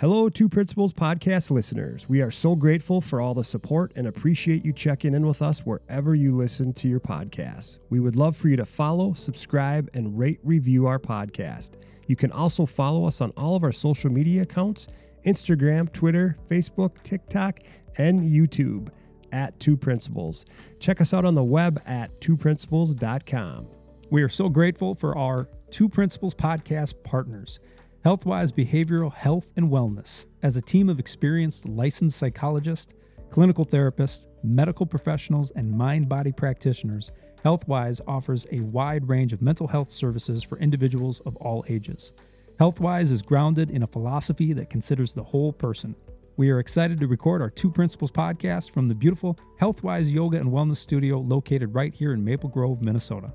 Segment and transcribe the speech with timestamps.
[0.00, 2.08] Hello, Two Principals podcast listeners.
[2.08, 5.60] We are so grateful for all the support and appreciate you checking in with us
[5.60, 7.78] wherever you listen to your podcasts.
[7.90, 11.74] We would love for you to follow, subscribe, and rate review our podcast.
[12.08, 14.88] You can also follow us on all of our social media accounts
[15.24, 17.60] Instagram, Twitter, Facebook, TikTok,
[17.96, 18.88] and YouTube
[19.30, 20.44] at Two Principals.
[20.80, 23.68] Check us out on the web at twoprinciples.com.
[24.10, 27.60] We are so grateful for our Two Principals podcast partners.
[28.04, 32.92] Healthwise Behavioral Health and Wellness, as a team of experienced licensed psychologists,
[33.30, 37.10] clinical therapists, medical professionals, and mind body practitioners,
[37.42, 42.12] Healthwise offers a wide range of mental health services for individuals of all ages.
[42.60, 45.96] Healthwise is grounded in a philosophy that considers the whole person.
[46.36, 50.50] We are excited to record our Two Principals podcast from the beautiful Healthwise Yoga and
[50.50, 53.28] Wellness Studio located right here in Maple Grove, Minnesota.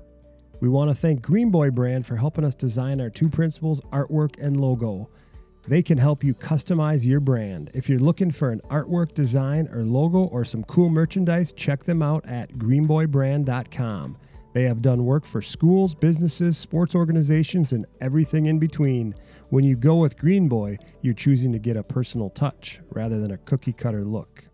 [0.60, 4.38] We want to thank Green Boy Brand for helping us design our Two Principals artwork
[4.38, 5.08] and logo.
[5.66, 7.70] They can help you customize your brand.
[7.72, 12.02] If you're looking for an artwork design or logo or some cool merchandise, check them
[12.02, 14.18] out at greenboybrand.com.
[14.52, 19.14] They have done work for schools, businesses, sports organizations, and everything in between.
[19.48, 23.30] When you go with Green Boy, you're choosing to get a personal touch rather than
[23.30, 24.49] a cookie cutter look.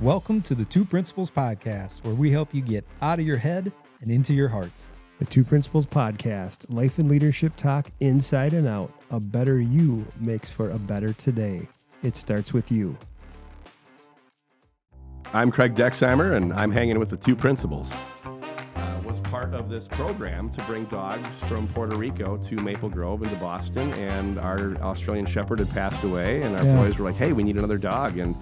[0.00, 3.72] Welcome to the Two Principals podcast, where we help you get out of your head
[4.02, 4.70] and into your heart.
[5.18, 8.92] The Two Principals Podcast, life and leadership talk inside and out.
[9.10, 11.66] A better you makes for a better today.
[12.02, 12.98] It starts with you.
[15.32, 17.90] I'm Craig Dexheimer, and I'm hanging with the two principals.
[18.76, 23.22] Uh, was part of this program to bring dogs from Puerto Rico to Maple Grove
[23.22, 26.76] into Boston, and our Australian Shepherd had passed away, and our Yeah.
[26.76, 28.36] boys were like, "Hey, we need another dog," and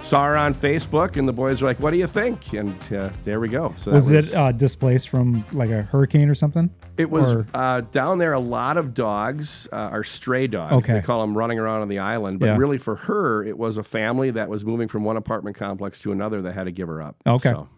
[0.00, 3.10] saw her on Facebook, and the boys were like, "What do you think?" And uh,
[3.24, 3.74] there we go.
[3.76, 6.70] So that Was, it uh, displaced from like a hurricane or something?
[6.96, 8.32] It was Or- uh, down there.
[8.32, 10.72] A lot of dogs uh, are stray dogs.
[10.72, 10.94] Okay.
[10.94, 12.38] They call them running around on the island.
[12.38, 12.56] But Yeah.
[12.56, 16.12] really, for her, it was a family that was moving from one apartment complex to
[16.12, 17.16] another that had to give her up.
[17.26, 17.50] Okay.
[17.50, 17.68] So,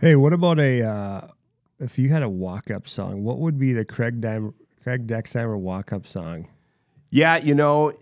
[0.00, 1.28] Hey, what about a uh,
[1.78, 3.22] if you had a walk up song?
[3.22, 6.48] What would be the Craig Dime, Craig Dexheimer walk up song?
[7.10, 7.92] yeah, you know,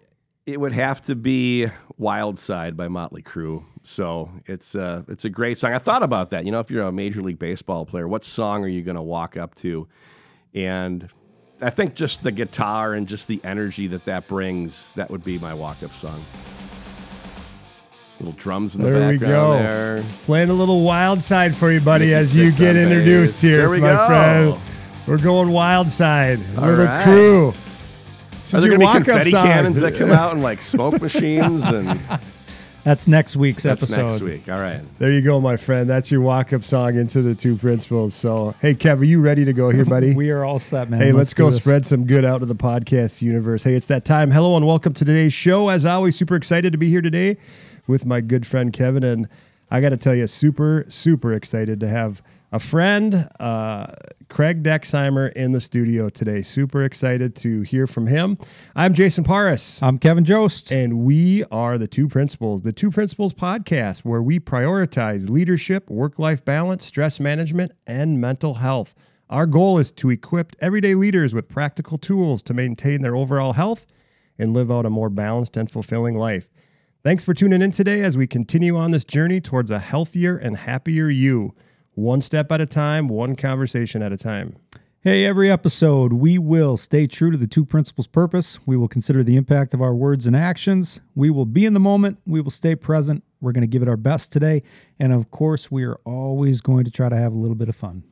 [0.52, 1.68] it would have to be
[1.98, 3.64] "Wild Side" by Motley Crue.
[3.82, 5.72] So it's uh, it's a great song.
[5.72, 6.44] I thought about that.
[6.44, 9.02] You know, if you're a major league baseball player, what song are you going to
[9.02, 9.86] walk up to?
[10.54, 11.08] And
[11.62, 15.38] I think just the guitar and just the energy that that brings, that would be
[15.38, 16.22] my walk up song.
[18.18, 19.52] Little drums in the There we go.
[19.54, 20.04] there.
[20.26, 23.80] Playing a little wild side for you, buddy, as you get introduced here, There we
[23.80, 24.06] my go.
[24.08, 24.60] friend.
[25.06, 26.38] We're going wild side.
[26.58, 27.02] All little right.
[27.04, 27.52] crew.
[28.50, 29.46] This Are there going to be walk-up confetti song.
[29.46, 31.64] cannons that come out and like smoke machines?
[31.64, 32.00] And
[32.84, 34.06] That's next week's that's episode.
[34.06, 34.48] next week.
[34.48, 34.80] All right.
[34.98, 35.88] There you go, my friend.
[35.88, 38.14] That's your walk up song into the two principals.
[38.14, 40.14] So, hey, Kev, are you ready to go here, buddy?
[40.20, 41.00] We are all set, man.
[41.00, 43.62] Hey, let's, do go spread some good out to the podcast universe.
[43.62, 44.32] Hey, it's that time.
[44.32, 45.68] Hello and welcome to today's show.
[45.68, 47.36] As always, super excited to be here today
[47.86, 49.04] with my good friend Kevin.
[49.04, 49.28] And
[49.70, 52.22] I got to tell you, super, super excited to have
[52.52, 53.86] a friend, uh,
[54.28, 56.42] Craig Dexheimer, in the studio today.
[56.42, 58.38] Super excited to hear from him.
[58.74, 59.80] I'm Jason Paris.
[59.82, 60.72] I'm Kevin Jost.
[60.72, 66.18] And we are the Two Principals, the Two Principals podcast, where we prioritize leadership, work
[66.18, 68.94] life balance, stress management, and mental health.
[69.28, 73.86] Our goal is to equip everyday leaders with practical tools to maintain their overall health
[74.38, 76.48] and live out a more balanced and fulfilling life.
[77.04, 80.56] Thanks for tuning in today as we continue on this journey towards a healthier and
[80.56, 81.54] happier you.
[82.00, 84.56] One step at a time, one conversation at a time.
[85.02, 88.58] Hey, every episode, we will stay true to the two principals purpose.
[88.64, 91.00] We will consider the impact of our words and actions.
[91.14, 92.16] We will be in the moment.
[92.26, 93.22] We will stay present.
[93.42, 94.62] We're going to give it our best today.
[94.98, 97.76] And of course, we are always going to try to have a little bit of
[97.76, 98.02] fun.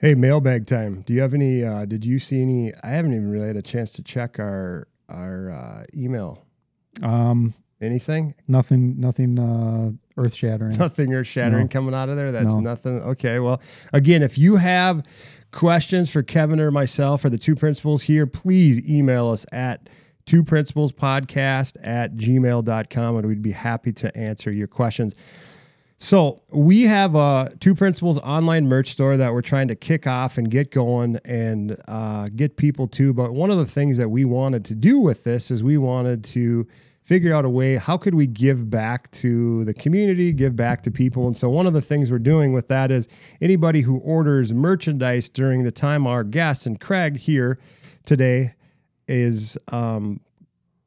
[0.00, 1.02] Hey, mailbag time.
[1.06, 1.62] Do you have any?
[1.62, 2.74] Uh, did you see any?
[2.82, 6.44] I haven't even really had a chance to check our our uh, email.
[7.04, 8.34] Um, Anything?
[8.48, 10.76] nothing, nothing uh, earth shattering.
[10.76, 11.68] Nothing earth shattering No.
[11.68, 12.32] coming out of there.
[12.32, 12.60] That's No.
[12.60, 13.00] nothing.
[13.00, 13.38] Okay.
[13.38, 13.60] Well,
[13.92, 15.02] again, if you have
[15.52, 19.88] questions for Kevin or myself or the two principals here, please email us at
[20.26, 25.14] two principles podcast at gmail.com and we'd be happy to answer your questions.
[25.98, 30.36] So we have a Two Principals online merch store that we're trying to kick off
[30.36, 33.14] and get going and uh, get people to.
[33.14, 36.22] But one of the things that we wanted to do with this is we wanted
[36.24, 36.66] to
[37.06, 40.90] figure out a way how could we give back to the community, give back to
[40.90, 41.26] people.
[41.28, 43.06] And so one of the things we're doing with that is
[43.40, 47.58] anybody who orders merchandise during the time our guest and Craig here
[48.04, 48.54] today
[49.06, 50.18] is um,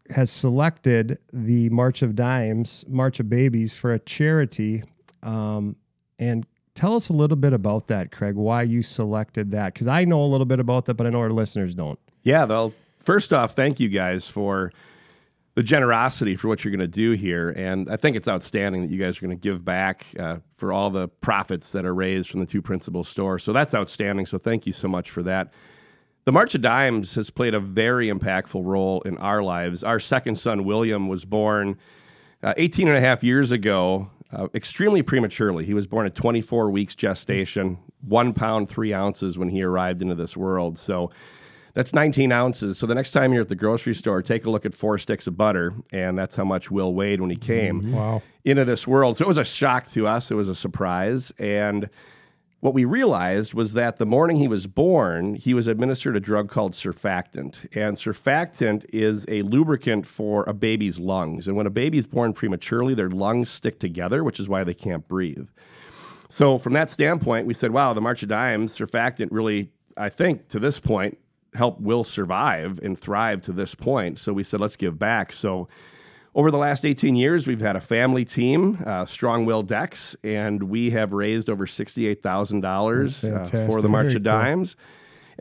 [0.10, 4.83] has selected the March of Dimes, March of Babies for a charity
[5.24, 5.75] Um,
[6.18, 6.45] and
[6.75, 9.74] tell us a little bit about that, Craig, why you selected that.
[9.74, 12.00] Because I know a little bit about that, but I know our listeners don't.
[12.24, 14.71] Yeah, well, first off, thank you guys for
[15.60, 17.50] the generosity for what you're going to do here.
[17.50, 20.72] And I think it's outstanding that you guys are going to give back uh, for
[20.72, 23.44] all the profits that are raised from the two principal stores.
[23.44, 24.26] So that's outstanding.
[24.26, 25.52] So thank you so much for that.
[26.24, 29.84] The March of Dimes has played a very impactful role in our lives.
[29.84, 31.78] Our second son, William, was born
[32.42, 35.66] uh, 18 and a half years ago, uh, extremely prematurely.
[35.66, 40.16] He was born at 24 weeks gestation, one pound, three ounces when he arrived into
[40.16, 40.80] this world.
[40.80, 41.12] So
[41.74, 42.77] that's 19 ounces.
[42.77, 45.27] So the next time you're at the grocery store, take a look at four sticks
[45.27, 47.94] of butter, and that's how much Will weighed when he came mm-hmm.
[47.94, 48.21] Wow.
[48.44, 49.18] into this world.
[49.18, 50.31] So it was a shock to us.
[50.31, 51.31] It was a surprise.
[51.38, 51.89] And
[52.62, 56.50] what we realized was that the morning he was born, he was administered a drug
[56.50, 57.66] called surfactant.
[57.74, 61.48] And surfactant is a lubricant for a baby's lungs.
[61.48, 64.74] And when a baby is born prematurely, their lungs stick together, which is why they
[64.74, 65.48] can't breathe.
[66.31, 70.48] So, from that standpoint, we said, wow, the March of Dimes, surfactant really, I think,
[70.50, 71.18] to this point,
[71.54, 74.19] helped Will survive and thrive to this point.
[74.19, 75.34] So, we said, let's give back.
[75.34, 75.68] So,
[76.36, 80.63] over the last 18 years, we've had a family team, uh, Strong Will Dex, and
[80.63, 84.31] we have raised over $68,000 uh, for the March Very of cool.
[84.31, 84.75] Dimes.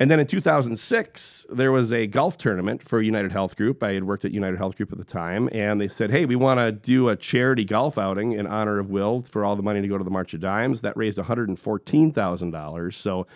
[0.01, 3.83] And then in 2006, there was a golf tournament for United Health Group.
[3.83, 6.37] I had worked at United Health Group at the time, and they said, "Hey, we
[6.37, 9.83] want to do a charity golf outing in honor of Will for all the money
[9.83, 12.95] to go to the March of Dimes." That raised $114,000.
[12.95, 13.27] So,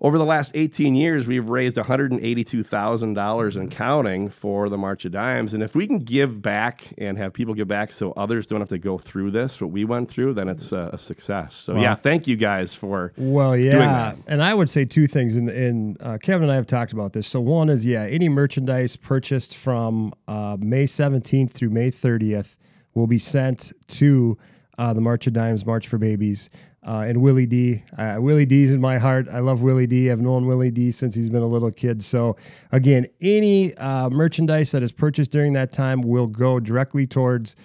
[0.00, 5.54] over the last 18 years, we've raised $182,000 and counting for the March of Dimes.
[5.54, 8.68] And if we can give back and have people give back so others don't have
[8.68, 11.56] to go through this, what we went through, then it's a, a success.
[11.56, 13.12] So, yeah, thank you guys for.
[13.16, 14.18] Well, yeah, that.
[14.26, 17.14] and I would say two things, and, and uh, Kevin and I have talked about
[17.14, 17.26] this.
[17.26, 22.56] So one is, yeah, any merchandise purchased from uh, May 17th through May 30th
[22.94, 24.36] will be sent to
[24.78, 26.50] uh, the March of Dimes, March for Babies,
[26.86, 27.82] uh, and Willie D.
[27.98, 29.26] Uh, Willie D's in my heart.
[29.30, 30.08] I love Willie D.
[30.10, 30.92] I've known Willie D.
[30.92, 32.04] since he's been a little kid.
[32.04, 32.36] So
[32.70, 37.56] again, any uh, merchandise that is purchased during that time will go directly towards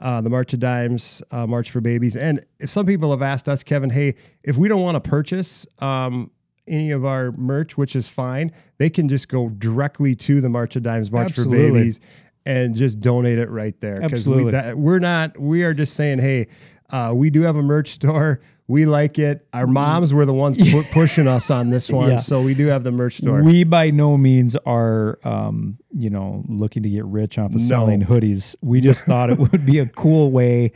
[0.00, 2.16] uh, the March of Dimes, uh, March for Babies.
[2.16, 5.66] And if some people have asked us, Kevin, hey, if we don't want to purchase
[5.80, 6.30] um,
[6.66, 10.74] any of our merch, which is fine, they can just go directly to the March
[10.74, 12.00] of Dimes, March for Babies,
[12.46, 14.02] and just donate it right there.
[14.02, 14.44] Absolutely.
[14.44, 16.46] We, that, we're not, we are just saying, hey,
[16.88, 18.40] uh, we do have a merch store.
[18.70, 19.46] We like it.
[19.52, 22.04] Our moms were the ones pu- pushing us on this one.
[22.06, 22.12] Mm-hmm.
[22.12, 22.18] Yeah.
[22.20, 23.42] So we do have the merch store.
[23.42, 27.66] We by no means are, um, you know, looking to get rich off of No.
[27.66, 28.54] selling hoodies.
[28.62, 30.70] We just thought it would be a cool way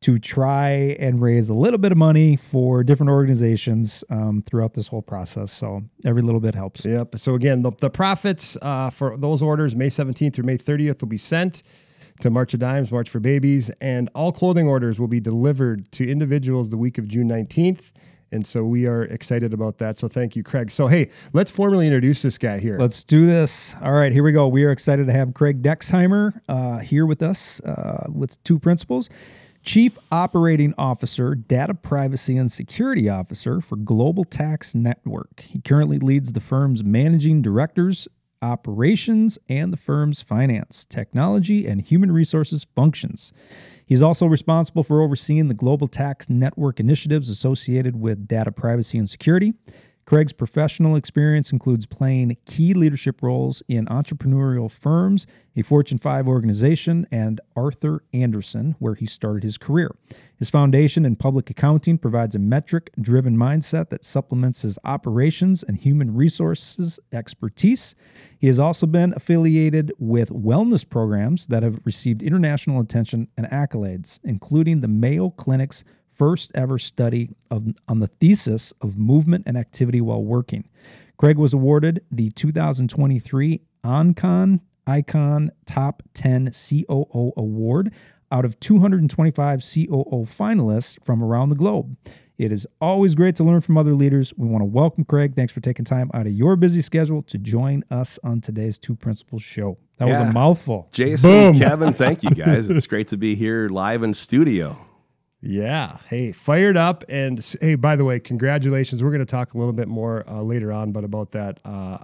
[0.00, 4.88] to try and raise a little bit of money for different organizations um, throughout this
[4.88, 5.52] whole process.
[5.52, 6.84] So every little bit helps.
[6.84, 7.18] Yep.
[7.18, 11.08] So again, the, the profits uh, for those orders, May 17th through May 30th, will
[11.08, 11.62] be sent
[12.20, 16.08] to March of Dimes, March for Babies, and all clothing orders will be delivered to
[16.08, 17.92] individuals the week of June 19th.
[18.30, 19.98] And so we are excited about that.
[19.98, 20.70] So thank you, Craig.
[20.70, 22.78] So hey, let's formally introduce this guy here.
[22.78, 23.74] Let's do this.
[23.80, 24.46] All right, here we go.
[24.48, 29.08] We are excited to have Craig Dexheimer uh, here with us uh, with two principals.
[29.62, 35.44] Chief Operating Officer, Data Privacy and Security Officer for Global Tax Network.
[35.46, 38.08] He currently leads the firm's managing directors,
[38.42, 43.32] operations, and the firm's finance, technology, and human resources functions.
[43.86, 49.08] He's also responsible for overseeing the global tax network initiatives associated with data privacy and
[49.08, 49.54] security.
[50.08, 57.06] Craig's professional experience includes playing key leadership roles in entrepreneurial firms, a Fortune 5 organization,
[57.10, 59.94] and Arthur Andersen, where he started his career.
[60.38, 65.76] His foundation in public accounting provides a metric driven mindset that supplements his operations and
[65.76, 67.94] human resources expertise.
[68.38, 74.20] He has also been affiliated with wellness programs that have received international attention and accolades,
[74.24, 75.84] including the Mayo Clinic's
[76.18, 80.68] first ever study of, on the thesis of movement and activity while working.
[81.16, 87.92] Craig was awarded the 2023 OnCon Icon Top 10 COO Award
[88.30, 91.96] out of 225 COO finalists from around the globe.
[92.36, 94.32] It is always great to learn from other leaders.
[94.36, 95.34] We want to welcome Craig.
[95.34, 98.94] Thanks for taking time out of your busy schedule to join us on today's Two
[98.94, 99.76] Principals show.
[99.96, 100.88] That was a mouthful.
[100.92, 101.58] Jason, Boom.
[101.58, 102.70] Kevin, thank you guys.
[102.78, 104.87] It's great to be here live in studio.
[105.40, 105.98] Yeah.
[106.08, 107.04] Hey, fired up.
[107.08, 109.02] And hey, by the way, congratulations.
[109.02, 111.98] We're going to talk a little bit more uh, later on, but about that, uh,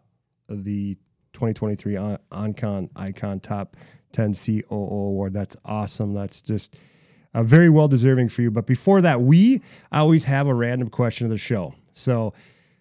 [0.48, 0.96] the
[1.32, 3.76] 2023 On- OnCon Icon Top
[4.12, 5.32] 10 COO Award.
[5.34, 6.14] That's awesome.
[6.14, 6.76] That's just
[7.34, 8.50] uh, very well deserving for you.
[8.50, 9.60] But before that, we
[9.90, 11.74] always have a random question of the show.
[11.92, 12.32] So,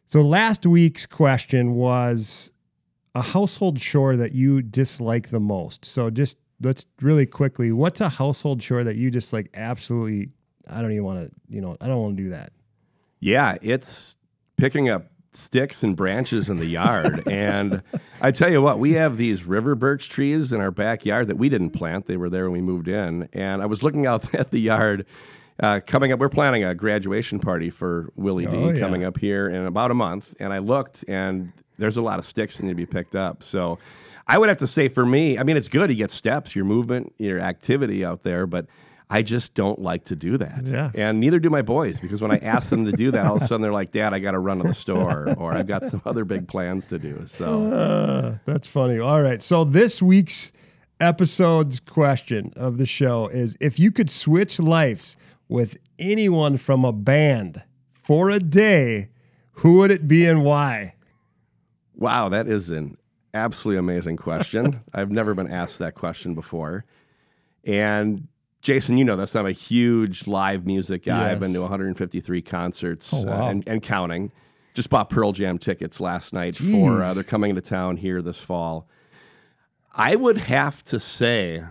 [0.05, 2.51] so last week's question was
[3.15, 5.85] a household chore that you dislike the most.
[5.85, 10.29] So just let's really quickly, what's a household chore that you just like absolutely
[10.69, 12.51] I don't even want to, you know, I don't want to do that.
[13.19, 14.15] Yeah, it's
[14.57, 17.27] picking up sticks and branches in the yard.
[17.31, 17.81] and
[18.21, 21.49] I tell you what, we have these river birch trees in our backyard that we
[21.49, 22.05] didn't plant.
[22.05, 23.29] They were there when we moved in.
[23.33, 25.05] And I was looking out at the yard.
[25.61, 28.79] Uh, coming up, we're planning a graduation party for Willie Oh, D yeah.
[28.79, 30.33] coming up here in about a month.
[30.39, 33.43] And I looked, and there's a lot of sticks that need to be picked up.
[33.43, 33.77] So
[34.27, 35.89] I would have to say for me, I mean, it's good.
[35.89, 38.65] You get steps, your movement, your activity out there, but
[39.13, 40.65] I just don't like to do that.
[40.65, 40.89] Yeah.
[40.95, 43.43] And neither do my boys because when I ask them to do that, all of
[43.43, 45.85] a sudden they're like, Dad, I got to run to the store or I've got
[45.85, 47.23] some other big plans to do.
[47.27, 48.99] So, Uh, that's funny.
[48.99, 49.41] All right.
[49.41, 50.51] So this week's
[50.99, 55.15] episode's question of the show is if you could switch lives
[55.47, 57.61] with anyone from a band
[57.93, 59.09] for a day,
[59.57, 60.95] who would it be and why?
[61.95, 62.97] wow, that is an
[63.33, 64.81] absolutely amazing question.
[64.93, 66.85] I've never been asked that question before.
[67.63, 68.27] And
[68.63, 69.35] Jason, you know this.
[69.35, 71.31] I'm a huge live music guy.
[71.31, 73.47] I've been to 153 concerts Oh, wow.
[73.47, 74.31] uh, and, and counting.
[74.73, 78.39] Just bought Pearl Jam tickets last night for uh, they're coming to town here this
[78.39, 78.87] fall.
[79.93, 81.63] I would have to say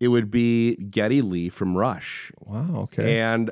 [0.00, 2.30] it would be Geddy Lee from Rush.
[2.40, 2.80] Wow.
[2.82, 3.20] Okay.
[3.20, 3.50] And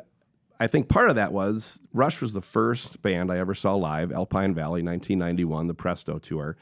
[0.61, 4.13] I think part of that was Rush was the first band I ever saw live,
[4.13, 6.57] Alpine Valley, 1991, the Presto tour.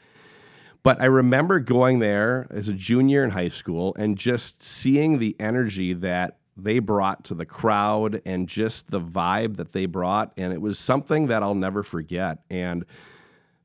[0.83, 5.35] But I remember going there as a junior in high school and just seeing the
[5.39, 10.33] energy that they brought to the crowd and just the vibe that they brought.
[10.37, 12.39] And it was something that I'll never forget.
[12.49, 12.85] And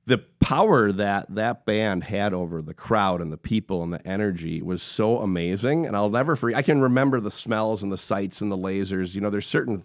[0.06, 4.62] the power that that band had over the crowd and the people and the energy
[4.62, 8.40] was so amazing and i'll never forget i can remember the smells and the sights
[8.40, 9.84] and the lasers you know there's certain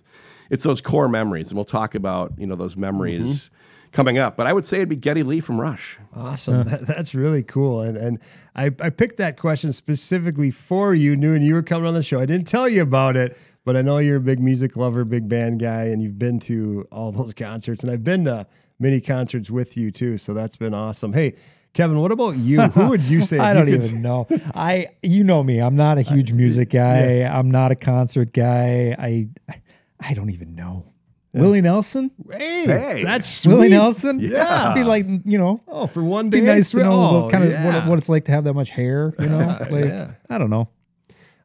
[0.51, 2.81] it's those core memories and we'll talk about you know those mm-hmm.
[2.81, 3.49] memories
[3.91, 6.63] coming up but i would say it'd be geddy lee from rush Awesome.
[6.65, 7.79] That, that's really cool.
[7.81, 8.19] And and
[8.53, 12.19] I, I picked that question specifically for you, knowing you were coming on the show.
[12.19, 15.29] I didn't tell you about it, but I know you're a big music lover, big
[15.29, 17.81] band guy, and you've been to all those concerts.
[17.81, 18.45] And I've been to
[18.77, 20.17] many concerts with you too.
[20.17, 21.13] So that's been awesome.
[21.13, 21.35] Hey,
[21.73, 22.59] Kevin, what about you?
[22.75, 23.39] Who would you say?
[23.39, 24.27] I don't could- even know.
[24.53, 25.59] I you know me.
[25.59, 27.21] I'm not a huge music guy.
[27.21, 28.93] I'm not a concert guy.
[28.99, 29.29] I
[30.01, 30.87] I don't even know.
[31.33, 32.11] Willie Nelson?
[32.31, 33.03] Hey, Hey.
[33.03, 33.53] that's sweet.
[33.53, 34.19] Willie Nelson?
[34.19, 34.69] Yeah.
[34.69, 36.41] I'd be like, you know, Oh, for one day.
[36.41, 37.65] be nice to know oh, what kind of yeah.
[37.79, 39.57] what, what it's like to have that much hair, you know?
[39.71, 40.13] Like, yeah.
[40.29, 40.67] I don't know.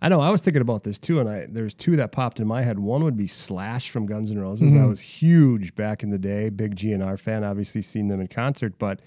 [0.03, 0.21] I know.
[0.21, 2.79] I was thinking about this too, and I there's two that popped in my head.
[2.79, 4.71] One would be Slash from Guns N' Roses.
[4.71, 4.83] Mm-hmm.
[4.83, 7.43] I was huge back in the day, big GNR fan.
[7.45, 8.79] Obviously, seen them in concert.
[8.79, 9.01] But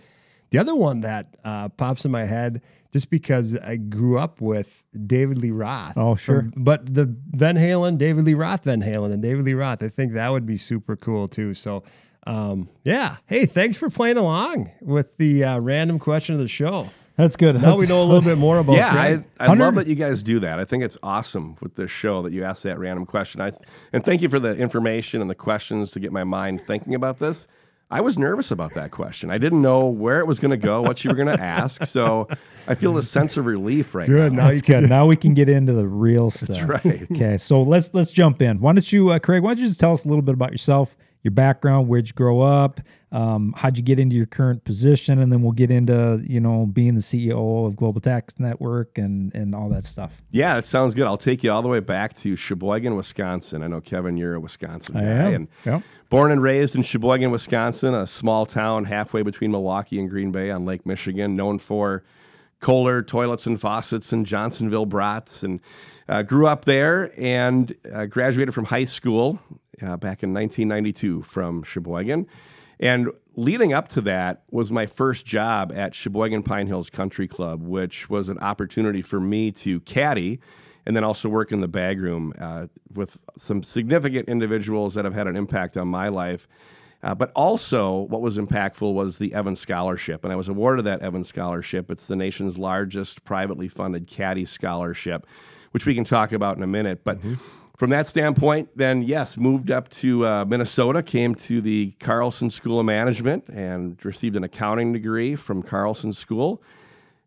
[0.50, 4.84] the other one that uh, pops in my head, just because I grew up with
[5.06, 5.94] David Lee Roth.
[5.96, 6.42] Oh, sure.
[6.42, 9.84] From- but the Van Halen, David Lee Roth, Van Halen, and David Lee Roth.
[9.84, 11.54] I think that would be super cool too.
[11.54, 11.84] So.
[12.28, 13.16] Um, yeah.
[13.26, 16.90] Hey, thanks for playing along with the uh, random question of the show.
[17.20, 17.62] That's good.
[17.62, 19.26] Now we know a little bit more about yeah, Greg.
[19.42, 20.58] I, I 100 love that you guys do that.
[20.58, 23.42] I think it's awesome with this show that you ask that random question.
[23.42, 23.52] I
[23.92, 27.20] and thank you for the information and the questions to get my mind thinking about
[27.20, 27.46] this.
[27.92, 29.32] I was nervous about that question.
[29.32, 31.86] I didn't know where it was going to go, what you were going to ask.
[31.88, 32.28] So
[32.68, 34.34] I feel a sense of relief right Good.
[34.34, 34.44] now.
[34.44, 34.90] Now That's can good.
[34.90, 36.50] Now we can get into the real stuff.
[36.50, 37.12] That's right.
[37.12, 38.60] Okay, so let's let's jump in.
[38.60, 39.42] Why don't you, uh, Craig?
[39.42, 42.14] Why don't you just tell us a little bit about yourself, your background, where'd you
[42.14, 42.80] grow up,
[43.12, 46.68] um, how'd you get into your current position, and then we'll get into you know
[46.68, 50.22] being the CEO of Global Tax Network and and all that stuff.
[50.30, 51.08] Yeah, that sounds good.
[51.08, 53.64] I'll take you all the way back to Sheboygan, Wisconsin.
[53.64, 55.82] I know Kevin, you're a Wisconsin guy, and Yep.
[56.10, 60.50] Born and raised in Sheboygan, Wisconsin, a small town halfway between Milwaukee and Green Bay
[60.50, 62.04] on Lake Michigan, known for
[62.60, 65.60] Kohler toilets and faucets and Johnsonville brats, and
[66.10, 69.40] uh, grew up there and uh, graduated from high school
[69.82, 72.28] uh, back in 1992 from Sheboygan.
[72.80, 77.62] And leading up to that was my first job at Sheboygan Pine Hills Country Club,
[77.62, 80.40] which was an opportunity for me to caddy
[80.86, 85.14] and then also work in the bag room uh, with some significant individuals that have
[85.14, 86.48] had an impact on my life.
[87.02, 90.24] Uh, but also, what was impactful was the Evans Scholarship.
[90.24, 91.90] And I was awarded that Evans Scholarship.
[91.90, 95.26] It's the nation's largest privately funded caddy scholarship,
[95.72, 97.06] which we can talk about in a minute.
[97.06, 97.20] But
[97.78, 102.82] from that standpoint, then yes, moved up to uh, Minnesota, came to the Carlson School
[102.82, 106.62] of Management, and received an accounting degree from Carlson School.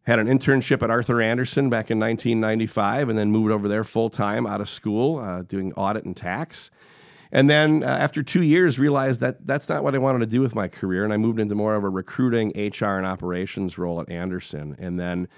[0.05, 4.11] Had an internship at Arthur Andersen back in 1995, and then moved over there full
[4.11, 6.71] time out of school, uh, doing audit and tax.
[7.31, 10.43] And then uh, after two years, realized that that's not what I wanted to do
[10.43, 14.01] with my career, and I moved into more of a recruiting, HR, and operations role
[14.01, 14.77] at Andersen.
[14.79, 15.29] And then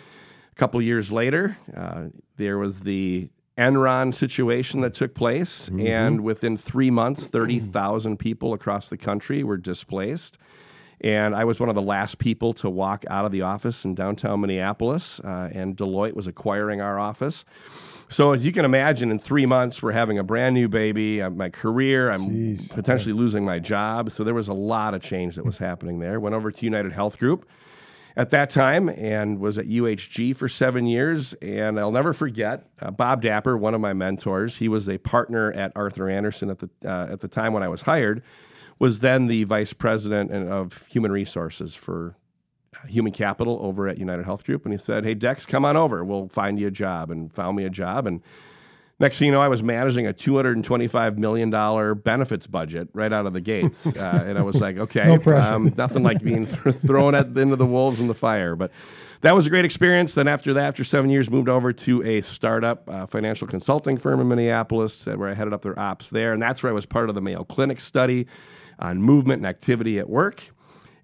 [0.51, 2.07] a couple years later, uh,
[2.37, 8.89] there was the Enron situation that took place, and within three months, 30,000 people across
[8.89, 10.37] the country were displaced.
[11.01, 13.95] And I was one of the last people to walk out of the office in
[13.95, 17.45] downtown Minneapolis, uh, and Deloitte was acquiring our office.
[18.09, 21.21] So as you can imagine, in three months, we're having a brand new baby.
[21.21, 22.71] uh, my career, I'm Jeez.
[22.71, 24.11] potentially losing my job.
[24.11, 26.21] So there was a lot of change that was happening there.
[26.21, 27.47] Went over to United Health Group
[28.17, 31.35] at that time and was at UHG for seven years.
[31.43, 34.59] And I'll never forget uh, Bob Dapper, one of my mentors.
[34.59, 37.69] He was a partner at Arthur Andersen at the uh, at the time when I
[37.69, 38.23] was hired.
[38.85, 42.17] Was then the vice president and- of human resources for
[42.75, 44.65] uh, human capital over at United Health Group.
[44.67, 46.05] And he said, "Hey Dex, come on over.
[46.05, 48.21] We'll find you a job." And found me a job and.
[49.01, 51.51] Next thing you know, I was managing a $225 million
[51.99, 53.85] benefits budget right out of the gates.
[53.97, 57.67] Uh, and I was like, okay, No um, nothing like being thrown at, into the
[57.67, 58.55] wolves in the fire.
[58.55, 58.71] But
[59.23, 60.15] that was a great experience.
[60.15, 64.21] Then after that, after seven years, moved over to a startup uh, financial consulting firm
[64.21, 66.33] in Minneapolis uh, where I headed up their ops there.
[66.33, 68.29] And that's where I was part of the Mayo Clinic study
[68.79, 70.45] on movement and activity at work.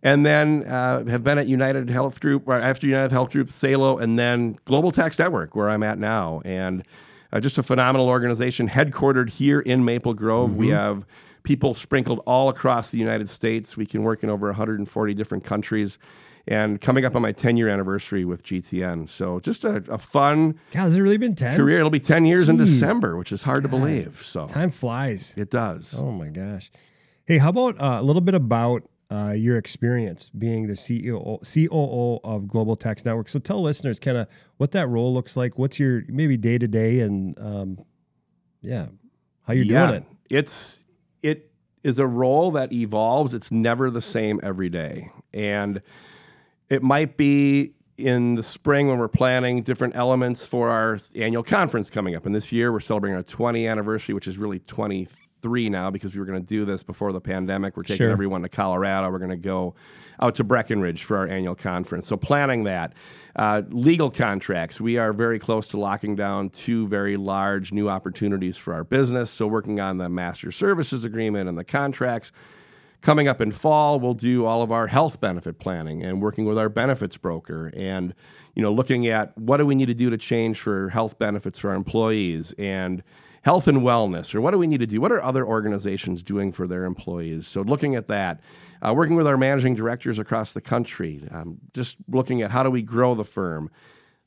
[0.02, 3.98] And then uh, have been at United Health Group, or after United Health Group, Salo,
[3.98, 6.40] and then Global Tax Network, where I'm at now.
[6.44, 6.84] And
[7.32, 10.56] uh, just a phenomenal organization headquartered here in Maple Grove.
[10.56, 11.04] We have
[11.42, 13.76] people sprinkled all across the United States.
[13.76, 15.98] We can work in over 140 different countries.
[16.48, 19.08] And coming up on my 10 year anniversary with GTN.
[19.08, 21.56] So just a, a fun God, has it really been 10?
[21.56, 21.76] career.
[21.78, 24.22] It'll be 10 years in December, which is hard to believe.
[24.24, 25.34] So Time flies.
[25.36, 25.94] it does.
[25.96, 26.70] Oh my gosh.
[27.30, 32.18] Hey, how about uh, a little bit about uh, your experience being the CEO, COO
[32.24, 33.28] of Global Tax Network?
[33.28, 35.56] So tell listeners kind of what that role looks like.
[35.56, 37.84] What's your maybe day to day and um,
[38.62, 38.86] yeah,
[39.46, 40.04] how you're doing it.
[40.28, 40.82] It's
[41.22, 41.52] it
[41.84, 43.32] is a role that evolves.
[43.32, 45.82] It's never the same every day, and
[46.68, 51.90] it might be in the spring when we're planning different elements for our annual conference
[51.90, 52.26] coming up.
[52.26, 54.58] And this year we're celebrating our 20th anniversary, which is really
[55.40, 57.76] 23 now because we were going to do this before the pandemic.
[57.76, 58.10] We're taking Sure.
[58.10, 59.10] everyone to Colorado.
[59.10, 59.74] We're going to go
[60.20, 62.06] out to Breckenridge for our annual conference.
[62.08, 62.92] So planning that.
[63.36, 64.80] Uh, legal contracts.
[64.80, 69.30] We are very close to locking down two very large new opportunities for our business.
[69.30, 72.32] So working on the master services agreement and the contracts.
[73.02, 76.58] Coming up in fall, we'll do all of our health benefit planning and working with
[76.58, 78.12] our benefits broker and
[78.54, 81.58] you know looking at what do we need to do to change for health benefits
[81.58, 83.02] for our employees and
[83.42, 86.52] health and wellness or what do we need to do what are other organizations doing
[86.52, 88.40] for their employees so looking at that
[88.86, 92.70] uh, working with our managing directors across the country um, just looking at how do
[92.70, 93.70] we grow the firm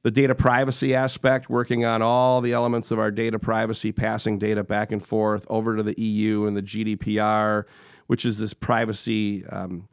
[0.03, 4.63] the data privacy aspect, working on all the elements of our data privacy, passing data
[4.63, 7.63] back and forth over to the EU and the GDPR,
[8.07, 9.87] which is this privacy um,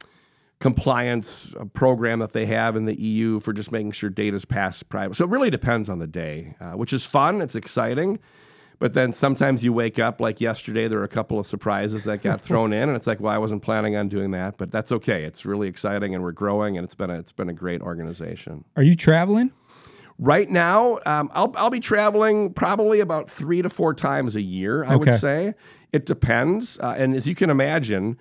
[0.59, 4.44] compliance uh, program that they have in the EU for just making sure data is
[4.44, 5.14] passed private.
[5.14, 7.40] So it really depends on the day, uh, which is fun.
[7.40, 8.18] It's exciting.
[8.81, 12.23] But then sometimes you wake up like yesterday, there were a couple of surprises that
[12.23, 14.90] got thrown in, and it's like, well, I wasn't planning on doing that, but that's
[14.90, 15.23] okay.
[15.23, 18.64] It's really exciting, and we're growing, and it's been a, it's been a great organization.
[18.77, 19.53] Are you traveling?
[20.19, 24.83] Right now, um, I'll, I'll be traveling probably about three to four times a year,
[24.85, 25.12] I Okay.
[25.12, 25.55] would say.
[25.93, 26.79] It depends.
[26.79, 28.19] Uh, and as you can imagine,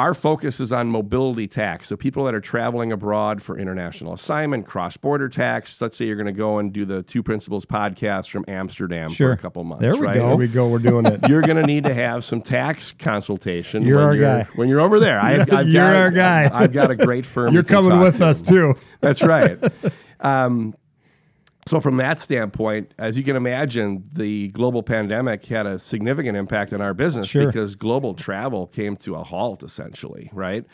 [0.00, 1.88] our focus is on mobility tax.
[1.88, 5.78] So people that are traveling abroad for international assignment, cross border tax.
[5.78, 9.28] Let's say you're going to go and do the Two Principals podcast from Amsterdam Sure.
[9.28, 9.82] for a couple months.
[9.82, 10.14] There we right?
[10.14, 10.28] go.
[10.28, 10.68] There we go.
[10.68, 11.20] We're doing it.
[11.28, 13.82] You're going to need to have some tax consultation.
[13.82, 14.48] You're when our you're, guy.
[14.54, 16.50] When you're over there, I, I've You're got, our guy.
[16.50, 17.52] I've got a great firm.
[17.52, 18.26] You're you coming with to.
[18.26, 18.76] us too.
[19.02, 19.62] That's right.
[20.20, 20.74] um,
[21.70, 26.72] so, from that standpoint, as you can imagine, the global pandemic had a significant impact
[26.72, 27.46] on our business Sure.
[27.46, 30.64] because global travel came to a halt, essentially, right?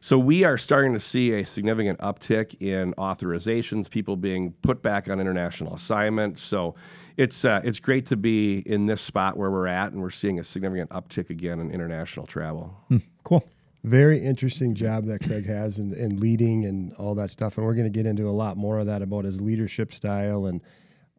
[0.00, 5.10] So, we are starting to see a significant uptick in authorizations, people being put back
[5.10, 6.38] on international assignment.
[6.38, 6.74] So,
[7.18, 10.38] it's, uh, it's great to be in this spot where we're at, and we're seeing
[10.38, 12.78] a significant uptick again in international travel.
[13.24, 13.44] Cool.
[13.86, 17.56] Very interesting job that Craig has in, in leading and all that stuff.
[17.56, 20.44] And we're going to get into a lot more of that about his leadership style
[20.46, 20.60] and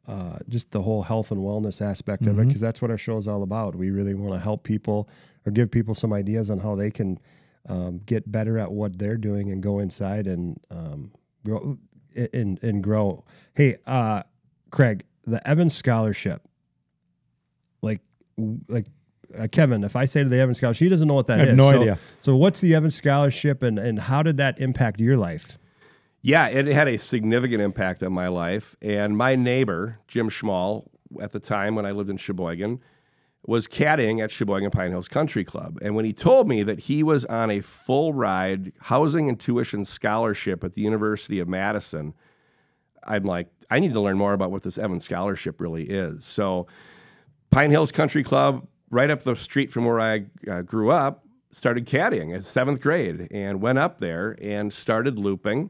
[0.06, 3.18] uh, just the whole health and wellness aspect of it, because that's what our show
[3.18, 3.74] is all about.
[3.76, 5.08] We really want to help people
[5.46, 7.20] or give people some ideas on how they can
[7.70, 11.12] um, get better at what they're doing and go inside and um,
[11.46, 11.78] grow
[12.34, 13.24] and, and grow.
[13.56, 14.24] Hey, uh,
[14.72, 16.42] Craig, the Evans Scholarship,
[17.82, 18.02] like,
[18.68, 18.88] like
[19.38, 21.44] uh, Kevin, if I say to the Evans Scholarship, he doesn't know what that I
[21.46, 21.58] is.
[21.58, 21.98] no So- idea.
[22.20, 25.58] So, what's the Evans Scholarship, and and how did that impact your life?
[26.22, 28.76] Yeah, it had a significant impact on my life.
[28.82, 30.88] And my neighbor, Jim Schmall,
[31.22, 32.80] at the time when I lived in Sheboygan,
[33.46, 35.78] was caddying at Sheboygan Pine Hills Country Club.
[35.82, 39.86] And when he told me that he was on a full ride housing and tuition
[39.86, 42.14] scholarship at the University of Madison,
[43.06, 46.26] I'm like, I need to learn more about what this Evans Scholarship really is.
[46.26, 46.68] So,
[47.52, 51.86] Pine Hills Country Club, right up the street from where I uh, grew up, started
[51.86, 55.70] caddying in seventh grade and went up there and started looping.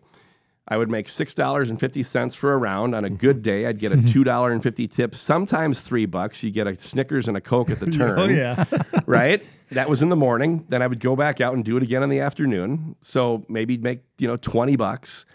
[0.70, 2.94] I would make six dollars and fifty cents for a round.
[2.94, 5.16] On a good day, I'd get a two dollar and fifty tip.
[5.16, 6.44] Sometimes three bucks.
[6.44, 8.20] You get a Snickers and a Coke at the turn.
[8.20, 8.66] Oh yeah.
[9.06, 9.42] right?
[9.72, 10.66] That was in the morning.
[10.68, 12.96] Then I would go back out and do it again in the afternoon.
[13.02, 15.26] So maybe make you know twenty bucks.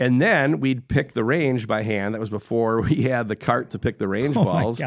[0.00, 2.14] And then we'd pick the range by hand.
[2.14, 4.80] That was before we had the cart to pick the range Oh balls.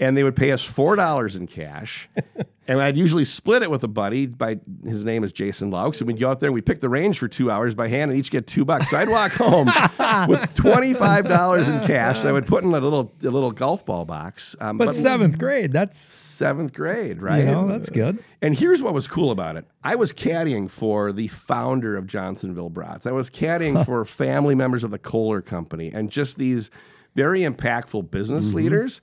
[0.00, 2.08] And they would pay us four dollars in cash.
[2.68, 4.26] and I'd usually split it with a buddy.
[4.26, 6.88] By his name is Jason Laux, and we'd go out there and we'd pick the
[6.88, 8.90] range for two hours by hand, and each get two bucks.
[8.90, 9.66] So I'd walk home
[10.28, 12.20] with twenty five dollars in cash.
[12.20, 14.56] that I would put in a little a little golf ball box.
[14.60, 17.44] Um, But seventh grade, that's seventh grade, right?
[17.44, 18.22] you know that's good.
[18.42, 19.64] And here's what was cool about it.
[19.82, 23.06] I was caddying for the founder of Johnsonville Brats.
[23.06, 26.70] I was caddying for family members of the Kohler Company and just these
[27.14, 29.00] very impactful business leaders.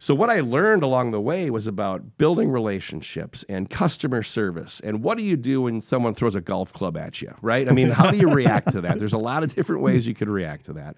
[0.00, 4.80] So what I learned along the way was about building relationships and customer service.
[4.84, 7.68] And what do you do when someone throws a golf club at you, right?
[7.68, 9.00] I mean, how do you react to that?
[9.00, 10.96] There's a lot of different ways you could react to that.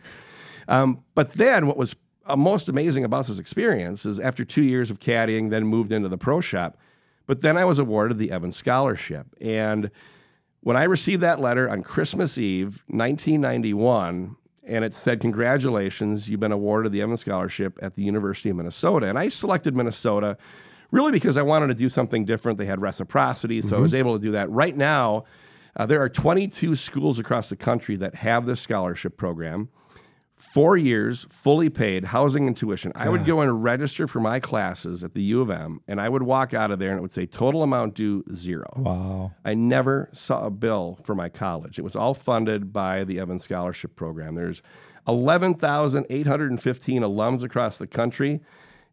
[0.69, 4.91] Um, but then what was uh, most amazing about this experience is after two years
[4.91, 6.77] of caddying, then moved into the pro shop.
[7.27, 9.29] But then I was awarded the Evans Scholarship.
[9.41, 9.91] And
[10.61, 14.37] when I received that letter on Christmas Eve, 1991,
[14.71, 19.07] and it said, Congratulations, you've been awarded the Evans Scholarship at the University of Minnesota.
[19.07, 20.39] And I selected Minnesota
[20.93, 22.57] really because I wanted to do something different.
[22.57, 24.51] They had reciprocity, so I was able to do that.
[24.51, 25.25] Right now,
[25.77, 29.69] uh, there are 22 schools across the country that have this scholarship program
[30.41, 32.93] four years, fully paid, housing and tuition.
[32.95, 36.09] I would go and register for my classes at the U of M, and I
[36.09, 38.73] would walk out of there and it would say total amount due zero.
[38.75, 39.33] Wow.
[39.45, 41.79] I never saw a bill for my college.
[41.79, 44.35] It was all funded by the Evans Scholarship Program.
[44.35, 44.63] There's
[45.07, 48.41] 11,815 alums across the country.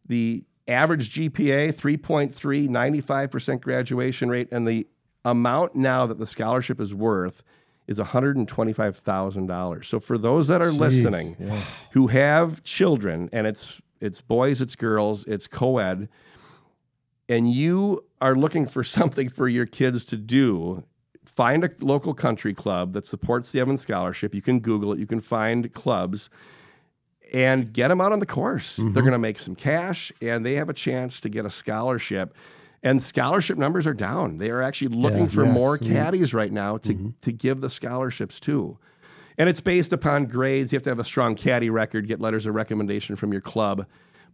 [0.06, 4.86] The average GPA, 3.3, 95% graduation rate, and the
[5.24, 7.42] amount now that the scholarship is worth
[7.88, 9.86] is $125,000.
[9.86, 11.38] So for those that are listening
[11.92, 16.08] who have children and it's it's boys, it's girls, it's co-ed,
[17.28, 20.84] and you are looking for something for your kids to do,
[21.26, 24.36] find a local country club that supports the Evans Scholarship.
[24.36, 26.30] You can Google it, you can find clubs
[27.34, 28.78] and get them out on the course.
[28.78, 29.00] They're mm-hmm.
[29.00, 32.36] going to make some cash and they have a chance to get a scholarship.
[32.84, 34.38] And scholarship numbers are down.
[34.38, 35.28] They are actually looking Yeah.
[35.28, 35.92] for Yeah, more sweet.
[35.92, 37.10] caddies right now to, mm-hmm.
[37.22, 38.78] to give the scholarships to.
[39.38, 40.72] And it's based upon grades.
[40.72, 43.86] You have to have a strong caddy record, get letters of recommendation from your club.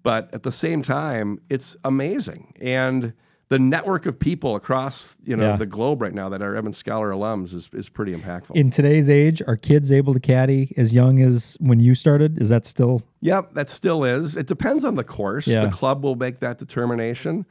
[0.02, 2.54] But at the same time, it's amazing.
[2.62, 3.14] And
[3.50, 5.58] the network of people across you know Yeah.
[5.58, 8.56] the globe right now that are Evans Scholar alums is, is pretty impactful.
[8.56, 12.42] In today's age, are kids able to caddy as young as when you started?
[12.42, 14.36] Is that still Yep, that still is.
[14.36, 15.48] It depends on the course.
[15.48, 15.66] Yeah.
[15.66, 17.46] The club will make that determination.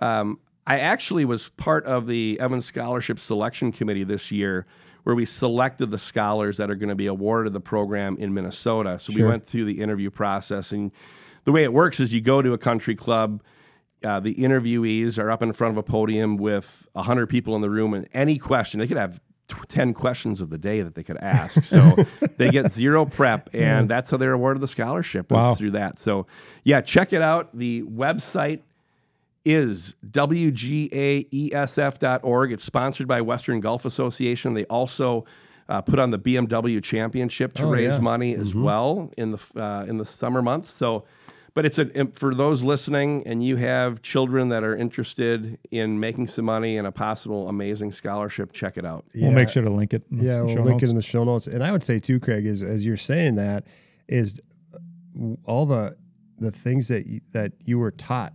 [0.00, 4.66] Um, I actually was part of the Evans Scholarship Selection Committee this year,
[5.02, 8.98] where we selected the scholars that are going to be awarded the program in Minnesota.
[9.00, 10.92] So we went through the interview process, and
[11.44, 13.42] the way it works is you go to a country club.
[14.04, 17.70] Uh, the interviewees are up in front of a podium with 100 people in the
[17.70, 21.02] room, and any question, they could have t- 10 questions of the day that they
[21.02, 21.62] could ask.
[21.64, 21.96] So
[22.38, 25.54] they get zero prep, and that's how they're awarded the scholarship was Wow.
[25.54, 25.98] through that.
[25.98, 26.26] So,
[26.64, 27.50] yeah, check it out.
[27.56, 28.60] The website
[29.44, 29.94] is
[31.30, 32.52] wgaesf.org.
[32.52, 34.54] It's sponsored by Western Golf Association.
[34.54, 35.24] They also
[35.68, 37.98] uh, put on the BMW Championship to Oh, raise yeah.
[38.00, 40.70] money as well in the uh, in the summer months.
[40.70, 41.04] So,
[41.54, 46.26] but it's a for those listening, and you have children that are interested in making
[46.28, 48.52] some money and a possible amazing scholarship.
[48.52, 49.04] Check it out.
[49.14, 50.02] We'll make sure to link it.
[50.10, 50.82] in Yeah, show we'll link notes.
[50.84, 51.46] it in the show notes.
[51.46, 53.64] And I would say too, Craig, is as you're saying that,
[54.08, 54.40] is
[55.44, 55.96] all the
[56.38, 58.32] the things that you, that you were taught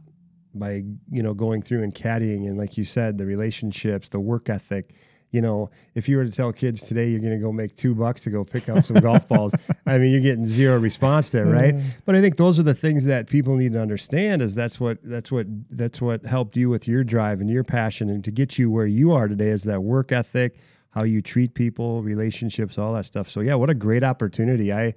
[0.56, 4.50] by you know going through and caddying, and like you said, the relationships, the work
[4.50, 4.94] ethic.
[5.32, 7.94] You know, if you were to tell kids today you're going to go make two
[7.94, 9.54] bucks to go pick up some golf balls,
[9.86, 11.76] I mean, you're getting zero response there, right?
[12.06, 14.42] But I think those are the things that people need to understand.
[14.42, 18.10] Is that's what that's what that's what helped you with your drive and your passion,
[18.10, 20.58] and to get you where you are today is that work ethic,
[20.92, 23.30] how you treat people, relationships, all that stuff.
[23.30, 24.72] So yeah, what a great opportunity.
[24.72, 24.94] I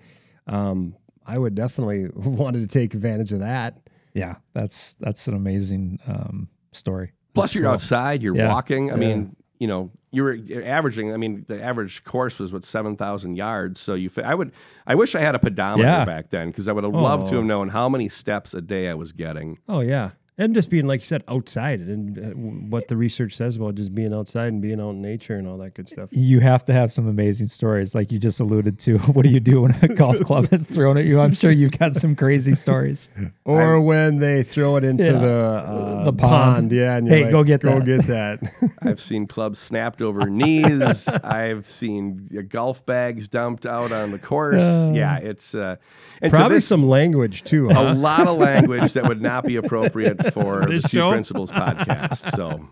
[0.47, 0.95] um
[1.29, 3.79] I would definitely wanted to take advantage of that.
[4.19, 7.13] Yeah, that's that's an amazing um, story.
[7.35, 8.49] Plus, you're outside, you're Yeah.
[8.49, 8.93] walking.
[8.93, 11.13] I mean, you know, you were you're averaging.
[11.13, 13.81] I mean, the average course was what seven thousand yards.
[13.81, 14.53] So you, I would,
[14.87, 16.05] I wish I had a pedometer Yeah.
[16.05, 17.39] back then because I would have loved to Oh.
[17.39, 19.59] have known how many steps a day I was getting.
[19.69, 20.11] Oh yeah.
[20.39, 22.23] And just being like you said outside and uh,
[22.71, 25.59] what the research says about just being outside and being out in nature and all
[25.59, 28.99] that good stuff You have to have some amazing stories, like you just alluded to.
[29.19, 31.19] What do you do when a golf club is thrown at you?
[31.21, 33.09] I'm sure you've got some crazy stories.
[33.45, 35.13] or when they throw it into Yeah.
[35.19, 36.31] the uh, The pond.
[36.31, 36.73] pond.
[36.73, 40.01] yeah and you're Hey, like, go get go that." get that I've seen clubs snapped
[40.01, 41.09] over knees.
[41.25, 44.63] I've seen uh, golf bags dumped out on the course.
[44.63, 44.93] Uh.
[44.95, 45.77] yeah, it's uh,
[46.23, 50.17] and probably this- some language too a lot of language that would not be appropriate
[50.33, 51.11] for This the Two show?
[51.11, 52.35] Principles podcast.
[52.37, 52.69] So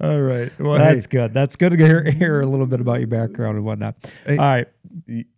[0.00, 1.34] all right well That's hey, good.
[1.34, 3.96] That's good to hear, hear a little bit about your background and whatnot.
[4.26, 4.36] Hey.
[4.36, 4.68] All right.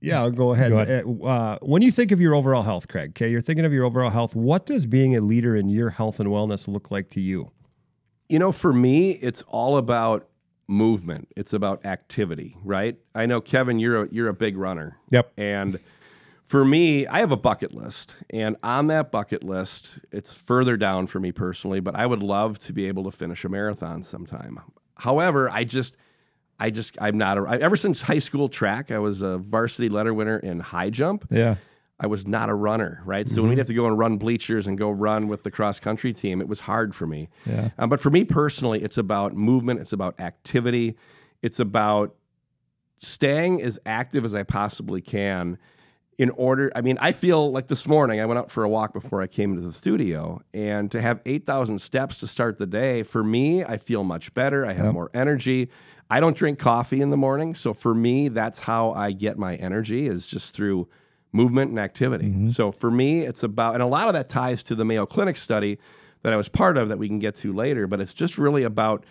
[0.00, 0.70] Yeah, I'll go ahead.
[0.72, 1.04] Go ahead.
[1.06, 3.84] Uh, uh, when you think of your overall health, Craig, okay, you're thinking of your
[3.84, 4.34] overall health.
[4.34, 7.50] What does being a leader in your health and wellness look like to you?
[8.28, 10.26] you know, for me, it's all about
[10.66, 11.28] movement.
[11.36, 12.96] It's about activity, right?
[13.14, 14.98] I know Kevin, you're a, you're a big runner.
[15.10, 15.32] Yep.
[15.36, 15.78] And
[16.44, 18.16] for me, I have a bucket list.
[18.30, 22.58] And on that bucket list, it's further down for me personally, but I would love
[22.60, 24.60] to be able to finish a marathon sometime.
[24.96, 25.96] However, I just,
[26.60, 29.88] I just, I'm not, a, I, ever since high school track, I was a varsity
[29.88, 31.26] letter winner in high jump.
[31.30, 31.56] Yeah.
[31.98, 33.26] I was not a runner, right?
[33.26, 35.78] So when we'd have to go and run bleachers and go run with the cross
[35.78, 37.28] country team, it was hard for me.
[37.46, 37.70] Yeah.
[37.78, 40.96] Um, but for me personally, it's about movement, it's about activity,
[41.40, 42.16] it's about
[42.98, 45.56] staying as active as I possibly can
[46.18, 46.70] in order.
[46.74, 49.26] I mean, I feel like this morning I went out for a walk before I
[49.26, 53.64] came into the studio, and to have 8,000 steps to start the day, for me,
[53.64, 54.64] I feel much better.
[54.64, 55.70] I have more energy.
[56.10, 57.54] I don't drink coffee in the morning.
[57.54, 60.88] So for me, that's how I get my energy is just through
[61.32, 62.26] movement and activity.
[62.26, 62.48] Mm-hmm.
[62.48, 65.36] So for me, it's about, and a lot of that ties to the Mayo Clinic
[65.36, 65.78] study
[66.22, 68.62] that I was part of that we can get to later, but it's just really
[68.62, 69.04] about,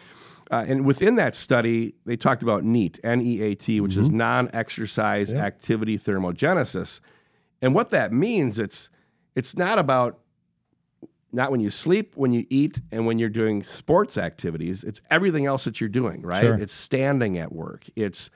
[0.54, 4.12] uh, and within that study, they talked about NEAT, N E A T, which is
[4.12, 7.00] non exercise activity thermogenesis.
[7.60, 8.90] And what that means, it's,
[9.34, 10.20] it's not about
[11.32, 14.84] not when you sleep, when you eat, and when you're doing sports activities.
[14.84, 16.42] It's everything else that you're doing, right?
[16.42, 16.54] Sure.
[16.54, 17.86] It's standing at work.
[17.96, 18.30] It's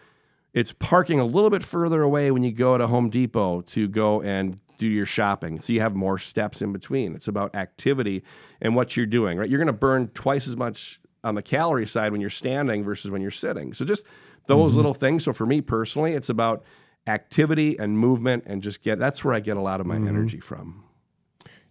[0.54, 4.24] it's parking a little bit further away when you go to Home Depot to go
[4.24, 5.60] and do your shopping.
[5.60, 7.14] So you have more steps in between.
[7.14, 8.24] It's about activity
[8.60, 9.48] and what you're doing, right?
[9.48, 13.12] You're going to burn twice as much on the calorie side when you're standing versus
[13.12, 13.74] when you're sitting.
[13.74, 14.04] So just
[14.48, 15.24] those little things.
[15.24, 16.64] So for me personally, it's about
[17.06, 20.40] activity and movement and just get that's where I get a lot of my energy
[20.40, 20.84] from.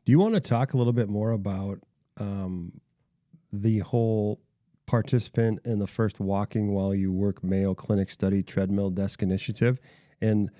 [0.05, 1.81] Do you want to talk a little bit more about
[2.19, 2.81] um,
[3.53, 4.41] the whole
[4.87, 9.81] participant in the first walking while you work Mayo Clinic study treadmill desk initiative,
[10.21, 10.51] and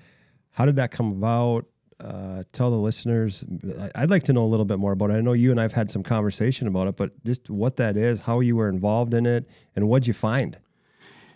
[0.51, 1.65] how did that come about?
[1.99, 3.43] Uh, tell the listeners.
[3.95, 5.15] I'd like to know a little bit more about it.
[5.15, 8.21] I know you and I've had some conversation about it, but just what that is,
[8.21, 10.59] how you were involved in it, and what'd you find?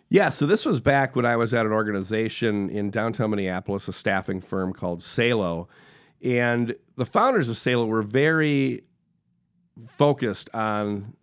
[0.09, 3.93] Yeah, so this was back when I was at an organization in downtown Minneapolis, a
[3.93, 5.67] staffing firm called Salo.
[6.21, 8.83] And the founders of Salo were very
[9.87, 11.13] focused on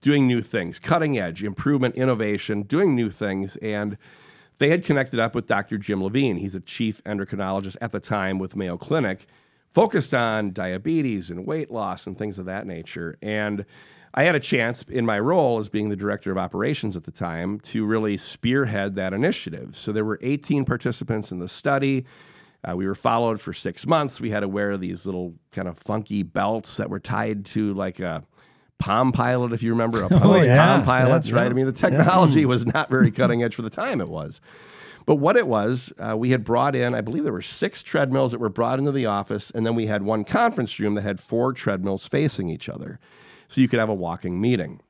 [0.00, 3.56] doing new things, cutting edge, improvement, innovation, doing new things.
[3.56, 3.96] And
[4.58, 5.78] they had connected up with Dr.
[5.78, 6.36] Jim Levine.
[6.36, 9.26] He's a chief endocrinologist at the time with Mayo Clinic,
[9.72, 13.18] focused on diabetes and weight loss and things of that nature.
[13.20, 13.66] And
[14.14, 17.10] I had a chance in my role as being the director of operations at the
[17.10, 19.76] time to really spearhead that initiative.
[19.76, 22.06] So there were 18 participants in the study.
[22.66, 24.18] Uh, we were followed for six months.
[24.18, 28.00] We had to wear these little kind of funky belts that were tied to like
[28.00, 28.24] a
[28.78, 30.56] Palm Pilot, if you remember, a Oh, yeah.
[30.76, 31.44] Palm Pilots, Yeah, right?
[31.44, 31.50] yeah.
[31.50, 34.40] I mean, the technology was not very cutting edge for the time it was.
[35.06, 38.32] But what it was, uh, we had brought in, I believe there were six treadmills
[38.32, 41.20] that were brought into the office, and then we had one conference room that had
[41.20, 42.98] four treadmills facing each other.
[43.48, 44.80] So you could have a walking meeting.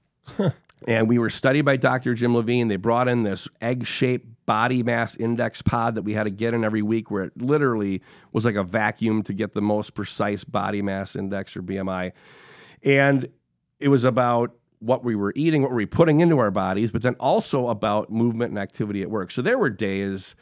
[0.88, 2.14] and we were studied by Dr.
[2.14, 2.68] Jim Levine.
[2.68, 6.54] They brought in this egg shaped body mass index pod that we had to get
[6.54, 8.00] in every week, where it literally
[8.32, 12.12] was like a vacuum to get the most precise body mass index or BMI.
[12.82, 13.28] And
[13.80, 17.02] it was about what we were eating, what were we putting into our bodies, but
[17.02, 19.30] then also about movement and activity at work.
[19.30, 20.34] So there were days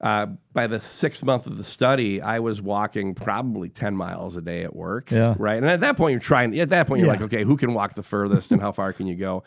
[0.00, 4.40] uh, by the sixth month of the study, I was walking probably 10 miles a
[4.40, 5.10] day at work.
[5.12, 5.34] Yeah.
[5.38, 5.56] Right.
[5.58, 7.12] And at that point, you're trying, at that point, you're Yeah.
[7.12, 9.44] like, okay, who can walk the furthest and how far can you go?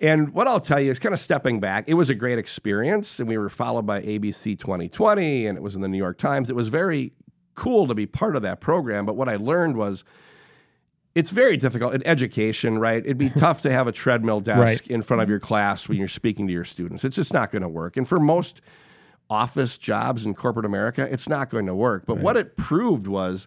[0.00, 1.84] And what I'll tell you is kind of stepping back.
[1.86, 5.74] It was a great experience, and we were followed by ABC 2020, and it was
[5.74, 6.48] in the New York Times.
[6.48, 7.12] It was very
[7.54, 9.04] cool to be part of that program.
[9.04, 10.02] But what I learned was
[11.14, 13.04] it's very difficult in education, right?
[13.04, 14.86] It'd be tough to have a treadmill desk Right.
[14.86, 17.04] in front of your class when you're speaking to your students.
[17.04, 17.96] It's just not going to work.
[17.96, 18.60] And for most
[19.28, 22.04] office jobs in corporate America, it's not going to work.
[22.06, 23.46] But what it proved was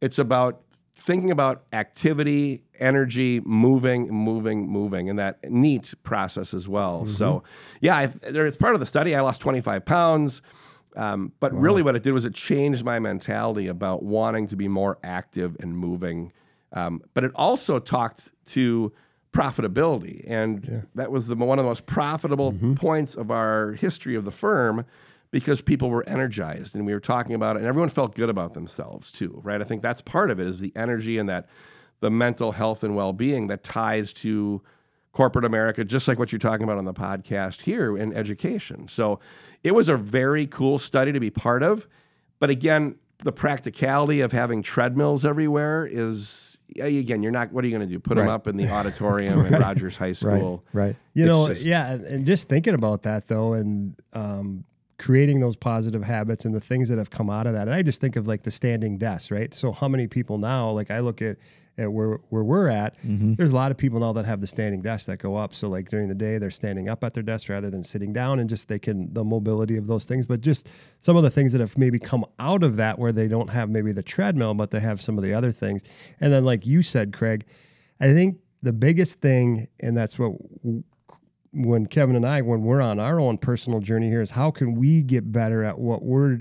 [0.00, 0.62] it's about
[0.96, 7.06] thinking about activity, energy, moving, moving, moving, and that neat process as well.
[7.06, 7.42] So,
[7.80, 9.14] yeah, I, there, it's part of the study.
[9.14, 10.42] I lost 25 pounds.
[10.96, 14.66] Um, but really, what it did was it changed my mentality about wanting to be
[14.66, 16.32] more active and moving
[16.72, 18.92] Um, but it also talked to
[19.32, 24.24] profitability, and that was the one of the most profitable points of our history of
[24.24, 24.84] the firm
[25.30, 26.74] because people were energized.
[26.74, 29.60] And we were talking about it and everyone felt good about themselves too right?
[29.60, 31.48] I think that's part of it is the energy and that
[32.00, 34.62] the mental health and well-being that ties to
[35.12, 38.88] corporate america just like what you're talking about on the podcast here in education.
[38.88, 39.20] So
[39.64, 41.86] it was a very cool study to be part of.
[42.38, 46.47] But again the practicality of having treadmills everywhere is yeah,
[46.80, 49.44] again you're not what are you going to do put them up in the auditorium
[49.46, 50.84] in rogers high school Right.
[50.86, 50.96] right.
[51.14, 54.64] You It's know, just- yeah, and, and just thinking about that though, and um,
[54.98, 57.62] creating those positive habits and the things that have come out of that.
[57.68, 59.52] And I just think of like the standing desks, right?
[59.54, 60.70] So how many people now?
[60.70, 61.36] Like I look at
[61.78, 62.96] at where where we're at.
[63.02, 63.34] Mm-hmm.
[63.34, 65.54] There's a lot of people now that have the standing desks that go up.
[65.54, 68.38] So like during the day, they're standing up at their desk rather than sitting down,
[68.38, 70.26] and just they can the mobility of those things.
[70.26, 70.68] But just
[71.00, 73.70] some of the things that have maybe come out of that where they don't have
[73.70, 75.82] maybe the treadmill, but they have some of the other things.
[76.20, 77.44] And then like you said, Craig,
[78.00, 80.32] I think the biggest thing, and that's what
[81.52, 84.74] when Kevin and I, when we're on our own personal journey here, is how can
[84.74, 86.40] we get better at what we're,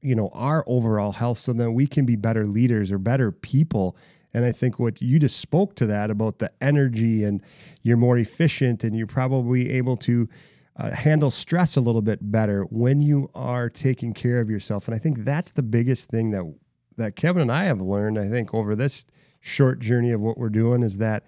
[0.00, 3.96] you know, our overall health so that we can be better leaders or better people.
[4.34, 7.42] And I think what you just spoke to that about the energy and
[7.82, 10.28] you're more efficient and you're probably able to
[10.76, 14.86] uh, handle stress a little bit better when you are taking care of yourself.
[14.86, 16.54] And I think that's the biggest thing that
[16.96, 18.18] that Kevin and I have learned.
[18.18, 19.06] I think over this
[19.40, 21.24] short journey of what we're doing is that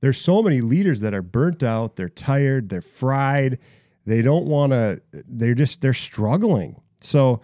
[0.00, 3.58] there's so many leaders that are burnt out they're tired they're fried
[4.04, 7.40] they don't want to they're just they're struggling so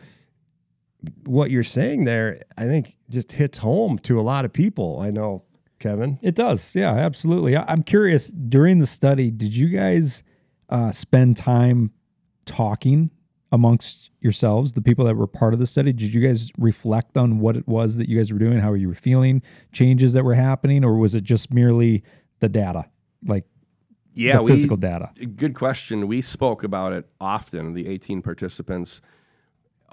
[1.24, 5.10] what you're saying there i think just hits home to a lot of people i
[5.10, 5.42] know
[5.78, 6.74] kevin It does.
[6.76, 7.56] Yeah, absolutely.
[7.56, 10.22] I- I'm curious during the study, did you guys
[10.68, 11.90] uh, spend time
[12.46, 13.10] talking
[13.50, 15.92] amongst yourselves, the people that were part of the study?
[15.92, 18.86] Did you guys reflect on what it was that you guys were doing, how you
[18.88, 22.04] were feeling, changes that were happening, or was it just merely
[22.38, 22.86] the data,
[23.26, 23.44] like
[24.14, 25.10] yeah the we, physical data?
[25.36, 26.06] Good question.
[26.06, 29.00] We spoke about it often, the 18 participants,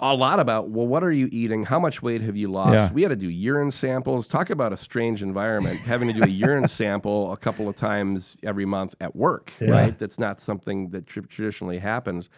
[0.01, 1.63] a lot about, well, what are you eating?
[1.63, 2.73] How much weight have you lost?
[2.73, 2.91] Yeah.
[2.91, 4.27] We had to do urine samples.
[4.27, 8.37] Talk about a strange environment, having to do a urine sample a couple of times
[8.43, 9.97] every month at work, right?
[9.97, 12.29] That's not something that tr- traditionally happens.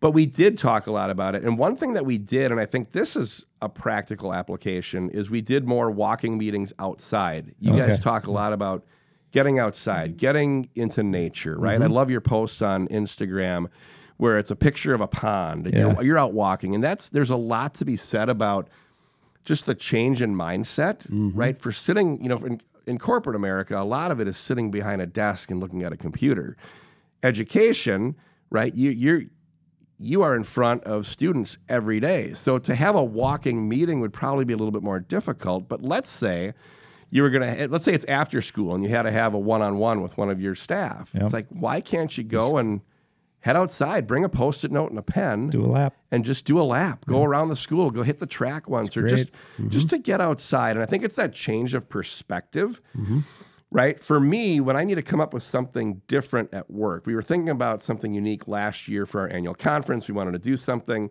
[0.00, 1.42] But we did talk a lot about it.
[1.42, 5.28] And one thing that we did, and I think this is a practical application, is
[5.28, 7.54] we did more walking meetings outside.
[7.58, 8.84] You guys talk a lot about
[9.32, 11.80] getting outside, getting into nature, right?
[11.80, 11.92] I mm-hmm.
[11.92, 13.66] love your posts on Instagram
[14.18, 15.80] where it's a picture of a pond and Yeah.
[15.80, 16.74] you're, you're out walking.
[16.74, 18.68] And that's there's a lot to be said about
[19.44, 21.30] just the change in mindset, mm-hmm.
[21.34, 21.56] right?
[21.56, 25.00] For sitting, you know, in, in corporate America, a lot of it is sitting behind
[25.00, 26.56] a desk and looking at a computer.
[27.22, 28.16] Education,
[28.50, 28.74] right?
[28.74, 29.22] You you're
[29.98, 32.32] you are in front of students every day.
[32.34, 35.68] So to have a walking meeting would probably be a little bit more difficult.
[35.68, 36.54] But let's say
[37.10, 39.38] you were going to, let's say it's after school and you had to have a
[39.38, 41.10] one on one with one of your staff.
[41.14, 41.22] Yep.
[41.24, 42.80] It's like, why can't you go and
[43.40, 45.48] head outside, bring a post it note and a pen?
[45.50, 45.94] Do a lap.
[46.10, 49.06] and just do a lap, go around the school, go hit the track once, or
[49.06, 49.68] just mm-hmm.
[49.68, 50.72] just to get outside.
[50.72, 53.20] And I think it's that change of perspective, mm-hmm.
[53.70, 54.02] right?
[54.02, 57.22] For me, when I need to come up with something different at work, we were
[57.22, 60.08] thinking about something unique last year for our annual conference.
[60.08, 61.10] We wanted to do something,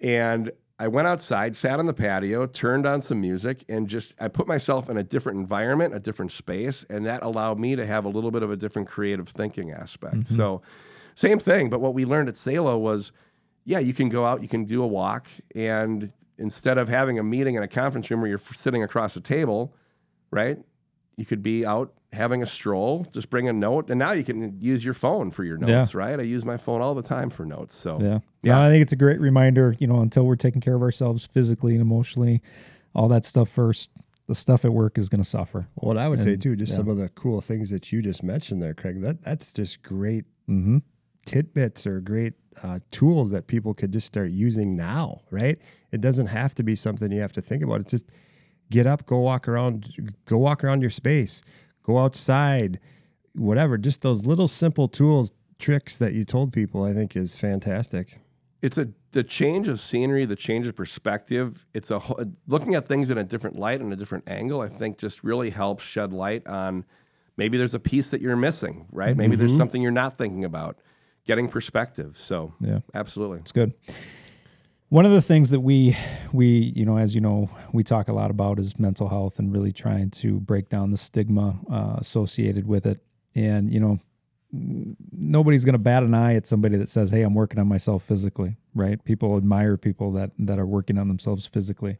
[0.00, 4.28] and I went outside, sat on the patio, turned on some music, and just I
[4.28, 8.06] put myself in a different environment, a different space, and that allowed me to have
[8.06, 10.16] a little bit of a different creative thinking aspect.
[10.16, 10.36] Mm-hmm.
[10.36, 10.62] So,
[11.20, 11.68] same thing.
[11.68, 13.12] But what we learned at Salo was,
[13.64, 17.22] yeah, you can go out, you can do a walk, and instead of having a
[17.22, 19.74] meeting in a conference room where you're sitting across a table,
[20.30, 20.58] right?
[21.16, 24.58] You could be out having a stroll, just bring a note, and now you can
[24.60, 26.18] use your phone for your notes, right?
[26.18, 27.76] I use my phone all the time for notes.
[27.76, 28.06] So Yeah.
[28.08, 28.18] Yeah.
[28.42, 28.62] Yeah.
[28.62, 31.72] I think it's a great reminder, you know, until we're taking care of ourselves physically
[31.72, 32.42] and emotionally,
[32.94, 33.90] all that stuff first,
[34.26, 35.66] the stuff at work is going to suffer.
[35.74, 36.76] what i would say too just yeah.
[36.76, 40.24] some of the cool things that you just mentioned there craig that that's just great
[40.50, 40.78] Mm-hmm.
[41.24, 45.58] Tidbits or great uh, tools that people could just start using now, right?
[45.92, 47.80] It doesn't have to be something you have to think about.
[47.80, 48.06] It's just
[48.70, 51.42] get up, go walk around, go walk around your space,
[51.82, 52.78] go outside,
[53.34, 53.78] whatever.
[53.78, 58.18] Just those little simple tools, tricks that you told people, I think is fantastic.
[58.62, 61.66] it's a the change of scenery, the change of perspective.
[61.74, 62.00] It's a
[62.46, 64.60] looking at things in a different light and a different angle.
[64.60, 66.84] I think just really helps shed light on
[67.36, 69.16] maybe there's a piece that you're missing, right?
[69.16, 70.78] Maybe there's something you're not thinking about.
[71.30, 72.18] Getting perspective.
[72.18, 72.80] So Yeah.
[72.92, 73.38] absolutely.
[73.38, 73.72] It's good.
[74.88, 75.96] One of the things that we
[76.32, 79.52] we you know as you know we talk a lot about is mental health and
[79.52, 82.98] really trying to break down the stigma uh, associated with it.
[83.36, 84.00] And you know
[84.52, 88.02] nobody's going to bat an eye at somebody that says, "Hey, I'm working on myself
[88.02, 88.98] physically." Right?
[89.04, 91.96] People admire people that that are working on themselves physically.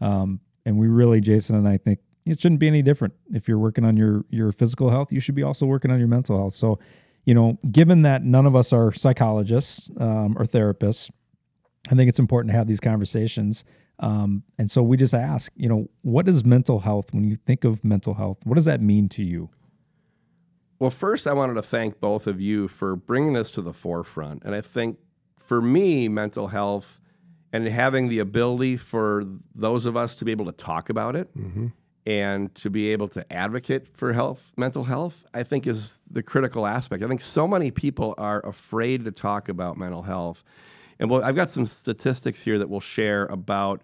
[0.00, 3.14] Um, and we really, Jason and I think it shouldn't be any different.
[3.32, 6.08] If you're working on your your physical health, you should be also working on your
[6.08, 6.54] mental health.
[6.54, 6.80] So,
[7.24, 11.10] you know, given that none of us are psychologists um, or therapists,
[11.90, 13.64] I think it's important to have these conversations.
[13.98, 17.12] Um, and so we just ask, you know, what is mental health?
[17.12, 19.50] When you think of mental health, what does that mean to you?
[20.78, 24.42] Well, first, I wanted to thank both of you for bringing this to the forefront.
[24.44, 24.98] And I think
[25.38, 26.98] for me, mental health
[27.52, 31.36] and having the ability for those of us to be able to talk about it
[31.36, 31.68] Mm-hmm.
[32.04, 36.66] And to be able to advocate for health, mental health, I think is the critical
[36.66, 37.02] aspect.
[37.02, 40.42] I think so many people are afraid to talk about mental health.
[40.98, 43.82] And well, I've got some statistics here that we'll share about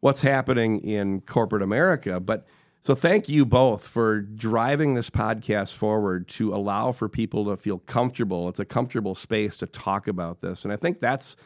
[0.00, 2.18] what's happening in corporate America.
[2.18, 2.46] But
[2.82, 7.78] so thank you both for driving this podcast forward to allow for people to feel
[7.78, 8.48] comfortable.
[8.48, 10.64] It's a comfortable space to talk about this.
[10.64, 11.36] And I think that's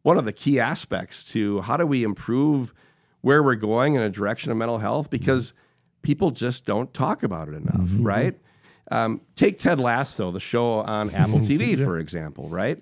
[0.00, 2.72] one of the key aspects to how do we improve
[3.20, 5.52] where we're going in a direction of mental health because
[6.02, 8.38] people just don't talk about it enough, right?
[8.90, 12.80] Um, take Ted Lasso, the show on Apple TV, for example, right?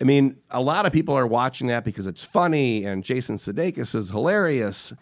[0.00, 3.94] I mean, a lot of people are watching that because it's funny and Jason Sudeikis
[3.94, 4.92] is hilarious.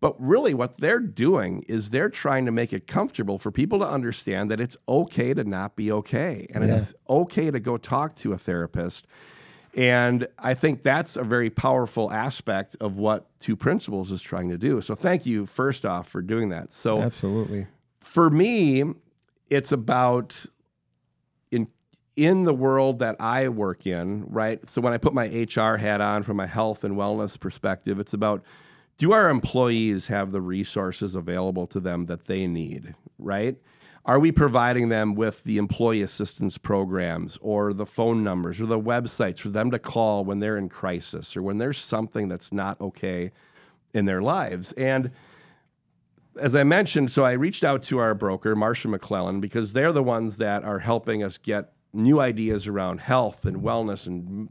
[0.00, 3.86] But really, what they're doing is they're trying to make it comfortable for people to
[3.86, 6.46] understand that it's okay to not be okay.
[6.54, 9.06] And it's okay to go talk to a therapist.
[9.74, 14.58] And I think that's a very powerful aspect of what Two Principals is trying to
[14.58, 14.80] do.
[14.80, 16.72] So thank you, first off, for doing that.
[16.72, 17.66] So Absolutely.
[18.00, 18.84] for me,
[19.48, 20.46] it's about
[21.50, 21.68] in
[22.16, 24.68] in the world that I work in, right?
[24.68, 28.12] So when I put my HR hat on from a health and wellness perspective, it's
[28.12, 28.42] about
[28.98, 33.56] do our employees have the resources available to them that they need, right?
[34.06, 38.80] Are we providing them with the employee assistance programs or the phone numbers or the
[38.80, 42.80] websites for them to call when they're in crisis or when there's something that's not
[42.80, 43.30] okay
[43.92, 44.72] in their lives?
[44.72, 45.10] And
[46.40, 50.02] as I mentioned, so I reached out to our broker, Marsh McLennan, because they're the
[50.02, 54.48] ones that are helping us get new ideas around health and wellness and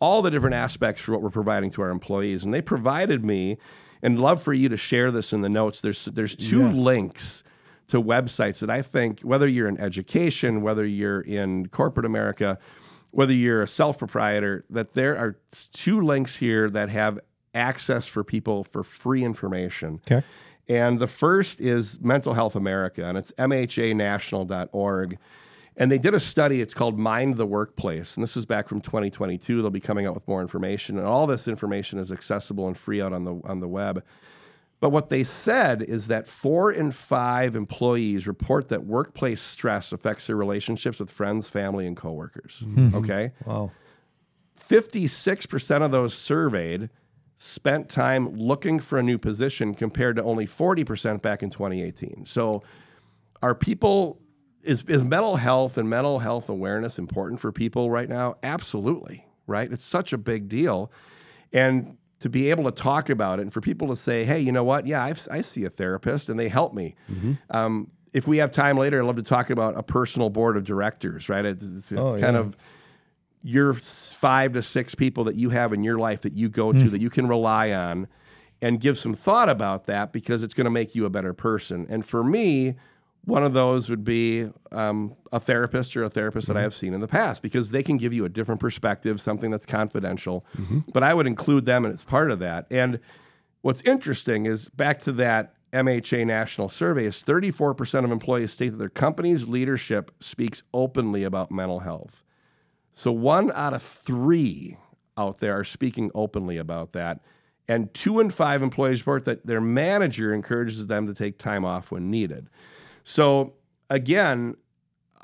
[0.00, 2.44] all the different aspects for what we're providing to our employees.
[2.44, 3.58] And they provided me,
[4.02, 5.80] and love for you to share this in the notes.
[5.80, 6.74] There's there's two Yes.
[6.76, 7.44] links
[7.88, 12.58] to websites that I think whether you're in education, whether you're in corporate America,
[13.10, 15.38] whether you're a self proprietor, that there are
[15.72, 17.18] two links here that have
[17.54, 20.00] access for people for free information.
[20.10, 20.24] Okay.
[20.68, 25.18] And the first is Mental Health America, and it's mhanational.org.
[25.78, 28.16] And they did a study, it's called Mind the Workplace.
[28.16, 29.60] And this is back from 2022.
[29.60, 30.98] They'll be coming out with more information.
[30.98, 34.02] And all this information is accessible and free out on the, on the web.
[34.78, 40.26] But what they said is that four in five employees report that workplace stress affects
[40.26, 42.60] their relationships with friends, family, and coworkers.
[42.60, 42.94] Hmm.
[42.94, 43.32] Okay.
[43.46, 43.72] Wow.
[44.68, 46.90] 56% of those surveyed
[47.38, 52.24] spent time looking for a new position compared to only 40% back in 2018.
[52.26, 52.62] So
[53.42, 54.20] are people
[54.62, 58.36] is is mental health and mental health awareness important for people right now?
[58.42, 59.70] Absolutely, right?
[59.70, 60.90] It's such a big deal.
[61.52, 64.50] And to be able to talk about it and for people to say, hey, you
[64.52, 64.86] know what?
[64.86, 66.94] Yeah, I've, I see a therapist and they help me.
[67.50, 70.64] Um, if we have time later, I'd love to talk about a personal board of
[70.64, 71.44] directors, right?
[71.44, 72.38] It's, it's, it's Oh, kind yeah.
[72.40, 72.56] of
[73.42, 76.88] your five to six people that you have in your life that you go to
[76.90, 78.08] that you can rely on
[78.62, 81.86] and give some thought about that because it's going to make you a better person.
[81.90, 82.74] And for me,
[83.26, 86.94] one of those would be um, a therapist or a therapist that I have seen
[86.94, 90.46] in the past because they can give you a different perspective, something that's confidential.
[90.92, 92.66] But I would include them as part of that.
[92.70, 93.00] And
[93.62, 98.78] what's interesting is back to that MHA national survey is 34% of employees state that
[98.78, 102.22] their company's leadership speaks openly about mental health.
[102.92, 104.78] So one out of three
[105.18, 107.20] out there are speaking openly about that.
[107.66, 111.90] And two in five employees report that their manager encourages them to take time off
[111.90, 112.48] when needed.
[113.06, 113.54] So
[113.88, 114.56] again,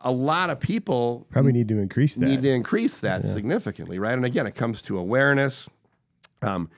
[0.05, 2.27] a lot of people Probably need to increase that.
[2.27, 4.15] need to increase that significantly, right?
[4.15, 5.69] And again, it comes to awareness.
[6.43, 6.71] Um,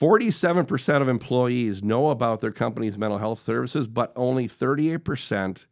[0.00, 5.66] 47% of employees know about their company's mental health services, but only 38%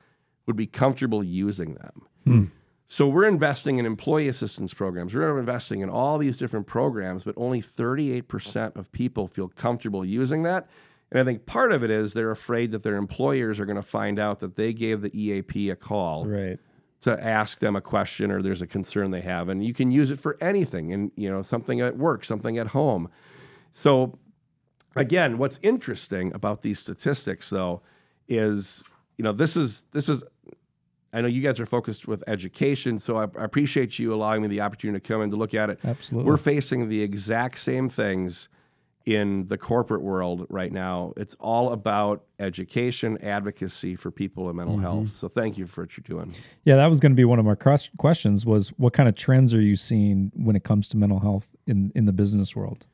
[0.46, 2.52] would be comfortable using them.
[2.86, 5.14] So we're investing in employee assistance programs.
[5.14, 10.42] We're investing in all these different programs, but only 38% of people feel comfortable using
[10.44, 10.68] that.
[11.14, 13.82] And I think part of it is they're afraid that their employers are going to
[13.82, 16.58] find out that they gave the EAP a call Right.
[17.02, 20.10] to ask them a question or there's a concern they have and you can use
[20.10, 23.08] it for anything and you know something at work something at home
[23.72, 24.18] so
[24.96, 27.80] again what's interesting about these statistics though
[28.26, 28.82] is
[29.18, 30.24] you know this is this is
[31.12, 34.48] i know you guys are focused with education so i, I appreciate you allowing me
[34.48, 36.28] the opportunity to come in to look at it Absolutely.
[36.30, 38.48] we're facing the exact same things
[39.06, 41.12] in the corporate world right now.
[41.16, 44.84] It's all about education, advocacy for people in mental mm-hmm.
[44.84, 45.16] health.
[45.16, 46.34] So thank you for what you're doing.
[46.64, 49.52] Yeah, that was going to be one of my questions was what kind of trends
[49.52, 52.86] are you seeing when it comes to mental health in, in the business world?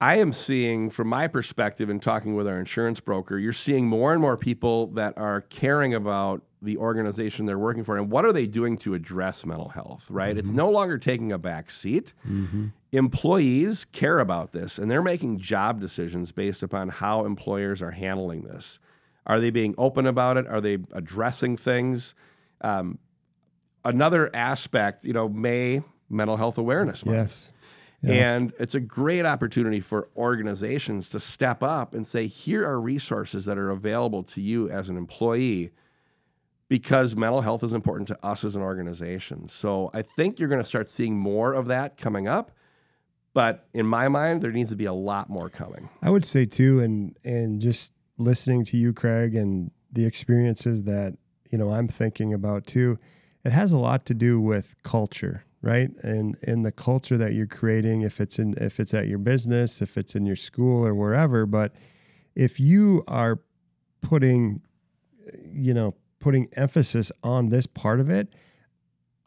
[0.00, 4.12] I am seeing, from my perspective, in talking with our insurance broker, you're seeing more
[4.12, 8.32] and more people that are caring about the organization they're working for and what are
[8.32, 10.36] they doing to address mental health, right?
[10.36, 12.12] It's no longer taking a back seat.
[12.92, 18.42] Employees care about this and they're making job decisions based upon how employers are handling
[18.42, 18.78] this.
[19.26, 20.46] Are they being open about it?
[20.46, 22.14] Are they addressing things?
[22.60, 22.98] Um,
[23.84, 27.16] another aspect, you know, May Mental Health Awareness Month.
[27.16, 27.52] Yes.
[28.02, 33.46] And it's a great opportunity for organizations to step up and say, here are resources
[33.46, 35.72] that are available to you as an employee
[36.68, 39.48] because mental health is important to us as an organization.
[39.48, 42.50] So I think you're going to start seeing more of that coming up.
[43.34, 45.90] But in my mind, there needs to be a lot more coming.
[46.02, 51.18] I would say too, and and just listening to you, Craig, and the experiences that
[51.50, 52.98] you know I'm thinking about too,
[53.44, 55.90] it has a lot to do with culture, right?
[56.02, 59.82] And and the culture that you're creating, if it's in if it's at your business,
[59.82, 61.74] if it's in your school or wherever, but
[62.34, 63.40] if you are
[64.00, 64.62] putting,
[65.52, 68.28] you know, putting emphasis on this part of it,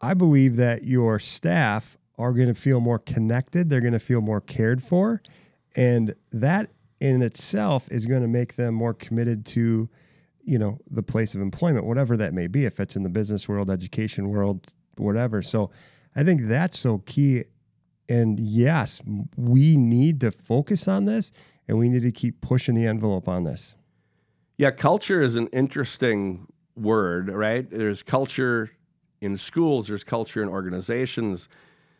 [0.00, 3.70] I believe that your staff are going to feel more connected.
[3.70, 5.22] They're going to feel more cared for.
[5.74, 6.70] And that
[7.00, 9.88] in itself is going to make them more committed to,
[10.42, 13.48] you know, the place of employment, whatever that may be, if it's in the business
[13.48, 15.42] world, education world, whatever.
[15.42, 15.70] So
[16.14, 17.44] I think that's so key.
[18.08, 19.00] And yes,
[19.36, 21.32] we need to focus on this
[21.68, 23.76] and we need to keep pushing the envelope on this.
[24.58, 26.48] Yeah, culture is an interesting
[26.80, 27.68] word, right?
[27.70, 28.70] There's culture
[29.20, 31.48] in schools, there's culture in organizations.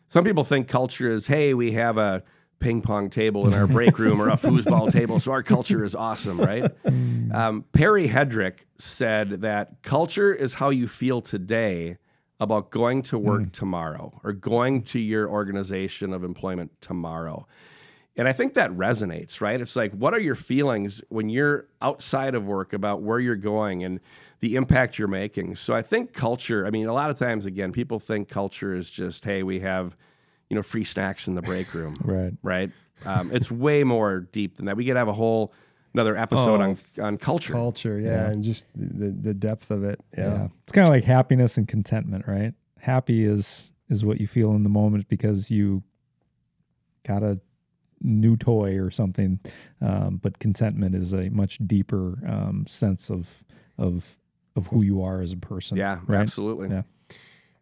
[0.07, 2.23] Some people think culture is, hey, we have a
[2.59, 5.95] ping pong table in our break room or a foosball table, so our culture is
[5.95, 6.71] awesome, right?
[7.33, 11.97] Um, Perry Hedrick said that culture is how you feel today
[12.41, 17.47] about going to work tomorrow or going to your organization of employment tomorrow.
[18.17, 19.61] And I think that resonates, right?
[19.61, 23.83] It's like, what are your feelings when you're outside of work about where you're going
[23.83, 24.01] and
[24.41, 25.55] the impact you're making?
[25.55, 28.89] So I think culture, I mean, a lot of times, again, people think culture is
[28.89, 29.95] just, hey, we have,
[30.49, 31.95] you know, free snacks in the break room.
[32.03, 32.33] Right.
[32.43, 32.71] Right.
[33.05, 34.77] Um, it's way more deep than that.
[34.77, 35.53] We could have a whole
[35.93, 37.51] another episode Oh, on on culture.
[37.53, 39.99] Culture, yeah, and just the, the depth of it.
[40.17, 40.25] Yeah.
[40.25, 40.47] Yeah.
[40.63, 42.53] It's kind of like happiness and contentment, right?
[42.79, 45.83] Happy is is what you feel in the moment because you
[47.05, 47.39] got a
[48.01, 49.39] new toy or something.
[49.81, 53.43] Um, but contentment is a much deeper um, sense of
[53.77, 54.17] of
[54.55, 55.77] of who you are as a person.
[55.77, 56.21] Yeah, right.
[56.21, 56.69] absolutely.
[56.69, 56.83] Yeah.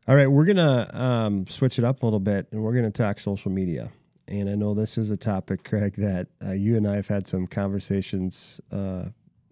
[0.07, 3.19] All right, we're gonna um, switch it up a little bit, and we're gonna talk
[3.19, 3.91] social media.
[4.27, 7.27] And I know this is a topic, Craig, that uh, you and I have had
[7.27, 9.05] some conversations uh,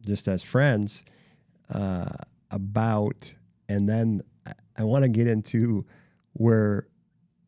[0.06, 1.04] just as friends
[1.72, 2.10] uh,
[2.52, 3.36] about,
[3.68, 5.86] and then I, I want to get into
[6.34, 6.88] where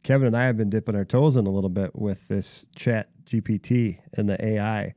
[0.03, 3.09] Kevin and I have been dipping our toes in a little bit with this Chat
[3.25, 4.93] GPT and the AI,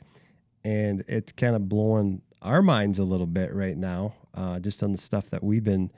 [0.64, 4.92] and it's kind of blowing our minds a little bit right now, uh, just on
[4.92, 5.90] the stuff that we've been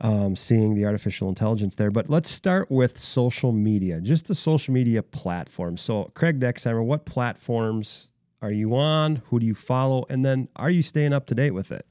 [0.00, 1.90] um, seeing the artificial intelligence there.
[1.90, 5.80] But let's start with social media, just the social media platforms.
[5.80, 9.22] So, Craig Dexheimer, what platforms are you on?
[9.26, 10.06] Who do you follow?
[10.08, 11.84] And then are you staying up to date with it?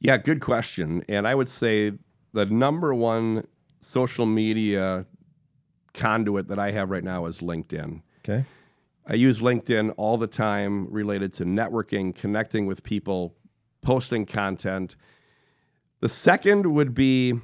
[0.00, 1.04] Yeah, good question.
[1.08, 1.92] And I would say
[2.32, 3.46] the number one
[3.80, 5.06] social media
[5.92, 8.02] conduit that I have right now is LinkedIn.
[8.20, 8.44] Okay.
[9.06, 13.34] I use LinkedIn all the time related to networking, connecting with people,
[13.82, 14.96] posting content.
[16.00, 17.34] The second would be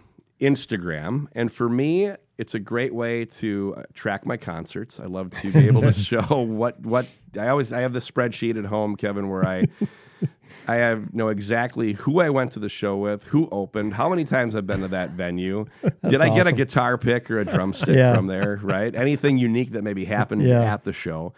[0.41, 1.27] Instagram.
[1.33, 4.99] And for me, it's a great way to uh, track my concerts.
[5.01, 7.07] I love to be able to show what what
[7.39, 9.65] I always I have this spreadsheet at home, Kevin, where I
[10.69, 14.25] I have know exactly who I went to the show with, who opened, how many
[14.25, 15.67] times I've been to that venue.
[16.09, 18.15] Did I get a guitar pick or a drumstick Yeah.
[18.15, 18.59] from there?
[18.63, 18.95] Right?
[18.95, 20.61] Anything unique that maybe happened Yeah.
[20.63, 21.35] at the show.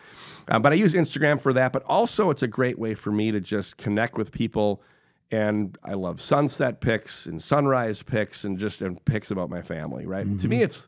[0.48, 1.72] Uh, but I use Instagram for that.
[1.72, 4.82] But also, it's a great way for me to just connect with people.
[5.30, 10.06] And I love sunset pics and sunrise pics and just and pics about my family.
[10.06, 10.38] Right?
[10.38, 10.86] To me, it's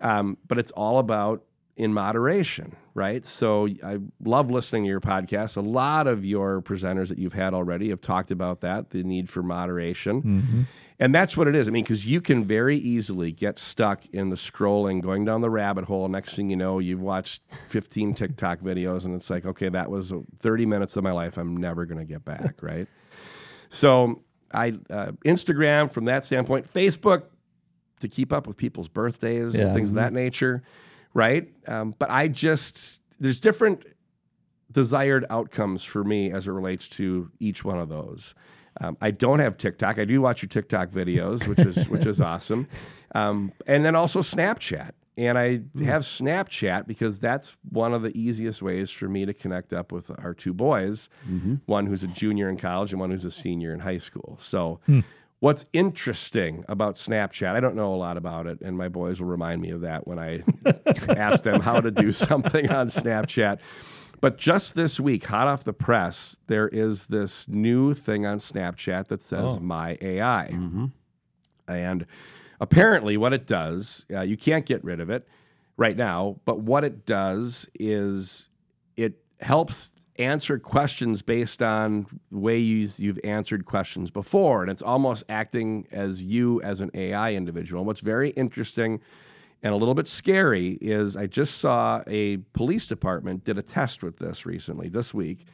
[0.00, 1.42] um, but it's all about
[1.76, 3.26] in moderation, right?
[3.26, 5.56] So I love listening to your podcast.
[5.56, 9.28] A lot of your presenters that you've had already have talked about that, the need
[9.28, 10.66] for moderation.
[10.98, 11.68] And that's what it is.
[11.68, 15.50] I mean, because you can very easily get stuck in the scrolling, going down the
[15.50, 16.08] rabbit hole.
[16.08, 20.12] Next thing you know, you've watched 15 TikTok videos, and it's like, okay, that was
[20.40, 22.88] 30 minutes of my life I'm never going to get back, right?
[23.68, 24.22] So
[24.52, 27.24] I uh, Instagram from that standpoint, Facebook
[28.00, 29.66] to keep up with people's birthdays Yeah.
[29.66, 30.62] and things of that nature,
[31.12, 31.48] right?
[31.66, 33.84] Um, but I just there's different
[34.70, 38.34] desired outcomes for me as it relates to each one of those.
[38.80, 39.98] Um, I don't have TikTok.
[39.98, 42.68] I do watch your TikTok videos, which is which is awesome,
[43.14, 44.92] um, and then also Snapchat.
[45.18, 49.72] And I have Snapchat because that's one of the easiest ways for me to connect
[49.72, 51.08] up with our two boys,
[51.64, 54.36] one who's a junior in college and one who's a senior in high school.
[54.42, 54.78] So,
[55.40, 59.28] what's interesting about Snapchat, I don't know a lot about it, and my boys will
[59.28, 60.42] remind me of that when I
[61.16, 63.58] ask them how to do something on Snapchat.
[64.20, 69.08] But just this week, hot off the press, there is this new thing on Snapchat
[69.08, 70.46] that says My AI.
[71.68, 72.06] And
[72.60, 75.26] apparently, what it does, uh, you can't get rid of it
[75.76, 78.48] right now, but what it does is
[78.96, 84.62] it helps answer questions based on the way you, you've answered questions before.
[84.62, 87.80] And it's almost acting as you as an AI individual.
[87.82, 89.00] And what's very interesting
[89.62, 94.02] and a little bit scary is I just saw a police department did a test
[94.02, 95.46] with this recently, this week.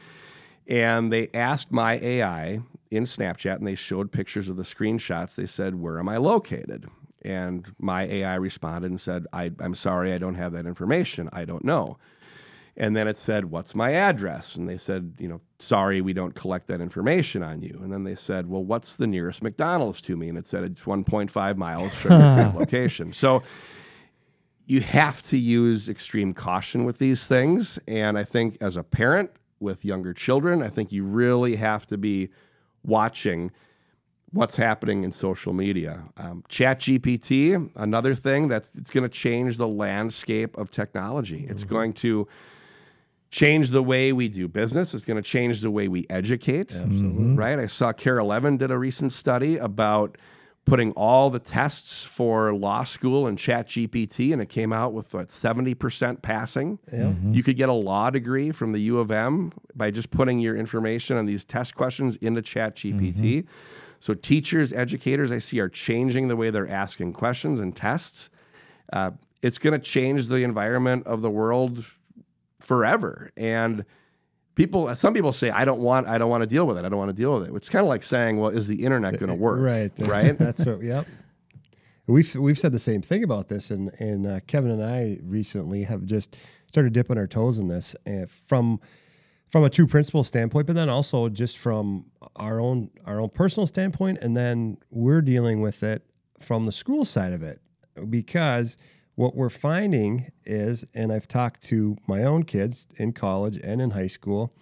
[0.67, 5.35] And they asked my AI in Snapchat and they showed pictures of the screenshots.
[5.35, 6.87] They said, Where am I located?
[7.23, 11.29] And my AI responded and said, I, I'm sorry, I don't have that information.
[11.33, 11.99] I don't know.
[12.77, 14.57] And then it said, What's my address?
[14.57, 17.81] And they said, You know, sorry, we don't collect that information on you.
[17.83, 20.29] And then they said, Well, what's the nearest McDonald's to me?
[20.29, 23.13] And it said, It's 1.5 miles from your location.
[23.13, 23.43] So
[24.73, 27.79] you have to use extreme caution with these things.
[27.87, 31.99] And I think as a parent with younger children, I think you really have to
[31.99, 32.31] be
[32.83, 33.53] watching
[34.31, 36.05] what's happening in social media.
[36.17, 41.47] Um, Chat GPT, another thing that's it's going to change the landscape of technology.
[41.51, 42.27] It's going to
[43.31, 44.95] change the way we do business.
[44.95, 46.75] It's going to change the way we educate.
[46.75, 47.35] Absolutely.
[47.35, 47.59] Right?
[47.59, 50.17] I saw KARE 11 did a recent study about
[50.65, 55.13] putting all the tests for law school and chat GPT, and it came out with
[55.13, 56.79] what, 70% passing.
[56.93, 60.39] Yeah, You could get a law degree from the U of M by just putting
[60.39, 63.45] your information on these test questions into chat GPT.
[63.99, 68.31] So teachers, educators, I see are changing the way they're asking questions and tests.
[68.93, 71.85] Uh, it's going to change the environment of the world
[72.61, 73.31] forever.
[73.37, 73.85] And
[74.55, 76.85] people, some people say, "I don't want, I don't want to deal with it.
[76.85, 78.85] I don't want to deal with it." It's kind of like saying, "Well, is the
[78.85, 79.95] internet going to work?" Right.
[79.95, 80.39] That's, Right.
[80.39, 80.83] That's what.
[80.83, 81.07] Yep.
[82.07, 85.85] We've we've said the same thing about this, and and uh, Kevin and I recently
[85.85, 86.37] have just
[86.67, 88.81] started dipping our toes in this uh, from
[89.51, 93.67] from a Two Principals standpoint, but then also just from our own our own personal
[93.67, 96.05] standpoint, and then we're dealing with it
[96.41, 97.61] from the school side of it
[98.11, 98.77] because
[99.23, 103.91] what we're finding is, and I've talked to my own kids in college and in
[103.91, 104.53] high school,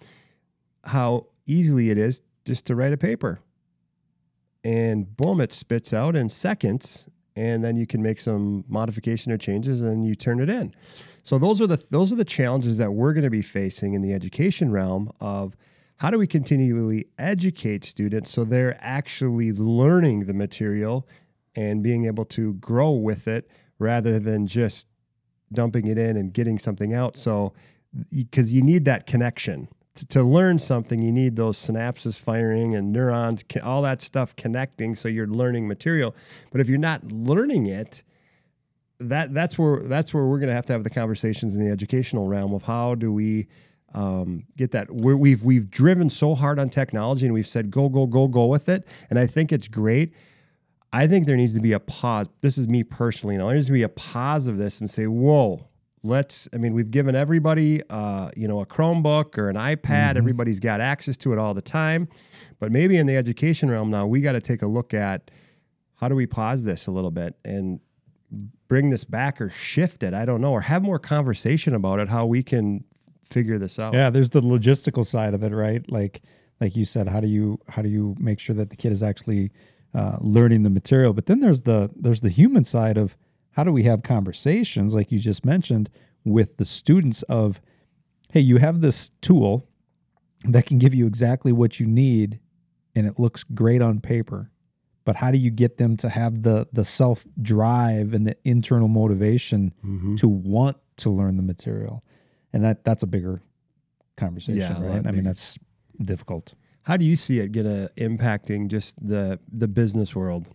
[0.85, 3.41] how easily it is just to write a paper
[4.63, 9.37] and boom, it spits out in seconds, and then you can make some modification or
[9.37, 10.73] changes, and you turn it in.
[11.23, 14.01] So those are the those are the challenges that we're going to be facing in
[14.01, 15.55] the education realm of
[15.97, 21.07] how do we continually educate students so they're actually learning the material
[21.55, 23.49] and being able to grow with it
[23.81, 24.87] rather than just
[25.51, 27.17] dumping it in and getting something out.
[27.17, 27.53] So
[28.09, 32.93] because you need that connection to, to learn something, you need those synapses firing and
[32.93, 34.95] neurons, all that stuff connecting.
[34.95, 36.15] So you're learning material.
[36.51, 38.03] But if you're not learning it,
[38.99, 41.71] that that's where that's where we're going to have to have the conversations in the
[41.71, 43.47] educational realm of how do we
[43.95, 48.05] um, get that we've we've driven so hard on technology and we've said go go
[48.05, 50.13] go go with it and I think it's great.
[50.93, 52.27] I think there needs to be a pause.
[52.41, 53.37] This is me personally.
[53.37, 55.67] Now there needs to be a pause of this and say, whoa,
[56.03, 56.49] let's.
[56.53, 60.17] I mean, we've given everybody, uh, you know, a Chromebook or an iPad.
[60.17, 62.09] Everybody's got access to it all the time,
[62.59, 65.31] but maybe in the education realm now, we got to take a look at
[65.95, 67.79] how do we pause this a little bit and
[68.67, 70.13] bring this back or shift it.
[70.13, 72.09] I don't know, or have more conversation about it.
[72.09, 72.83] How we can
[73.29, 73.93] figure this out.
[73.93, 75.89] Yeah, there's the logistical side of it, right?
[75.89, 76.21] Like
[76.59, 79.01] like you said, how do you how do you make sure that the kid is
[79.01, 79.51] actually
[79.93, 81.13] uh, learning the material?
[81.13, 83.15] But then there's the there's the human side of
[83.51, 85.89] how do we have conversations, like you just mentioned,
[86.23, 87.59] with the students of,
[88.31, 89.67] hey, you have this tool
[90.45, 92.39] that can give you exactly what you need,
[92.95, 94.49] and it looks great on paper.
[95.03, 98.87] But how do you get them to have the the self drive and the internal
[98.87, 100.15] motivation Mm-hmm.
[100.15, 102.03] to want to learn the material?
[102.53, 103.41] And that that's a bigger
[104.17, 105.05] conversation, Yeah, right?
[105.05, 105.57] I mean, that's
[106.01, 106.53] difficult.
[106.83, 110.49] How do you see it gonna impacting just the the business world?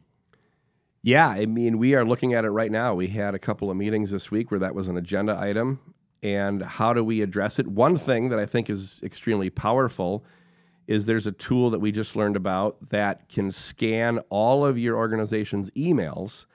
[1.03, 2.95] Yeah, I mean, we are looking at it right now.
[2.95, 5.95] We had a couple of meetings this week where that was an agenda item.
[6.21, 7.69] And how do we address it?
[7.69, 10.25] One thing that I think is extremely powerful
[10.89, 14.97] is there's a tool that we just learned about that can scan all of your
[14.97, 16.47] organization's emails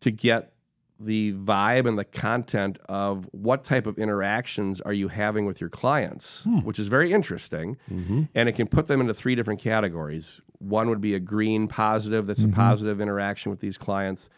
[0.00, 0.53] to get
[0.98, 5.70] the vibe and the content of what type of interactions are you having with your
[5.70, 6.58] clients, hmm.
[6.58, 7.76] which is very interesting.
[7.90, 8.24] Mm-hmm.
[8.34, 10.40] And it can put them into three different categories.
[10.58, 12.54] One would be a green positive, that's a mm-hmm.
[12.54, 14.28] positive interaction with these clients,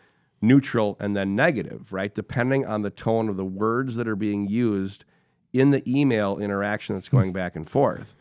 [0.41, 2.15] neutral, and then negative, right?
[2.15, 5.05] Depending on the tone of the words that are being used
[5.53, 8.15] in the email interaction that's going back and forth.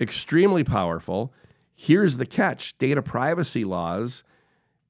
[0.00, 1.32] Extremely powerful.
[1.74, 4.22] Here's the catch data privacy laws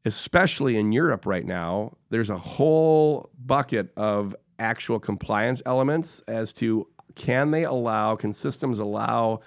[0.04, 6.86] especially in Europe right now, there's a whole bucket of actual compliance elements as to
[7.14, 9.40] can they allow, can systems allow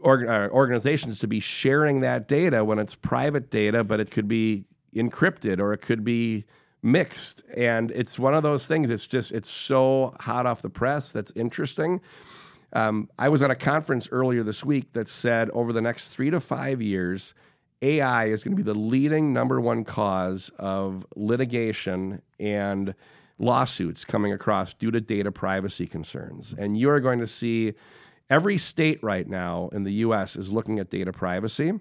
[0.00, 4.28] org- uh, organizations to be sharing that data when it's private data, but it could
[4.28, 4.64] be
[4.94, 6.44] encrypted or it could be
[6.82, 7.42] mixed.
[7.56, 11.32] And it's one of those things, it's just, it's so hot off the press that's
[11.34, 12.00] interesting.
[12.72, 16.30] Um, I was at a conference earlier this week that said over the next three
[16.30, 17.32] to five years,
[17.82, 22.94] AI is going to be the leading number one cause of litigation and
[23.38, 26.54] lawsuits coming across due to data privacy concerns.
[26.56, 27.74] And you are going to see
[28.30, 31.72] every state right now in the US is looking at data privacy.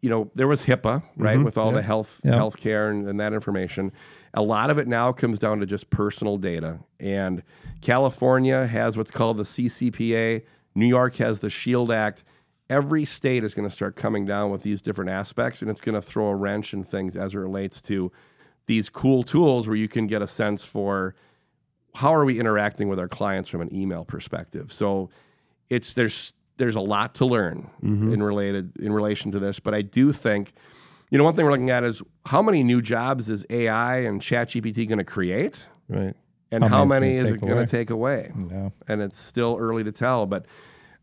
[0.00, 1.44] You know, there was HIPAA, right, mm-hmm.
[1.44, 2.32] with all the health Yeah.
[2.32, 3.92] healthcare and, and that information.
[4.34, 6.78] A lot of it now comes down to just personal data.
[7.00, 7.42] And
[7.80, 10.42] California has what's called the CCPA,
[10.74, 12.22] New York has the Shield Act
[12.70, 15.94] every state is going to start coming down with these different aspects and it's going
[15.94, 18.12] to throw a wrench in things as it relates to
[18.66, 21.14] these cool tools where you can get a sense for
[21.94, 25.08] how are we interacting with our clients from an email perspective so
[25.70, 28.12] it's there's there's a lot to learn mm-hmm.
[28.12, 30.52] in related in relation to this but i do think
[31.10, 34.20] you know one thing we're looking at is how many new jobs is ai and
[34.20, 36.14] ChatGPT going to create Right.
[36.50, 38.68] and How how, many many is it going to take away Yeah.
[38.86, 40.26] and it's still early to tell.
[40.26, 40.44] But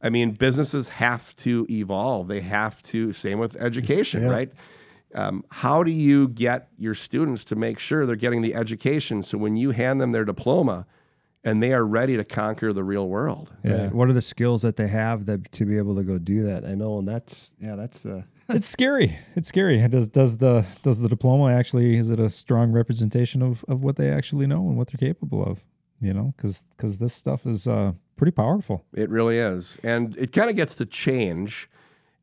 [0.06, 2.28] I mean, businesses have to evolve.
[2.28, 3.12] They have to.
[3.12, 4.30] Same with education, Yeah.
[4.30, 4.52] right?
[5.14, 9.38] Um, how do you get your students to make sure they're getting the education so
[9.38, 10.86] when you hand them their diploma
[11.44, 13.52] and they are ready to conquer the real world?
[13.64, 13.84] Yeah.
[13.84, 13.94] Right.
[13.94, 16.66] What are the skills that they have that to be able to go do that?
[16.66, 19.18] I know, and that's yeah, that's uh, it's scary.
[19.36, 19.88] It's scary.
[19.88, 23.96] Does does the does the diploma actually is it a strong representation of of what
[23.96, 25.64] they actually know and what they're capable of?
[26.02, 28.86] You know, because because this stuff is uh, pretty powerful.
[28.94, 29.78] It really is.
[29.84, 31.70] And it kind of gets to change.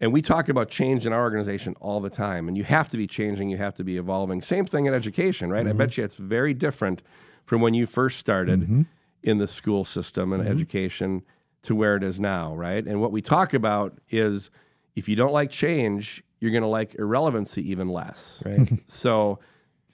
[0.01, 2.49] And we talk about change in our organization all the time.
[2.49, 4.43] And you have to be changing, you have to be evolving.
[4.43, 5.67] Same thing in education, right?
[5.67, 5.79] I mm-hmm.
[5.79, 7.03] bet you it's very different
[7.45, 8.83] from when you first started mm-hmm.
[9.23, 10.53] in the school system and mm-hmm.
[10.53, 11.23] education
[11.63, 12.85] to where it is now, right?
[12.85, 14.51] And what we talk about is
[14.97, 18.43] if you don't like change, you're going to like irrelevancy even less.
[18.45, 18.73] right.
[18.89, 19.39] So,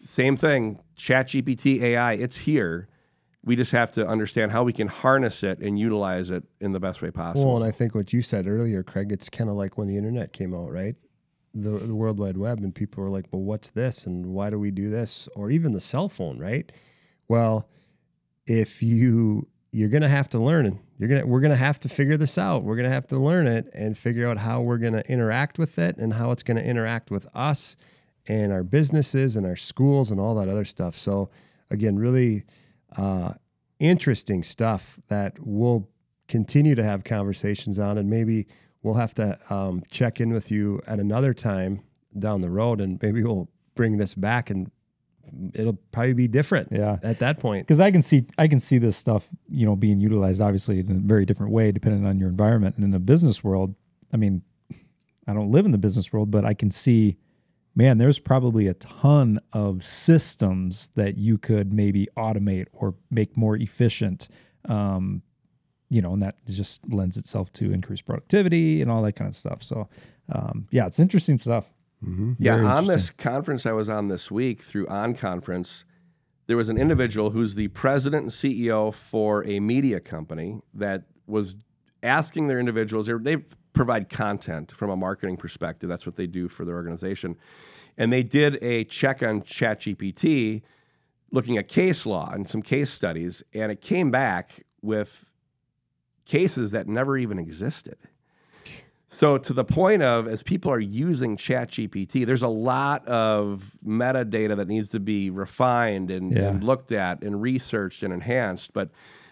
[0.01, 2.89] same thing, ChatGPT AI, it's here.
[3.45, 6.81] We just have to understand how we can harness it and utilize it in the
[6.81, 7.55] best way possible.
[7.55, 9.97] well, and I think what you said earlier, Craig, it's kind of like when the
[9.97, 10.97] internet came out, right?
[11.55, 14.07] The, the World Wide Web, and people were like, "Well, what's this?
[14.07, 16.71] And why do we do this?" Or even the cell phone, right?
[17.27, 17.69] Well,
[18.47, 20.75] if you you're gonna have to learn it.
[20.99, 22.65] You're gonna we're gonna have to figure this out.
[22.65, 25.97] We're gonna have to learn it and figure out how we're gonna interact with it
[25.99, 27.77] and how it's gonna interact with us
[28.27, 30.97] and our businesses and our schools and all that other stuff.
[30.97, 31.31] So
[31.71, 32.45] again, really
[32.97, 33.35] uh,
[33.79, 35.89] interesting stuff that we'll
[36.27, 38.47] continue to have conversations on, and maybe
[38.83, 41.83] we'll have to um, check in with you at another time
[42.19, 44.71] down the road, and maybe we'll bring this back, and
[45.55, 46.69] it'll probably be different.
[46.73, 46.99] Yeah.
[47.03, 47.67] at that point.
[47.67, 50.91] because I can see I can see this stuff you know being utilized obviously in
[50.91, 53.75] a very different way depending on your environment and in the business world.
[54.13, 54.43] I mean,
[55.27, 57.19] I don't live in the business world, but I can see,
[57.79, 63.57] man, there's probably a ton of systems that you could maybe automate or make more
[63.57, 64.27] efficient.
[64.69, 65.23] Um,
[65.89, 69.37] you know, and that just lends itself to increased productivity and all that kind of
[69.37, 69.63] stuff.
[69.63, 69.89] So,
[70.31, 71.73] um, yeah, it's interesting stuff.
[72.39, 75.85] Yeah, on this conference I was on this week through On Conference,
[76.49, 81.55] there was an individual who's the president and CEO for a media company that was
[82.03, 83.39] asking their individuals, they're- they
[83.79, 85.89] provide content from a marketing perspective.
[85.89, 87.37] That's what they do for their organization.
[87.97, 90.63] And they did a check on ChatGPT
[91.31, 95.31] looking at case law and some case studies, and it came back with
[96.25, 97.99] cases that never even existed.
[99.07, 104.57] So to the point of as people are using ChatGPT, there's a lot of metadata
[104.57, 106.49] that needs to be refined and, Yeah.
[106.49, 108.73] and looked at and researched and enhanced.
[108.73, 108.91] But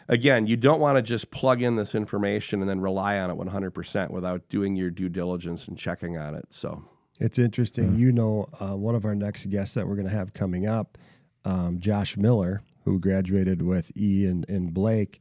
[0.08, 3.36] again, you don't want to just plug in this information and then rely on it
[3.36, 6.46] 100% without doing your due diligence and checking on it.
[6.50, 6.84] So
[7.20, 7.94] It's interesting.
[7.94, 10.98] You know, uh, one of our next guests that we're going to have coming up,
[11.44, 15.20] um, Josh Miller, who graduated with E and, and Blake.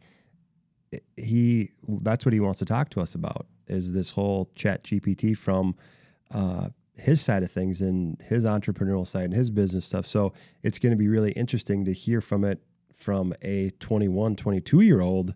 [1.18, 5.36] He that's what he wants to talk to us about is this whole Chat GPT
[5.38, 5.76] from
[6.32, 10.06] uh, his side of things and his entrepreneurial side and his business stuff.
[10.06, 10.34] So
[10.64, 12.62] it's going to be really interesting to hear from it
[12.96, 15.34] from a 21, 22 year old,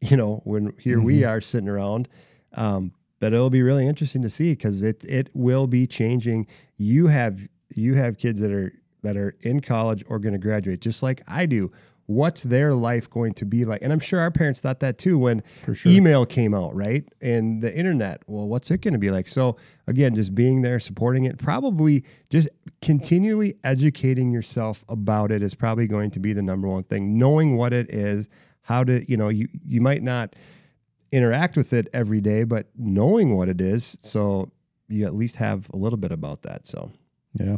[0.00, 2.08] you know, when here we are sitting around.
[2.52, 6.46] Um, but it'll be really interesting to see because it it will be changing.
[6.76, 8.72] You have you have kids that are
[9.02, 11.70] that are in college or going to graduate, just like I do.
[12.06, 13.82] What's their life going to be like?
[13.82, 15.76] And I'm sure our parents thought that too when sure.
[15.90, 17.04] email came out, right?
[17.20, 18.22] And the internet.
[18.26, 19.26] Well, what's it going to be like?
[19.28, 22.48] So again, just being there, supporting it, probably just
[22.80, 27.18] continually educating yourself about it is probably going to be the number one thing.
[27.18, 28.28] Knowing what it is,
[28.62, 30.34] how to, you know, you you might not
[31.12, 34.50] interact with it every day, but knowing what it is, so
[34.88, 36.66] you at least have a little bit about that.
[36.66, 36.92] So,
[37.34, 37.56] yeah.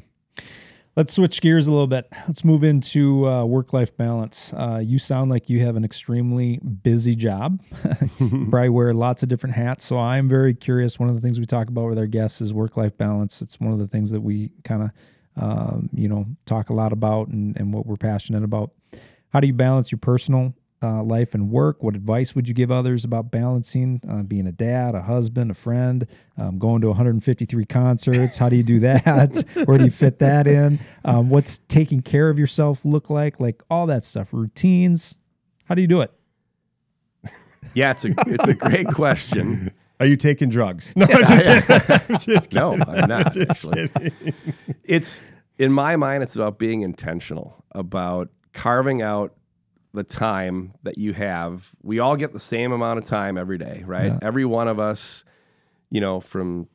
[0.98, 2.08] Let's switch gears a little bit.
[2.26, 4.52] Let's move into uh, work life balance.
[4.52, 7.62] Uh, you sound like you have an extremely busy job.
[8.18, 9.84] probably wear lots of different hats.
[9.84, 10.98] So I'm very curious.
[10.98, 13.40] One of the things we talk about with our guests is work life balance.
[13.40, 14.90] It's one of the things that we kind of,
[15.40, 18.72] um, you know, talk a lot about and, and what we're passionate about.
[19.28, 20.52] How do you balance your personal
[20.82, 21.82] uh, life and work?
[21.82, 25.54] What advice would you give others about balancing uh, being a dad, a husband, a
[25.54, 26.06] friend,
[26.36, 28.38] um, going to 153 concerts?
[28.38, 29.44] How do you do that?
[29.64, 30.78] Where do you fit that in?
[31.04, 33.40] Um, what's taking care of yourself look like?
[33.40, 35.14] Like all that stuff, routines.
[35.64, 36.12] How do you do it?
[37.74, 39.70] Yeah, it's a it's a great question.
[40.00, 40.92] are you taking drugs?
[40.96, 42.06] No, I'm just kidding.
[42.08, 42.72] I'm just No.
[42.72, 43.88] I'm not Just actually.
[43.88, 44.34] kidding.
[44.84, 45.20] It's
[45.58, 49.34] in my mind, it's about being intentional, about carving out
[49.98, 51.72] the time that you have.
[51.82, 54.12] We all get the same amount of time every day, right?
[54.12, 54.18] Yeah.
[54.22, 55.24] Every one of us,
[55.90, 56.68] you know, from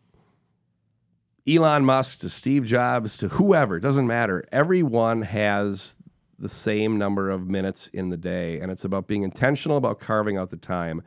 [1.47, 4.45] Elon Musk to Steve Jobs to whoever, doesn't matter.
[4.51, 5.95] Everyone has
[6.38, 10.38] the same number of minutes in the day, and it's about being intentional about carving
[10.38, 11.01] out the time.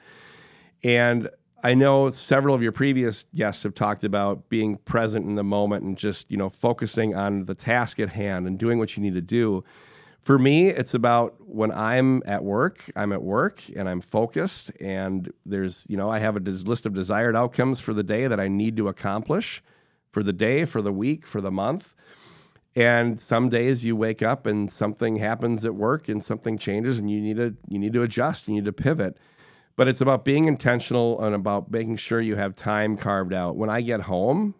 [0.82, 1.28] And
[1.62, 5.84] I know several of your previous guests have talked about being present in the moment
[5.84, 9.14] and just, you know, focusing on the task at hand and doing what you need
[9.14, 9.64] to do.
[10.26, 15.32] For me, it's about when I'm at work, I'm at work and I'm focused and
[15.44, 18.40] there's, you know, I have a des- list of desired outcomes for the day that
[18.40, 19.62] I need to accomplish
[20.10, 21.94] for the day, for the week, for the month.
[22.74, 27.08] And some days you wake up and something happens at work and something changes and
[27.08, 29.18] you need to you need to adjust, you need to pivot.
[29.76, 33.54] But it's about being intentional and about making sure you have time carved out.
[33.54, 34.56] When I get home,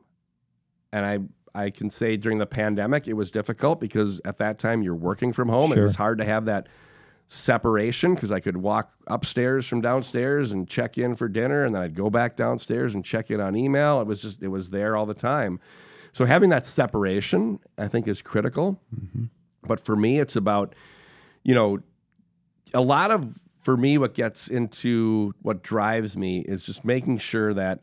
[0.93, 1.19] and I
[1.57, 5.33] I can say during the pandemic it was difficult because at that time you're working
[5.33, 6.69] from home and it was hard to have that
[7.29, 11.83] separation because I could walk upstairs from downstairs and check in for dinner and then
[11.83, 14.01] I'd go back downstairs and check in on email.
[14.01, 15.59] It was just it was there all the time.
[16.13, 18.81] So having that separation I think is critical.
[18.95, 19.25] Mm-hmm.
[19.63, 20.75] But for me it's about
[21.43, 21.79] you know
[22.75, 27.55] a lot of for me what gets into what drives me is just making sure
[27.55, 27.81] that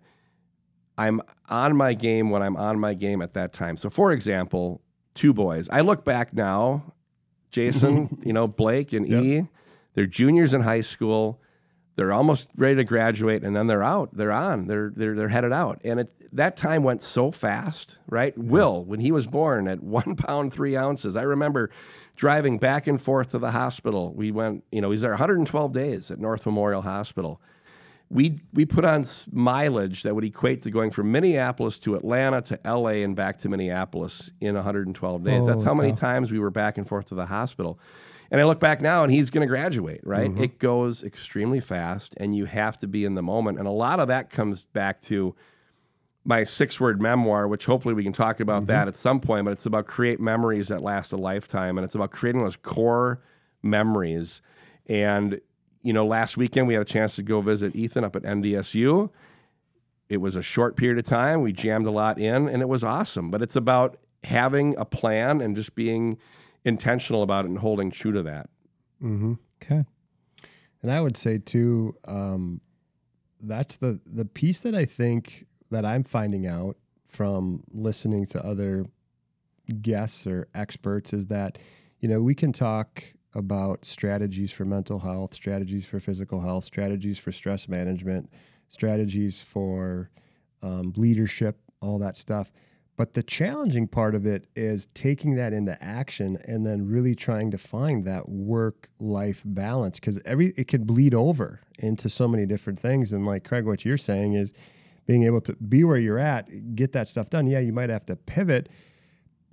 [0.97, 3.77] I'm on my game when I'm on my game at that time.
[3.77, 4.81] So for example,
[5.13, 5.69] two boys.
[5.69, 6.93] I look back now,
[7.49, 9.47] Jason, you know, Blake and E,
[9.93, 11.39] they're juniors in high school.
[11.95, 14.09] They're almost ready to graduate and then they're out.
[14.17, 14.65] They're on.
[14.65, 15.79] They're they're they're headed out.
[15.83, 18.35] And it that time went so fast, right?
[18.35, 21.69] Will, when he was born at one pound three ounces, I remember
[22.15, 24.11] driving back and forth to the hospital.
[24.13, 27.39] We went, you know, he's there 112 days at North Memorial Hospital
[28.13, 32.59] we we put on mileage that would equate to going from Minneapolis to Atlanta to
[32.63, 35.45] LA and back to Minneapolis in 112 days.
[35.45, 35.97] That's how many cow.
[35.97, 37.79] times we were back and forth to the hospital.
[38.29, 40.29] And I look back now and he's going to graduate, right?
[40.29, 40.43] Mm-hmm.
[40.43, 43.59] It goes extremely fast and you have to be in the moment.
[43.59, 45.35] And a lot of that comes back to
[46.23, 48.67] my six word memoir, which hopefully we can talk about mm-hmm.
[48.67, 51.77] that at some point, but it's about create memories that last a lifetime.
[51.77, 53.21] And it's about creating those core
[53.61, 54.41] memories.
[54.87, 55.41] And,
[55.83, 59.09] you know, last weekend we had a chance to go visit Ethan up at NDSU.
[60.09, 61.41] It was a short period of time.
[61.41, 63.29] We jammed a lot in and it was awesome.
[63.29, 66.17] But it's about having a plan and just being
[66.63, 68.49] intentional about it and holding true to that.
[69.61, 69.83] Okay.
[70.81, 72.61] And I would say too, um,
[73.41, 76.77] that's the the piece that I think that I'm finding out
[77.07, 78.85] from listening to other
[79.81, 81.57] guests or experts is that
[81.99, 83.03] you know we can talk
[83.33, 88.31] about strategies for mental health, strategies for physical health, strategies for stress management,
[88.69, 90.09] strategies for
[90.61, 92.51] um, leadership, all that stuff.
[92.95, 97.49] But the challenging part of it is taking that into action and then really trying
[97.51, 102.45] to find that work life balance because every it can bleed over into so many
[102.45, 103.11] different things.
[103.11, 104.53] And like Craig, what you're saying is
[105.07, 107.47] being able to be where you're at, get that stuff done.
[107.47, 108.69] Yeah, you might have to pivot,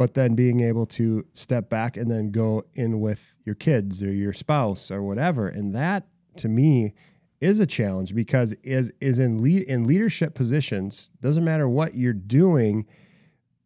[0.00, 4.10] but then being able to step back and then go in with your kids or
[4.10, 5.46] your spouse or whatever.
[5.46, 6.94] And that to me
[7.38, 12.14] is a challenge because is is in lead in leadership positions, doesn't matter what you're
[12.14, 12.86] doing,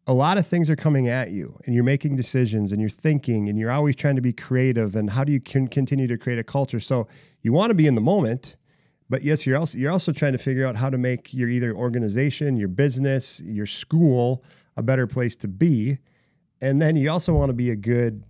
[0.05, 3.47] a lot of things are coming at you and you're making decisions and you're thinking
[3.47, 6.37] and you're always trying to be creative and how do you can continue to create
[6.37, 7.07] a culture so
[7.43, 8.57] you want to be in the moment
[9.09, 11.73] but yes you're also you're also trying to figure out how to make your either
[11.73, 14.43] organization your business your school
[14.75, 15.97] a better place to be
[16.61, 18.23] and then you also want to be a good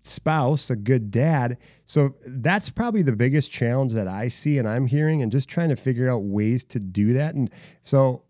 [0.00, 1.56] spouse a good dad
[1.86, 5.68] so that's probably the biggest challenge that i see and i'm hearing and just trying
[5.68, 7.48] to figure out ways to do that and
[7.82, 8.24] so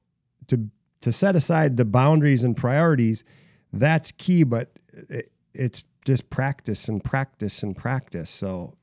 [0.46, 0.68] to
[1.02, 3.24] to set aside the boundaries and priorities,
[3.72, 4.44] that's key.
[4.44, 4.72] But
[5.08, 8.30] it, it's just practice and practice and practice.
[8.30, 8.76] So,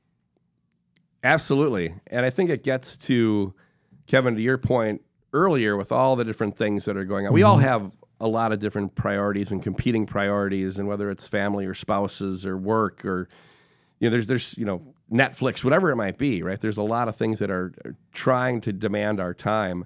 [1.24, 3.54] absolutely, and I think it gets to
[4.06, 5.02] Kevin to your point
[5.32, 7.30] earlier with all the different things that are going on.
[7.30, 7.34] Mm-hmm.
[7.34, 11.66] We all have a lot of different priorities and competing priorities, and whether it's family
[11.66, 13.28] or spouses or work or
[14.00, 16.60] you know, there's there's you know Netflix, whatever it might be, right?
[16.60, 19.84] There's a lot of things that are, are trying to demand our time.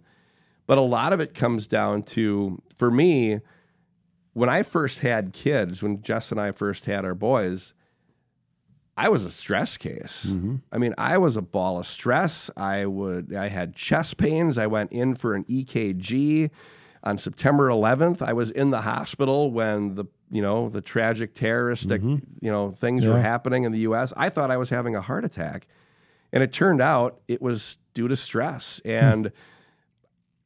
[0.67, 3.41] But a lot of it comes down to, for me,
[4.33, 7.75] when I first had kids, when Jess and I first had our boys,
[8.97, 10.27] I was a stress case.
[10.27, 10.57] Mm-hmm.
[10.73, 12.51] I mean, I was a ball of stress.
[12.57, 14.57] I would I had chest pains.
[14.57, 16.51] I went in for an EKG
[17.05, 18.21] on September 11th.
[18.21, 22.25] I was in the hospital when the you know the tragic terroristic mm-hmm.
[22.41, 23.11] you know things yeah.
[23.11, 24.13] were happening in the U.S.
[24.17, 25.67] I thought I was having a heart attack,
[26.33, 29.27] and it turned out it was due to stress and.
[29.27, 29.33] Hmm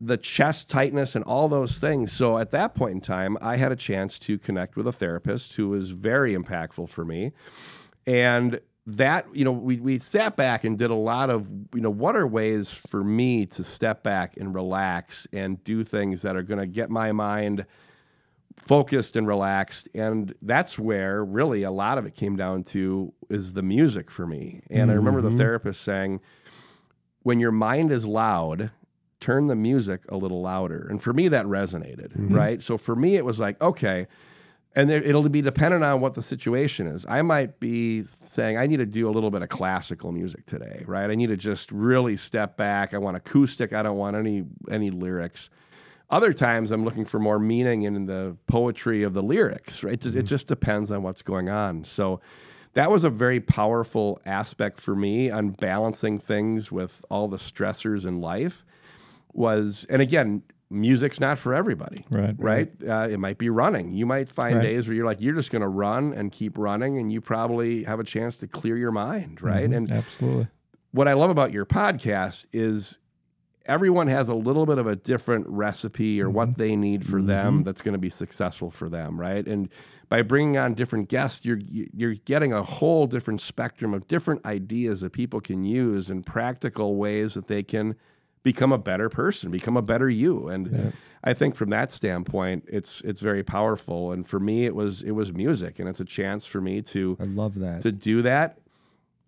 [0.00, 2.12] the chest tightness and all those things.
[2.12, 5.54] So at that point in time, I had a chance to connect with a therapist
[5.54, 7.32] who was very impactful for me.
[8.06, 11.90] And that, you know, we, we sat back and did a lot of, you know,
[11.90, 16.42] what are ways for me to step back and relax and do things that are
[16.42, 17.66] going to get my mind
[18.56, 19.90] focused and relaxed.
[19.94, 24.26] And that's where really a lot of it came down to is the music for
[24.26, 24.62] me.
[24.70, 24.90] And mm-hmm.
[24.90, 25.38] I remember the mm-hmm.
[25.38, 26.20] therapist saying,
[27.22, 28.70] when your mind is loud
[29.20, 30.86] turn the music a little louder.
[30.88, 32.34] And for me, that resonated, mm-hmm.
[32.34, 32.62] right?
[32.62, 34.06] So for me, it was like, okay,
[34.78, 37.04] and it'll be dependent on what the situation is.
[37.08, 40.84] I might be saying, I need to do a little bit of classical music today,
[40.86, 41.10] right?
[41.10, 42.94] I need to just really step back.
[42.94, 43.72] I want acoustic.
[43.72, 45.50] I don't want any any lyrics.
[46.10, 49.98] Other times, I'm looking for more meaning in the poetry of the lyrics, right?
[49.98, 50.16] Mm-hmm.
[50.16, 51.84] It just depends on what's going on.
[51.84, 52.20] So
[52.74, 58.06] that was a very powerful aspect for me on balancing things with all the stressors
[58.06, 58.64] in life
[59.32, 62.04] was, and again, music's not for everybody.
[62.10, 62.34] Right.
[62.36, 62.70] Right.
[62.86, 63.92] Uh, it might be running.
[63.92, 64.62] You might find right.
[64.62, 67.84] days where you're like, you're just going to run and keep running, and you probably
[67.84, 69.42] have a chance to clear your mind.
[69.42, 69.64] Right.
[69.64, 69.72] Mm-hmm.
[69.74, 70.48] And absolutely.
[70.92, 72.98] What I love about your podcast is
[73.66, 76.34] everyone has a little bit of a different recipe or mm-hmm.
[76.34, 77.26] what they need for mm-hmm.
[77.26, 79.20] them that's going to be successful for them.
[79.20, 79.46] Right.
[79.46, 79.68] And
[80.08, 85.02] by bringing on different guests, you're you're getting a whole different spectrum of different ideas
[85.02, 87.94] that people can use and practical ways that they can
[88.52, 90.48] become a better person, become a better you.
[90.48, 90.90] And yeah.
[91.22, 94.10] I think from that standpoint, it's it's very powerful.
[94.12, 97.18] And for me, it was it was music, and it's a chance for me to
[97.20, 98.58] I love that to do that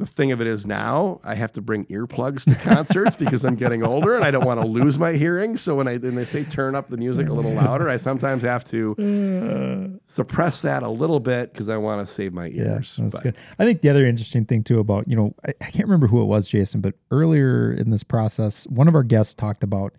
[0.01, 3.55] the thing of it is now I have to bring earplugs to concerts because I'm
[3.55, 5.59] getting older and I don't want to lose my hearing.
[5.59, 8.42] So when I when they say turn up the music a little louder, I sometimes
[8.42, 12.96] have to suppress that a little bit because I want to save my ears.
[12.98, 13.22] Yeah, that's but.
[13.22, 13.36] good.
[13.59, 16.22] I think the other interesting thing too about you know I, I, can't remember who
[16.22, 19.94] it was, Jason, but earlier in this process, one of our guests talked about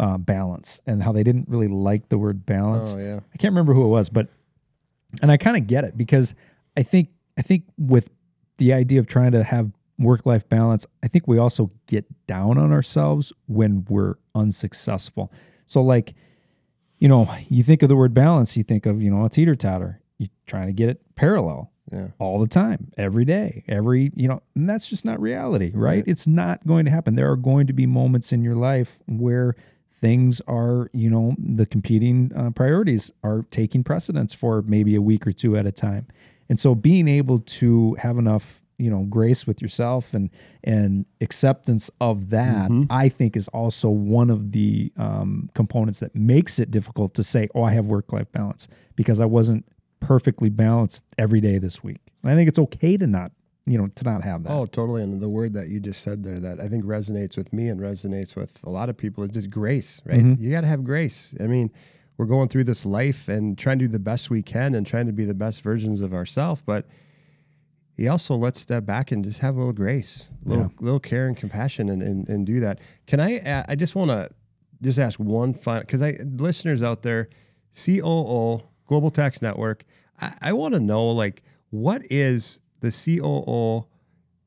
[0.00, 2.96] uh, balance and how they didn't really like the word balance.
[2.96, 4.26] Oh yeah, I can't remember who it was, but
[5.22, 6.34] and I kind of get it because
[6.76, 8.10] I think I think with
[8.58, 12.58] the idea of trying to have work life balance, I think we also get down
[12.58, 15.32] on ourselves when we're unsuccessful.
[15.66, 16.14] So, like,
[16.98, 19.56] you know, you think of the word balance, you think of, you know, a teeter
[19.56, 20.00] totter.
[20.18, 22.08] You're trying to get it parallel yeah.
[22.18, 25.96] all the time, every day, every, you know, and that's just not reality, right?
[25.96, 26.04] right?
[26.06, 27.14] It's not going to happen.
[27.14, 29.56] There are going to be moments in your life where
[30.00, 35.26] things are, you know, the competing uh, priorities are taking precedence for maybe a week
[35.26, 36.06] or two at a time.
[36.48, 40.30] And so being able to have enough, you know, grace with yourself and
[40.62, 42.84] and acceptance of that, mm-hmm.
[42.90, 47.48] I think is also one of the um, components that makes it difficult to say,
[47.54, 49.66] "Oh, I have work life balance," because I wasn't
[50.00, 52.00] perfectly balanced every day this week.
[52.22, 53.32] And I think it's okay to not,
[53.64, 54.52] you know, to not have that.
[54.52, 55.02] Oh, totally.
[55.02, 57.80] And the word that you just said there that I think resonates with me and
[57.80, 60.18] resonates with a lot of people is just grace, right?
[60.20, 60.42] Mm-hmm.
[60.42, 61.34] You got to have grace.
[61.40, 61.70] I mean
[62.16, 65.06] we're going through this life and trying to do the best we can and trying
[65.06, 66.62] to be the best versions of ourselves.
[66.64, 66.86] But
[67.96, 70.84] he also let's step back and just have a little grace, a little, yeah.
[70.84, 72.78] little care and compassion and, and, and do that.
[73.06, 74.30] Can I, I just want to
[74.82, 77.28] just ask one final, because I, listeners out there,
[77.74, 79.84] COO, Global Tax Network,
[80.20, 83.86] I, I want to know like, what is the COO?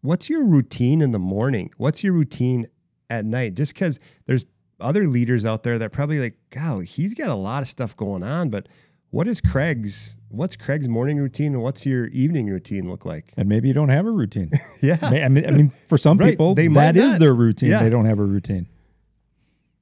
[0.02, 1.72] What's your routine in the morning?
[1.78, 2.68] What's your routine
[3.10, 3.56] at night?
[3.56, 4.46] Just because there's
[4.80, 8.24] other leaders out there that probably like, God, he's got a lot of stuff going
[8.24, 8.68] on, but
[9.12, 13.34] what is Craig's what's Craig's morning routine and what's your evening routine look like?
[13.36, 14.52] And maybe you don't have a routine.
[14.82, 14.98] Yeah.
[15.02, 17.72] I mean, I mean, for some Right, people, they that is their routine.
[17.72, 17.84] Yeah.
[17.84, 18.68] They don't have a routine.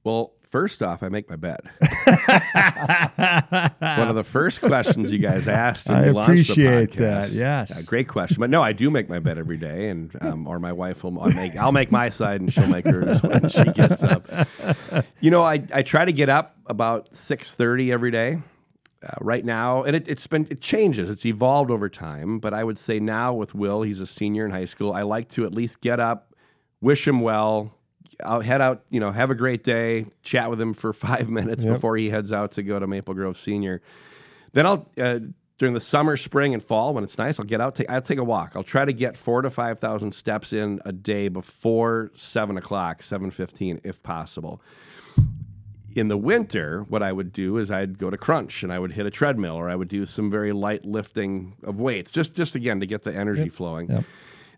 [0.02, 1.60] Well, first off, I make my bed.
[3.80, 5.88] One of the first questions you guys asked.
[5.88, 6.96] When I we launched the appreciate podcast.
[6.96, 7.72] that, yes.
[7.74, 8.38] Yeah, great question.
[8.40, 11.20] But no, I do make my bed every day, and um, or my wife will
[11.20, 11.56] I'll make.
[11.56, 14.28] I'll make my side, and she'll make hers when she gets up.
[15.20, 18.42] You know, I, I try to get up about six thirty every day.
[19.00, 21.08] Uh, right now, and it, it's been it changes.
[21.08, 24.50] It's evolved over time, but I would say now with Will, he's a senior in
[24.50, 24.92] high school.
[24.92, 26.34] I like to at least get up,
[26.80, 27.77] wish him well.
[28.24, 31.64] I'll head out, you know, have a great day, chat with him for five minutes
[31.64, 33.82] before he heads out to go to Maple Grove Senior.
[34.52, 35.20] Then I'll uh,
[35.58, 37.74] during the summer, spring, and fall when it's nice, I'll get out.
[37.74, 38.52] Take, I'll take a walk.
[38.54, 43.02] I'll try to get four to five thousand steps in a day before seven o'clock,
[43.02, 44.62] seven fifteen, if possible.
[45.94, 48.92] In the winter, what I would do is I'd go to crunch and I would
[48.92, 52.54] hit a treadmill or I would do some very light lifting of weights, just just
[52.54, 53.90] again to get the energy flowing.
[53.90, 54.04] Yep.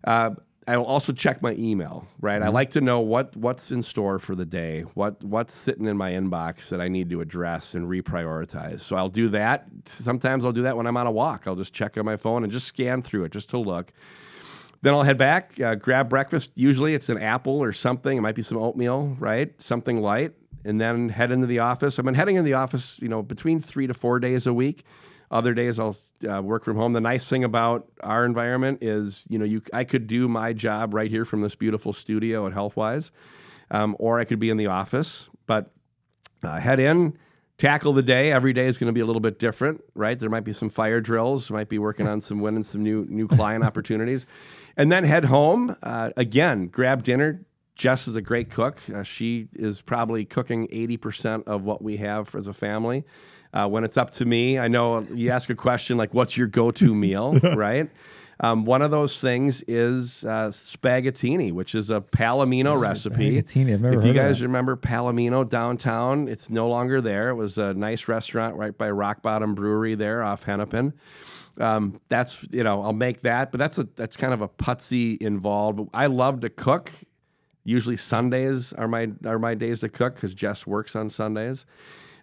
[0.03, 0.29] Uh,
[0.67, 2.07] I will also check my email.
[2.19, 5.85] Right, I like to know what what's in store for the day, what what's sitting
[5.85, 8.81] in my inbox that I need to address and reprioritize.
[8.81, 9.65] So I'll do that.
[9.85, 11.43] Sometimes I'll do that when I'm on a walk.
[11.47, 13.91] I'll just check on my phone and just scan through it just to look.
[14.83, 16.51] Then I'll head back, uh, grab breakfast.
[16.55, 18.17] Usually it's an apple or something.
[18.17, 19.59] It might be some oatmeal, right?
[19.61, 20.33] Something light,
[20.65, 21.99] and then head into the office.
[21.99, 24.83] I've been heading in the office, you know, between three to four days a week.
[25.31, 25.95] Other days I'll
[26.29, 26.91] uh, work from home.
[26.91, 30.93] The nice thing about our environment is, you know, you I could do my job
[30.93, 33.11] right here from this beautiful studio at HealthWise,
[33.71, 35.29] um, or I could be in the office.
[35.47, 35.71] But
[36.43, 37.17] uh, head in,
[37.57, 38.29] tackle the day.
[38.31, 40.19] Every day is going to be a little bit different, right?
[40.19, 41.49] There might be some fire drills.
[41.49, 44.25] Might be working on some winning some new new client opportunities,
[44.75, 46.67] and then head home uh, again.
[46.67, 47.45] Grab dinner.
[47.75, 48.79] Jess is a great cook.
[48.93, 53.05] Uh, she is probably cooking eighty percent of what we have as a family.
[53.53, 56.47] Uh, when it's up to me, I know you ask a question like, "What's your
[56.47, 57.89] go-to meal?" right?
[58.43, 63.39] Um, one of those things is uh, spaghettini, which is a Palomino recipe.
[63.39, 67.29] Spaghettini, I've never if you guys remember Palomino downtown, it's no longer there.
[67.29, 70.93] It was a nice restaurant right by Rock Bottom Brewery there off Hennepin.
[71.59, 75.21] Um, that's you know I'll make that, but that's a that's kind of a putsy
[75.21, 75.87] involved.
[75.93, 76.91] I love to cook.
[77.63, 81.65] Usually Sundays are my are my days to cook because Jess works on Sundays.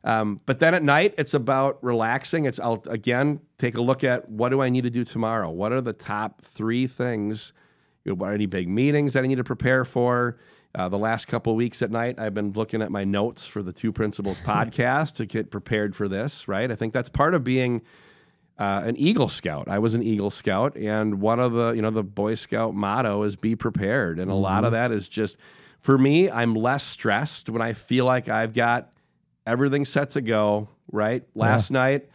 [0.05, 2.44] Um, but then at night, it's about relaxing.
[2.44, 5.51] It's I'll again take a look at what do I need to do tomorrow.
[5.51, 7.53] What are the top three things?
[8.05, 10.38] You know, any big meetings that I need to prepare for?
[10.74, 13.62] Uh, the last couple of weeks at night, I've been looking at my notes for
[13.62, 16.46] the Two Principals podcast to get prepared for this.
[16.46, 17.82] Right, I think that's part of being
[18.59, 19.68] uh, an Eagle Scout.
[19.68, 23.22] I was an Eagle Scout, and one of the you know the Boy Scout motto
[23.22, 25.36] is be prepared, and a lot of that is just
[25.78, 26.30] for me.
[26.30, 28.92] I'm less stressed when I feel like I've got
[29.49, 30.68] everything set to go.
[30.90, 32.09] Right, last night.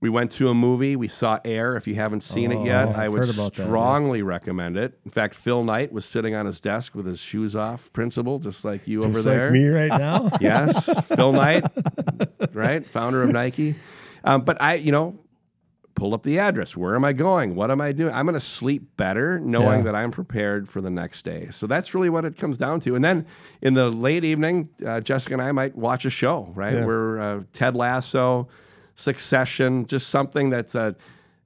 [0.00, 0.96] We went to a movie.
[0.96, 1.76] We saw Air.
[1.76, 3.66] If you haven't seen it yet, Oh, I I've would heard about that, yeah.
[3.68, 4.98] strongly recommend it.
[5.04, 8.64] In fact, Phil Knight was sitting on his desk with his shoes off, principal, just
[8.64, 9.44] like you over Just there.
[9.44, 10.28] like me right now.
[10.40, 11.64] Yes, Phil Knight,
[12.52, 13.76] right, founder of Nike.
[14.24, 15.16] Um, but I, you know,
[15.94, 16.76] pull up the address.
[16.76, 17.54] Where am I going?
[17.54, 18.12] What am I doing?
[18.14, 19.84] I'm going to sleep better knowing Yeah.
[19.84, 21.48] that I'm prepared for the next day.
[21.50, 22.94] So that's really what it comes down to.
[22.94, 23.26] And then
[23.60, 26.50] in the late evening, uh, Jessica and I might watch a show.
[26.54, 26.86] Right, Yeah.
[26.86, 28.48] we're uh, Ted Lasso,
[28.96, 30.94] Succession, just something that's a,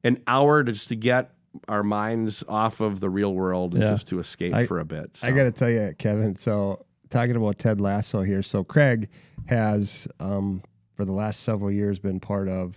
[0.05, 1.30] an hour just to get
[1.68, 3.90] our minds off of the real world and Yeah.
[3.90, 5.18] just to escape I- for a bit.
[5.22, 6.36] I got to tell you, Kevin.
[6.36, 8.42] So talking about Ted Lasso here.
[8.42, 9.09] So Craig
[9.47, 10.62] has, um,
[10.94, 12.76] for the last several years, been part of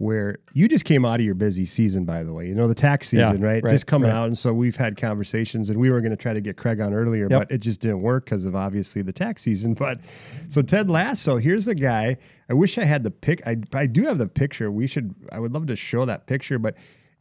[0.00, 2.48] where you just came out of your busy season, by the way.
[2.48, 3.62] You know the tax Yeah, season, right?
[3.62, 4.16] right, Just coming right.
[4.16, 6.80] out, and so we've had conversations, and we were going to try to get Craig
[6.80, 7.38] on earlier, Yep.
[7.38, 9.74] but it just didn't work because of obviously the tax season.
[9.74, 10.00] But
[10.48, 12.16] so Ted Lasso, here's a guy.
[12.48, 13.42] I wish I had the pic.
[13.46, 14.70] I I do have the picture.
[14.70, 15.14] We should.
[15.30, 16.74] I would love to show that picture, but.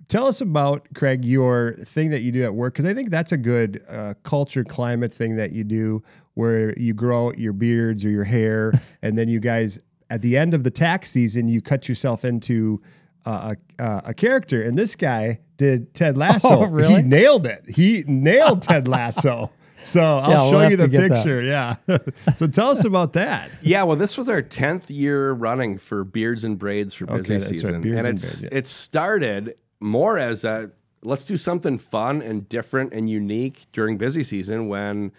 [0.07, 3.31] Tell us about Craig your thing that you do at work because I think that's
[3.31, 6.01] a good uh, culture climate thing that you do
[6.34, 9.77] where you grow your beards or your hair and then you guys
[10.10, 12.81] at the end of the tax season you cut yourself into
[13.26, 16.48] uh, a, uh, a character and this guy did Ted Lasso.
[16.48, 16.95] Oh, really?
[16.95, 17.65] He nailed it.
[17.68, 19.52] He nailed Ted Lasso.
[19.81, 21.15] So I'll Yeah, we'll show you the get that.
[21.18, 21.41] picture.
[21.41, 21.76] Yeah.
[22.36, 23.52] so tell us about that.
[23.61, 27.45] Yeah, well, this was our tenth year running for Beards and Braids for busy that's
[27.45, 28.57] right, season, Beards and and it's Braids, yeah.
[28.57, 30.72] it started more as a
[31.02, 35.11] let's do something fun and different and unique during busy season when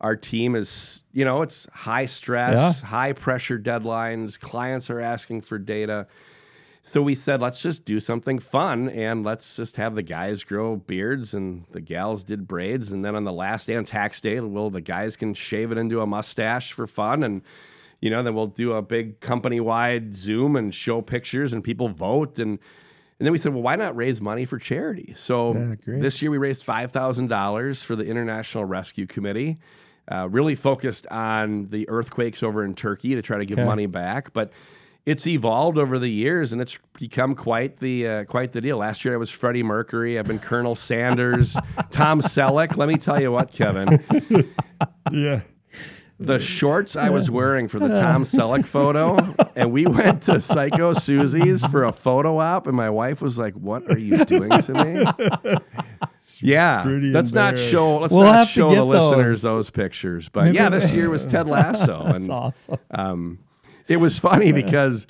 [0.00, 5.58] our team is you know it's high stress, high pressure deadlines, clients are asking for
[5.58, 6.06] data.
[6.82, 10.76] So we said, let's just do something fun and let's just have the guys grow
[10.76, 12.92] beards and the gals did braids.
[12.92, 15.76] And then on the last day on tax day, well, the guys can shave it
[15.76, 17.22] into a mustache for fun.
[17.22, 17.42] And,
[18.00, 21.90] you know, then we'll do a big company wide Zoom and show pictures and people
[21.90, 22.38] vote.
[22.38, 22.58] And,
[23.18, 25.12] and then we said, well, why not raise money for charity?
[25.14, 25.52] So
[25.96, 29.58] Yeah, this year we raised $5,000 for the International Rescue Committee,
[30.10, 33.66] uh, really focused on the earthquakes over in Turkey to try to give Okay.
[33.66, 34.32] money back.
[34.32, 34.50] But
[35.06, 38.76] it's evolved over the years and it's become quite the uh, quite the deal.
[38.78, 40.18] Last year I was Freddie Mercury.
[40.18, 41.56] I've been Colonel Sanders,
[41.90, 42.76] Tom Selleck.
[42.76, 44.04] Let me tell you what, Kevin,
[45.12, 45.40] Yeah.
[46.20, 49.16] the shorts I was wearing for the Tom Selleck photo,
[49.56, 53.54] and we went to Psycho Suzi's for a photo op, and my wife was like,
[53.54, 55.04] "What are you doing to me?"
[56.40, 59.54] Yeah, Pretty let's not show let's We'll not have to show get the listeners those.
[59.54, 60.28] those pictures.
[60.28, 62.78] But yeah, this year was Ted Lasso, and awesome.
[62.90, 63.38] um,
[63.86, 65.06] it was funny because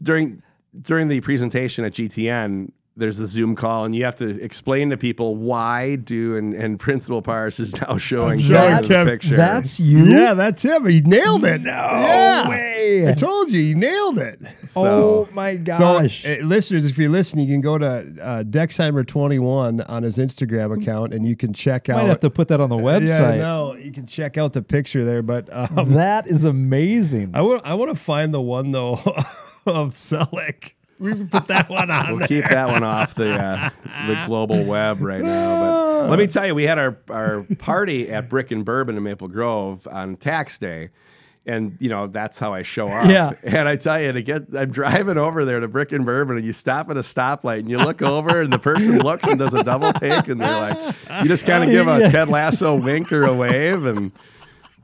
[0.00, 0.42] during
[0.80, 2.70] during the presentation at GTN,
[3.00, 6.78] there's the Zoom call, and you have to explain to people why do and, and
[6.78, 9.36] Principal Paris is now showing showing Kevin's Kev- picture.
[9.36, 10.04] That's you.
[10.04, 10.86] Yeah, that's him.
[10.86, 11.62] He nailed it.
[11.62, 12.48] No yeah.
[12.48, 13.08] way.
[13.08, 14.40] I told you, he nailed it.
[14.76, 16.24] oh my So, gosh.
[16.24, 17.86] uh, listeners, if you're listening, you can go to
[18.22, 21.98] uh, Dexheimer21 on his Instagram account, and you can check out.
[22.02, 23.38] Might have to put that on the Yeah, website.
[23.38, 25.22] no, you can check out the picture there.
[25.22, 27.32] But um, That is amazing.
[27.34, 28.92] I want I want to find the one though
[29.66, 30.72] of Selleck.
[31.00, 32.08] We can put that one on.
[32.10, 32.28] We'll there.
[32.28, 33.70] keep that one off the uh,
[34.06, 35.60] the global web right now.
[36.02, 39.02] But let me tell you, we had our, our party at Brick and Bourbon in
[39.02, 40.90] Maple Grove on tax day.
[41.46, 43.08] And you know that's how I show up.
[43.08, 43.32] Yeah.
[43.42, 46.44] And I tell you to get, I'm driving over there to Brick and Bourbon, and
[46.44, 49.54] you stop at a stoplight, and you look over, and the person looks and does
[49.54, 52.10] a double take, and they're like, you just kind of give a Yeah.
[52.10, 54.12] Ted Lasso wink or a wave, and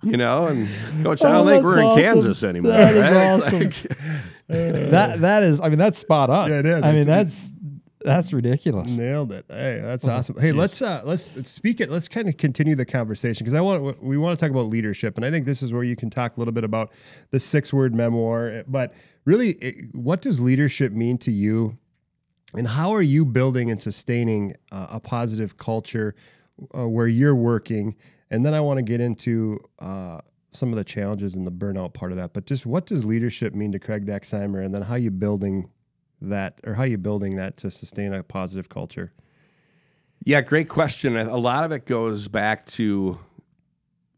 [0.02, 0.66] you know, and
[1.02, 1.96] Coach, I Oh, don't think we're in.
[2.02, 2.72] Kansas anymore.
[2.72, 3.34] That is right?
[3.36, 3.60] It's awesome.
[3.60, 3.98] like-
[4.48, 5.60] that that is.
[5.60, 6.50] I mean, that's spot on.
[6.50, 6.84] Yeah, it is.
[6.84, 7.52] I mean, It's- that's
[8.04, 8.88] that's ridiculous.
[8.88, 9.46] Nailed it.
[9.48, 10.38] Hey, that's awesome.
[10.38, 11.90] Hey, let's uh let's, let's speak it.
[11.90, 15.16] Let's kind of continue the conversation because I want we want to talk about leadership,
[15.16, 16.92] and I think this is where you can talk a little bit about
[17.32, 18.62] the six word memoir.
[18.68, 18.94] But
[19.24, 21.78] really, it, what does leadership mean to you,
[22.54, 26.14] and how are you building and sustaining uh, a positive culture
[26.78, 27.96] uh, where you're working?
[28.30, 30.20] And then I want to get into uh,
[30.56, 32.32] some of the challenges and the burnout part of that.
[32.32, 35.70] But just what does leadership mean to Craig Dexheimer, and then how you building
[36.20, 39.12] that or how you building that to sustain a positive culture?
[40.24, 41.16] Yeah, great question.
[41.16, 43.18] A lot of it goes back to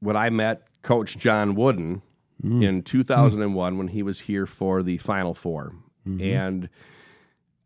[0.01, 2.03] when I met Coach John Wooden
[2.43, 2.65] mm.
[2.65, 5.75] in 2001 when he was here for the Final 4
[6.07, 6.23] mm-hmm.
[6.23, 6.69] And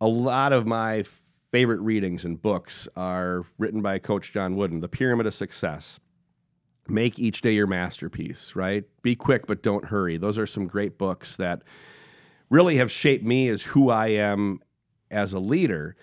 [0.00, 1.04] a lot of my
[1.52, 6.00] favorite readings and books are written by Coach John Wooden The Pyramid of Success.
[6.88, 8.84] Make each day your masterpiece, right?
[9.02, 10.16] Be quick, but don't hurry.
[10.16, 11.62] Those are some great books that
[12.50, 14.60] really have shaped me as who I am
[15.10, 15.96] as a leader.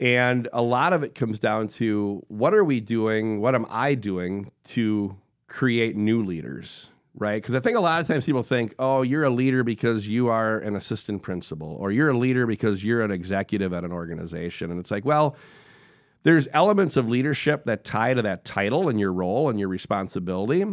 [0.00, 3.40] And a lot of it comes down to what are we doing?
[3.40, 6.88] What am I doing to create new leaders?
[7.16, 7.40] Right?
[7.40, 10.28] Because I think a lot of times people think, oh, you're a leader because you
[10.28, 14.72] are an assistant principal, or you're a leader because you're an executive at an organization.
[14.72, 15.36] And it's like, well,
[16.24, 20.64] there's elements of leadership that tie to that title and your role and your responsibility.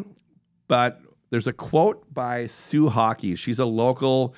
[0.68, 3.36] But there's a quote by Sue Hockey.
[3.36, 4.34] She's a local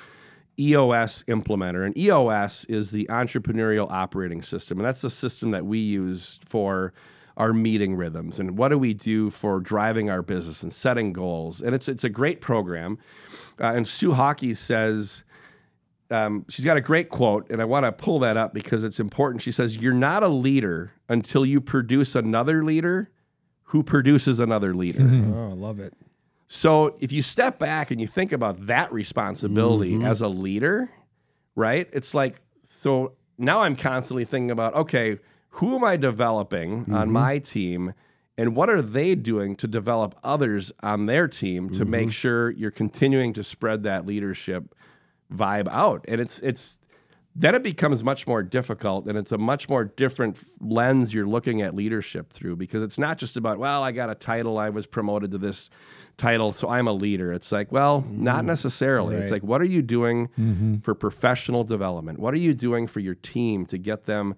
[0.60, 1.86] EOS implementer.
[1.86, 4.80] And EOS is the entrepreneurial operating system.
[4.80, 6.94] And that's the system that we use for
[7.36, 11.62] our meeting rhythms and what do we do for driving our business and setting goals.
[11.62, 13.00] And it's, it's a great program.
[13.60, 15.24] Uh, and Sue Hockey says,
[16.14, 19.00] um, she's got a great quote, and I want to pull that up because it's
[19.00, 19.42] important.
[19.42, 23.10] She says, You're not a leader until you produce another leader
[23.64, 25.02] who produces another leader.
[25.36, 25.94] Oh, I love it.
[26.48, 30.06] So if you step back and you think about that responsibility mm-hmm.
[30.06, 30.92] as a leader,
[31.56, 31.90] right?
[31.92, 35.18] It's like, so now I'm constantly thinking about, okay,
[35.50, 37.12] who am I developing on mm-hmm.
[37.12, 37.94] my team?
[38.38, 42.10] And what are they doing to develop others on their team to make mm-hmm.
[42.12, 44.76] sure you're continuing to spread that leadership
[45.36, 46.06] vibe out?
[46.08, 46.80] And it's it's
[47.36, 51.62] then it becomes much more difficult and it's a much more different lens you're looking
[51.62, 54.86] at leadership through because it's not just about well i got a title i was
[54.86, 55.72] promoted to this
[56.18, 57.34] title so i'm a leader.
[57.34, 58.48] It's like well not mm-hmm.
[58.48, 59.16] necessarily.
[59.16, 60.78] It's like what are you doing mm-hmm.
[60.80, 62.20] for professional development?
[62.20, 64.36] What are you doing for your team to get them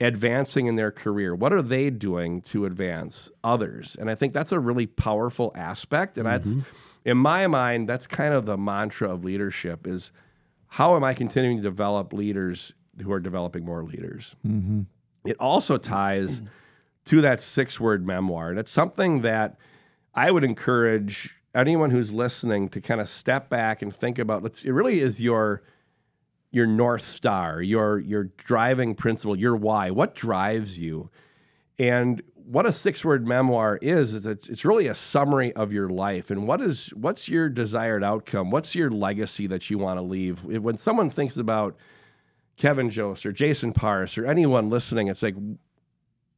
[0.00, 1.34] advancing in their career?
[1.34, 3.96] What are they doing to advance others?
[3.98, 6.18] And i think that's a really powerful aspect.
[6.18, 6.60] And that's mm-hmm.
[7.04, 10.10] in my mind that's kind of the mantra of leadership is
[10.72, 12.72] how am I continuing to develop leaders
[13.02, 14.36] who are developing more leaders?
[14.46, 14.82] Mm-hmm.
[15.26, 16.40] It also ties
[17.04, 18.48] to that six word memoir.
[18.48, 19.58] And it's something that
[20.14, 24.46] I would encourage anyone who's listening to kind of step back and think about.
[24.64, 25.62] It really is your
[26.50, 29.90] your north star, your your driving principle, your why.
[29.90, 31.10] What drives you?
[31.78, 35.88] And what a six word memoir is is it's, it's really a summary of your
[35.88, 36.30] life.
[36.30, 38.50] And what is what's your desired outcome?
[38.50, 41.76] What's your legacy that you want to leave when someone thinks about
[42.58, 45.34] kevin jost or jason Paris or anyone listening it's like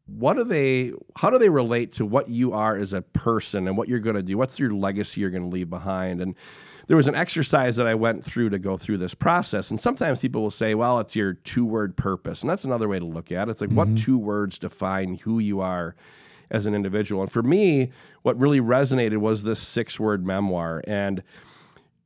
[0.07, 3.77] what do they how do they relate to what you are as a person and
[3.77, 4.37] what you're going to do?
[4.37, 6.21] What's your legacy you're going to leave behind?
[6.21, 6.35] And
[6.87, 9.71] there was an exercise that I went through to go through this process.
[9.71, 12.43] And sometimes people will say, well, it's your two word purpose.
[12.43, 13.53] And that's another way to look at it.
[13.53, 13.93] It's like, mm-hmm.
[13.93, 15.95] what two words define who you are
[16.51, 17.23] as an individual?
[17.23, 17.91] And for me,
[18.23, 20.83] what really resonated was this six word memoir.
[20.87, 21.23] And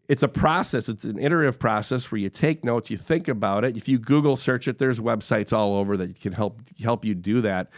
[0.09, 3.77] it's a process, it's an iterative process where you take notes, you think about it.
[3.77, 7.43] If you Google search it, there's websites all over that can help help you do
[7.43, 7.69] that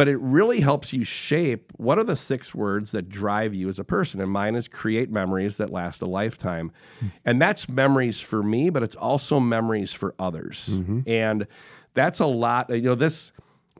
[0.00, 3.78] but it really helps you shape what are the six words that drive you as
[3.78, 4.18] a person.
[4.18, 6.72] And mine is create memories that last a lifetime.
[6.96, 7.06] Mm-hmm.
[7.26, 10.70] And that's memories for me, but it's also memories for others.
[10.70, 11.00] Mm-hmm.
[11.06, 11.46] And
[11.92, 12.70] that's a lot.
[12.70, 13.30] You know, this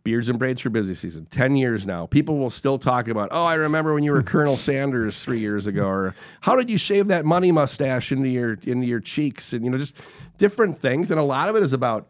[0.04, 2.04] beards and braids for busy season, 10 years now.
[2.04, 5.66] People will still talk about, oh, I remember when you were Colonel Sanders three years
[5.66, 9.54] ago, or how did you shave that money mustache into your into your cheeks?
[9.54, 9.94] And you know, just
[10.36, 11.10] different things.
[11.10, 12.08] And a lot of it is about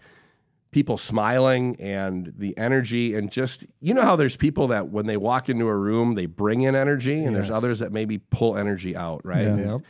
[0.71, 5.17] people smiling and the energy and just you know how there's people that when they
[5.17, 7.35] walk into a room they bring in energy and yes.
[7.35, 9.47] there's others that maybe pull energy out right?
[9.47, 9.57] Yeah.
[9.57, 9.81] Yep.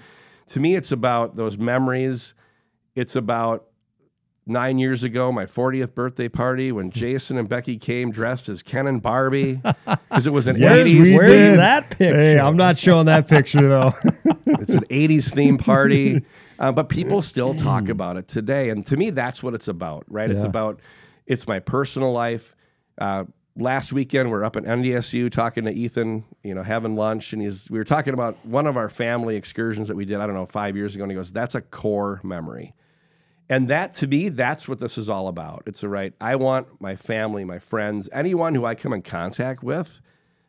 [0.48, 2.35] to me it's about those memories.
[2.94, 3.66] It's about
[4.47, 6.93] nine years ago my 40th birthday party when hmm.
[6.98, 9.61] jason and becky came dressed as ken and barbie
[10.09, 13.69] because it was an yes, 80s where's that picture hey i'm not showing that picture
[13.69, 13.93] though.
[14.61, 16.24] It's an 80s theme party
[16.61, 18.69] uh, but people still talk about it today.
[18.69, 20.28] And to me, that's what it's about, right?
[20.28, 20.37] Yeah.
[20.37, 20.81] It's about,
[21.27, 22.55] it's my personal life.
[22.99, 23.24] Uh,
[23.57, 27.32] last weekend, we are up at NDSU talking to Ethan, you know, having lunch.
[27.32, 30.27] And he's, we were talking about one of our family excursions that we did, I
[30.27, 31.05] don't know, five years ago.
[31.05, 32.74] And he goes, that's a core memory.
[33.49, 35.62] And that to me, that's what this is all about.
[35.66, 36.12] It's a right.
[36.20, 40.01] I want my family, my friends, anyone who I come in contact with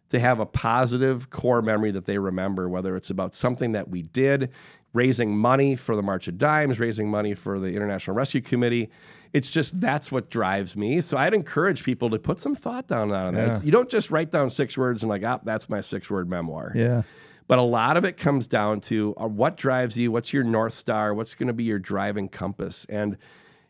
[0.10, 4.02] to have a positive core memory that they remember, whether it's about something that we
[4.02, 4.52] did,
[4.94, 8.90] raising money for the March of Dimes, raising money for the International Rescue Committee.
[9.34, 11.00] It's just that's what drives me.
[11.00, 13.48] So I'd encourage people to put some thought down on that.
[13.48, 13.62] Yeah.
[13.64, 16.74] You don't just write down six words and like, ah, that's my six word memoir.
[16.76, 17.04] Yeah.
[17.48, 20.74] But a lot of it comes down to uh, what drives you, what's your North
[20.74, 22.86] Star, what's going to be your driving compass.
[22.90, 23.18] And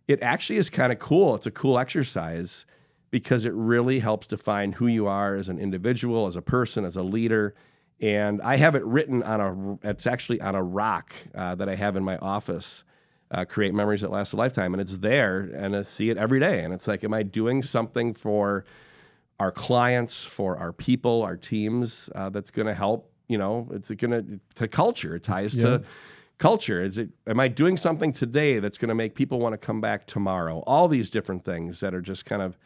[0.07, 1.35] it actually is kind of cool.
[1.35, 2.65] It's a cool exercise
[3.11, 6.95] because it really helps define who you are as an individual, as a person, as
[6.95, 7.53] a leader
[8.01, 9.89] and I have it written on a.
[9.89, 12.83] It's actually on a rock uh, that I have in my office.
[13.29, 16.39] Uh, create memories that last a lifetime, and it's there, and I see it every
[16.39, 16.65] day.
[16.65, 18.65] And it's like, am I doing something for
[19.39, 23.09] our clients, for our people, our teams uh, that's going to help?
[23.29, 25.15] You know, it's going to to culture.
[25.15, 25.63] It ties yeah.
[25.63, 25.83] to
[26.39, 26.83] culture.
[26.83, 27.11] Is it?
[27.25, 30.63] Am I doing something today that's going to make people want to come back tomorrow?
[30.67, 32.57] All these different things that are just kind of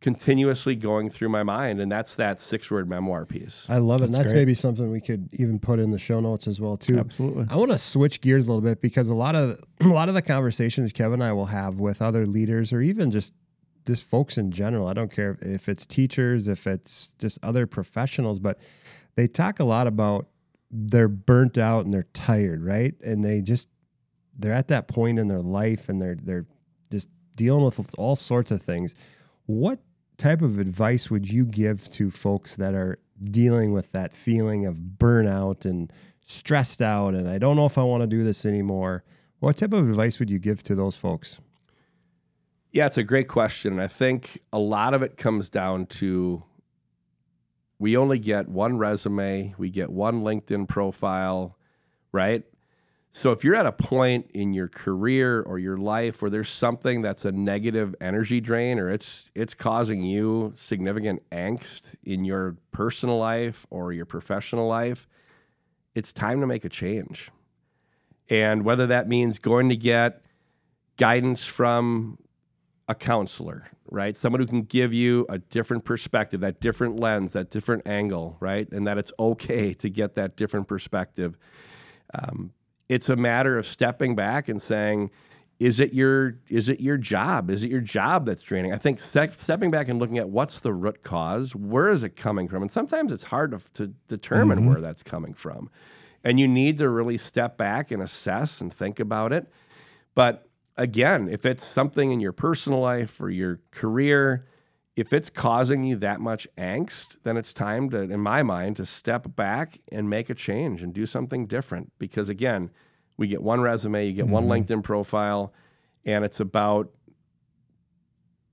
[0.00, 3.66] continuously going through my mind and that's that six word memoir piece.
[3.68, 4.40] I love it that's and that's great.
[4.40, 6.98] maybe something we could even put in the show notes as well too.
[6.98, 7.46] Absolutely.
[7.48, 10.14] I want to switch gears a little bit because a lot of a lot of
[10.14, 13.32] the conversations kevin and i will have with other leaders or even just
[13.86, 18.38] just folks in general i don't care if it's teachers if it's just other professionals
[18.38, 18.58] but
[19.14, 20.26] they talk a lot about
[20.70, 22.94] they're burnt out and they're tired right?
[23.02, 23.68] And they just
[24.38, 26.46] they're at that point in their life and they're they're
[26.90, 28.94] just dealing with all sorts of things
[29.46, 29.80] what
[30.18, 34.76] type of advice would you give to folks that are dealing with that feeling of
[34.98, 35.92] burnout and
[36.26, 39.04] stressed out and I don't know if I want to do this anymore?
[39.38, 41.38] What type of advice would you give to those folks?
[42.72, 43.78] Yeah, it's a great question.
[43.78, 46.42] I think a lot of it comes down to
[47.78, 51.58] we only get one resume, we get one LinkedIn profile,
[52.12, 52.42] right?
[53.16, 57.00] So if you're at a point in your career or your life where there's something
[57.00, 63.16] that's a negative energy drain or it's it's causing you significant angst in your personal
[63.16, 65.08] life or your professional life,
[65.94, 67.30] it's time to make a change.
[68.28, 70.20] And whether that means going to get
[70.98, 72.18] guidance from
[72.86, 74.14] a counselor, right?
[74.14, 78.70] Someone who can give you a different perspective, that different lens, that different angle, right?
[78.70, 81.38] And that it's okay to get that different perspective.
[82.12, 82.52] Um,
[82.88, 85.10] it's a matter of stepping back and saying,
[85.58, 87.50] is it your is it your job?
[87.50, 88.72] Is it your job that's draining?
[88.72, 92.46] I think stepping back and looking at what's the root cause, where is it coming
[92.46, 94.68] from, and sometimes it's hard to, to determine mm-hmm.
[94.68, 95.70] where that's coming from,
[96.22, 99.50] and you need to really step back and assess and think about it.
[100.14, 100.46] But
[100.76, 104.46] again, if it's something in your personal life or your career,
[104.96, 108.86] if it's causing you that much angst, then it's time to, in my mind, to
[108.86, 111.92] step back and make a change and do something different.
[111.98, 112.70] Because again,
[113.18, 114.32] we get one resume, you get mm-hmm.
[114.32, 115.52] one LinkedIn profile,
[116.06, 116.90] and it's about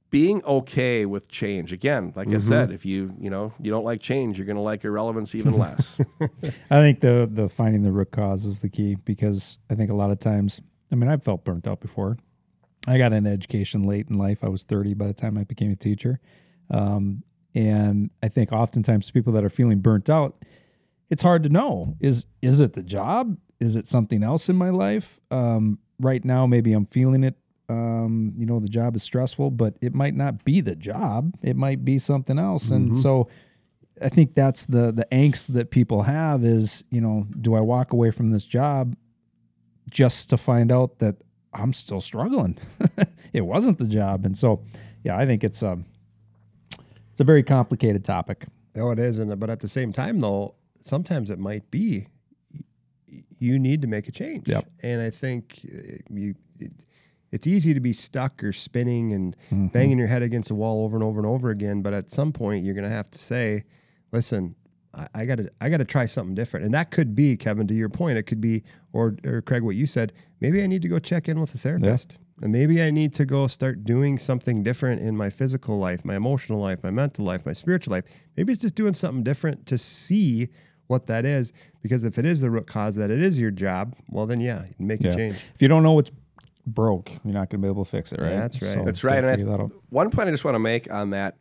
[0.10, 1.72] being okay with change.
[1.72, 2.38] Again, like Mm-hmm.
[2.38, 5.34] I said, if you you know you don't like change, you're going to like irrelevance
[5.34, 5.98] even less.
[6.70, 9.96] I think the the finding the root cause is the key because I think a
[9.96, 10.62] lot of times,
[10.92, 12.18] I mean, I've felt burnt out before.
[12.88, 14.40] I got an education late in life.
[14.44, 16.20] I was 30 by the time I became a teacher.
[16.70, 17.24] Um,
[17.56, 20.44] and I think oftentimes people that are feeling burnt out,
[21.10, 23.38] it's hard to know is is it the job?
[23.60, 25.20] Is it something else in my life?
[25.32, 27.36] Um, right now, maybe I'm feeling it.
[27.70, 31.36] Um, you know, the job is stressful, but it might not be the job.
[31.42, 32.70] It might be something else.
[32.72, 33.30] And so
[34.02, 37.94] I think that's the the angst that people have is, you know, do I walk
[37.94, 38.96] away from this job
[39.90, 41.18] just to find out that
[41.54, 42.58] I'm still struggling?
[43.34, 44.26] it wasn't the job.
[44.26, 44.62] And so,
[45.04, 45.80] yeah, I think it's a
[47.12, 48.46] it's a very complicated topic.
[48.76, 52.08] Oh, it is, and but at the same time, though, sometimes it might be
[53.40, 54.48] you need to make a change.
[54.48, 54.66] Yep.
[54.82, 56.72] And I think uh, you, it,
[57.32, 59.68] it's easy to be stuck or spinning and Mm-hmm.
[59.68, 61.82] banging your head against the wall over and over and over again.
[61.82, 63.66] But at some point, you're going to have to say,
[64.12, 64.56] "Listen,
[65.14, 67.74] I got to, I got to try something different." And that could be, Kevin, to
[67.74, 70.14] your point, it could be, or or Craig, what you said.
[70.40, 72.18] Maybe I need to go check in with a therapist.
[72.42, 76.16] And maybe I need to go start doing something different in my physical life, my
[76.16, 78.04] emotional life, my mental life, my spiritual life.
[78.36, 80.50] Maybe it's just doing something different to see
[80.88, 81.54] what that is.
[81.82, 84.66] Because if it is the root cause that it is your job, well, then yeah,
[84.66, 85.36] you can make a change.
[85.56, 86.12] If you don't know what's
[86.66, 88.32] broke, you're not going to be able to fix it, right?
[88.32, 88.84] That's right.
[88.84, 89.24] That's gotta right.
[89.24, 91.36] And I, figure one point I just want to make on that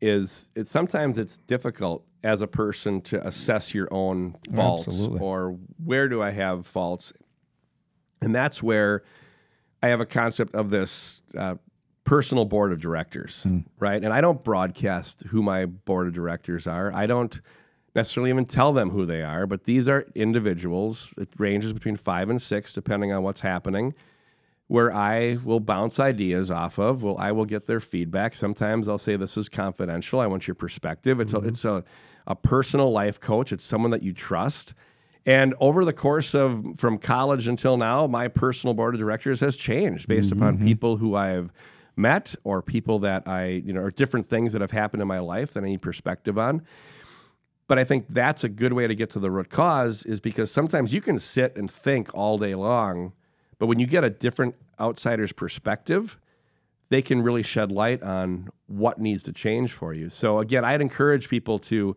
[0.00, 5.20] is it sometimes it's difficult as a person to assess your own faults Absolutely.
[5.20, 7.12] or where do I have faults,
[8.20, 9.02] and that's where
[9.82, 11.56] I have a concept of this uh,
[12.04, 13.60] personal board of directors, Hmm.
[13.78, 14.02] right?
[14.02, 16.92] And I don't broadcast who my board of directors are.
[16.92, 17.40] I don't
[17.94, 21.12] necessarily even tell them who they are, but these are individuals.
[21.16, 23.94] It ranges between five and six, depending on what's happening
[24.68, 27.02] where I will bounce ideas off of.
[27.02, 28.34] Well, I will get their feedback.
[28.34, 30.20] Sometimes I'll say this is confidential.
[30.20, 31.20] I want your perspective.
[31.20, 31.48] It's a mm-hmm.
[31.48, 31.84] it's a,
[32.26, 33.52] a personal life coach.
[33.52, 34.74] It's someone that you trust.
[35.24, 39.56] And over the course of from college until now, my personal board of directors has
[39.56, 40.66] changed based upon mm-hmm.
[40.66, 41.52] people who I've
[41.96, 45.18] met or people that I, you know, or different things that have happened in my
[45.18, 46.62] life that I need perspective on.
[47.68, 50.52] But I think that's a good way to get to the root cause is because
[50.52, 53.12] sometimes you can sit and think all day long,
[53.58, 56.18] but when you get a different outsider's perspective,
[56.88, 60.08] they can really shed light on what needs to change for you.
[60.08, 61.96] So again, I'd encourage people to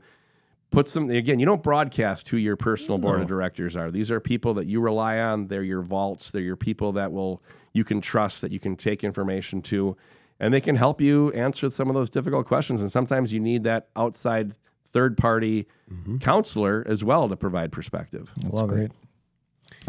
[0.72, 3.92] put some again, you don't broadcast who your personal board of directors are.
[3.92, 7.42] These are people that you rely on, they're your vaults, they're your people that will
[7.74, 9.96] you can trust that you can take information to
[10.40, 13.64] and they can help you answer some of those difficult questions and sometimes you need
[13.64, 14.56] that outside
[14.92, 16.18] third party mm-hmm.
[16.18, 18.32] counselor as well to provide perspective.
[18.38, 18.92] That's Love it.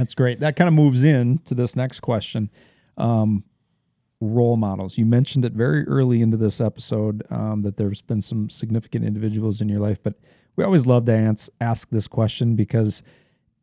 [0.00, 0.40] That's great.
[0.40, 2.48] That kind of moves in to this next question.
[2.96, 3.44] Um,
[4.18, 4.96] role models.
[4.96, 9.60] You mentioned it very early into this episode um, that there's been some significant individuals
[9.60, 10.14] in your life, but
[10.56, 13.02] we always love to ans- ask this question because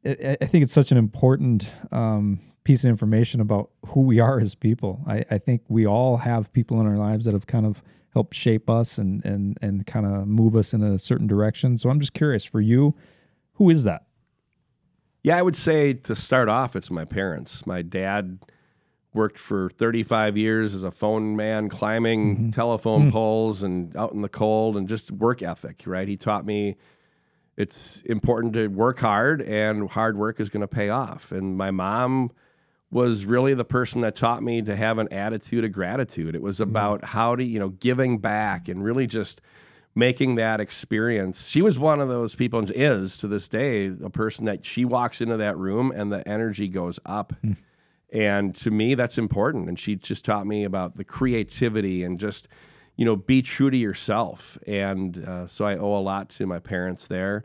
[0.05, 4.39] I, I think it's such an important um, piece of information about who we are
[4.39, 5.01] as people.
[5.07, 7.81] I, I think we all have people in our lives that have kind of
[8.13, 11.79] helped shape us and and and kind of move us in a certain direction.
[11.79, 12.93] So I'm just curious for you,
[13.53, 14.06] who is that?
[15.27, 17.67] Yeah, I would say to start off, it's my parents.
[17.67, 18.39] My dad
[19.13, 22.49] worked for 35 years as a phone man, climbing mm-hmm.
[22.51, 23.11] telephone mm.
[23.11, 26.07] poles and out in the cold, and just work ethic, right?
[26.07, 26.77] He taught me
[27.57, 31.33] it's important to work hard, and hard work is going to pay off.
[31.33, 32.31] And my mom
[32.89, 36.35] was really the person that taught me to have an attitude of gratitude.
[36.35, 36.69] It was mm-hmm.
[36.69, 39.41] about how to, you know, giving back and really just
[39.97, 41.47] making that experience.
[41.47, 44.85] She was one of those people, and is to this day, a person that she
[44.85, 47.33] walks into that room and the energy goes up.
[48.13, 49.67] And to me, that's important.
[49.67, 52.47] And she just taught me about the creativity and just,
[52.95, 54.57] you know, be true to yourself.
[54.67, 57.43] And uh, so I owe a lot to my parents there.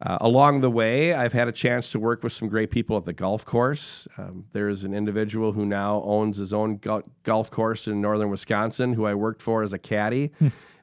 [0.00, 3.04] Uh, along the way, I've had a chance to work with some great people at
[3.04, 4.08] the golf course.
[4.16, 8.94] Um, there's an individual who now owns his own go- golf course in northern Wisconsin
[8.94, 10.32] who I worked for as a caddy.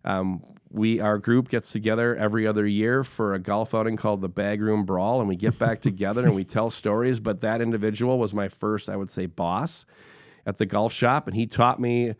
[0.05, 0.43] Um,
[0.73, 4.59] we our group gets together every other year for a golf outing called the Bag
[4.59, 7.19] Room Brawl, and we get back together and we tell stories.
[7.19, 9.85] But that individual was my first, I would say, boss
[10.45, 12.15] at the golf shop, and he taught me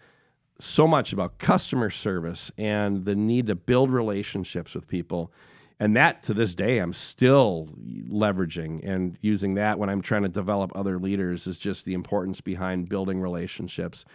[0.60, 5.34] so much about customer service and the need to build relationships with people.
[5.80, 7.70] And that to this day, I'm still
[8.08, 12.40] leveraging and using that when I'm trying to develop other leaders is just the importance
[12.40, 14.06] behind building relationships.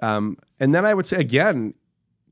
[0.00, 1.74] Um, and then I would say, again,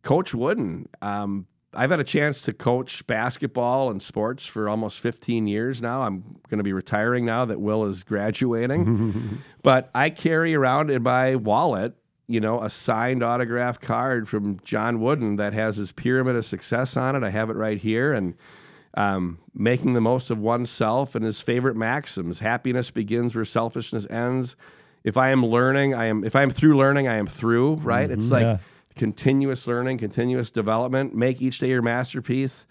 [0.02, 0.88] Coach Wooden.
[1.00, 6.02] Um, I've had a chance to coach basketball and sports for almost 15 years now.
[6.02, 9.42] I'm going to be retiring now that Will is graduating.
[9.62, 11.94] but I carry around in my wallet
[12.28, 16.96] you know, a signed autograph card from John Wooden that has his pyramid of success
[16.96, 17.22] on it.
[17.22, 18.14] I have it right here.
[18.14, 18.34] And
[18.94, 22.38] um, making the most of oneself and his favorite maxims.
[22.38, 24.56] Happiness begins where selfishness ends.
[25.04, 26.24] If I am learning, I am.
[26.24, 27.74] If I am through learning, I am through.
[27.76, 28.10] Right?
[28.10, 28.58] It's like yeah.
[28.94, 31.14] Continuous learning, continuous development.
[31.14, 32.66] Make each day your masterpiece.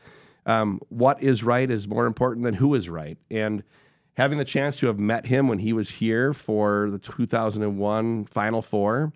[0.46, 3.18] Um, what is right is more important than who is right.
[3.30, 3.64] And
[4.16, 8.62] having the chance to have met him when he was here for the 2001 Final
[8.62, 9.14] Four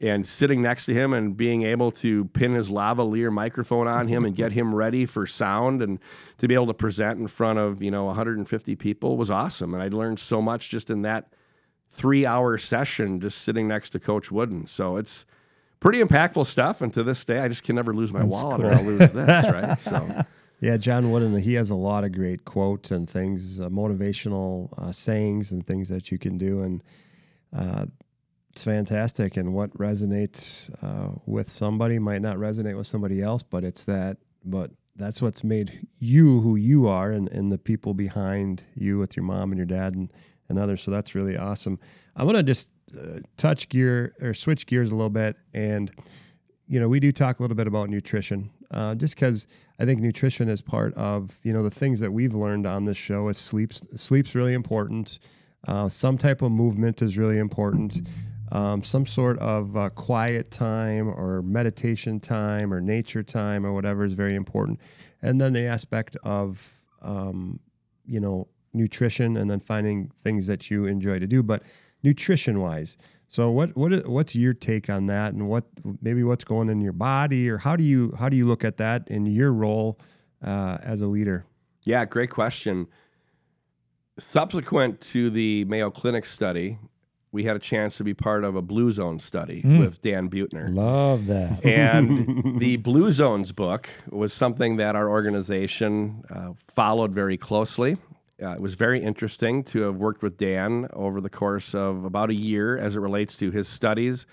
[0.00, 4.24] and sitting next to him and being able to pin his lavalier microphone on him
[4.24, 5.98] and get him ready for sound and
[6.38, 9.82] to be able to present in front of you know 150 people was awesome and
[9.82, 11.32] i learned so much just in that
[11.88, 15.24] three hour session just sitting next to coach wooden so it's
[15.84, 18.72] pretty impactful stuff and to this day i just can never lose my wallet or
[18.72, 20.24] i'll lose this right so
[20.60, 24.92] Yeah, John Wooden, he has a lot of great quotes and things, uh, motivational uh,
[24.92, 26.62] sayings and things that you can do.
[26.62, 26.82] And
[27.54, 27.84] uh,
[28.52, 29.36] it's fantastic.
[29.36, 34.16] And what resonates uh, with somebody might not resonate with somebody else, but it's that,
[34.42, 39.16] but that's what's made you who you are and, and the people behind you with
[39.16, 40.10] your mom and your dad and,
[40.48, 40.82] and others.
[40.82, 41.78] So that's really awesome.
[42.16, 42.68] I'm going to just
[43.36, 45.36] touch gear or switch gears a little bit.
[45.52, 45.90] And,
[46.66, 49.46] you know, we do talk a little bit about nutrition uh, just because
[49.78, 52.96] I think nutrition is part of you know the things that we've learned on this
[52.96, 53.28] show.
[53.28, 55.18] Is sleep's sleep's really important.
[55.66, 58.06] Uh, some type of movement is really important.
[58.52, 64.04] Um, some sort of uh, quiet time or meditation time or nature time or whatever
[64.04, 64.80] is very important.
[65.22, 67.60] And then the aspect of um,
[68.04, 71.42] you know nutrition and then finding things that you enjoy to do.
[71.44, 71.62] But
[72.04, 72.96] nutrition wise,
[73.34, 75.64] so what what what's your take on that, and what
[76.00, 78.76] maybe what's going in your body, or how do you how do you look at
[78.76, 79.98] that in your role
[80.40, 81.44] uh, as a leader?
[81.82, 82.86] Yeah, great question.
[84.20, 86.78] Subsequent to the Mayo Clinic study,
[87.32, 90.72] we had a chance to be part of a Blue Zone study with Dan Buettner.
[90.72, 91.64] Love that.
[91.64, 97.96] And the Blue Zones book was something that our organization uh, followed very closely.
[98.44, 102.30] Uh, it was very interesting to have worked with Dan over the course of about
[102.30, 104.26] a year as it relates to his studies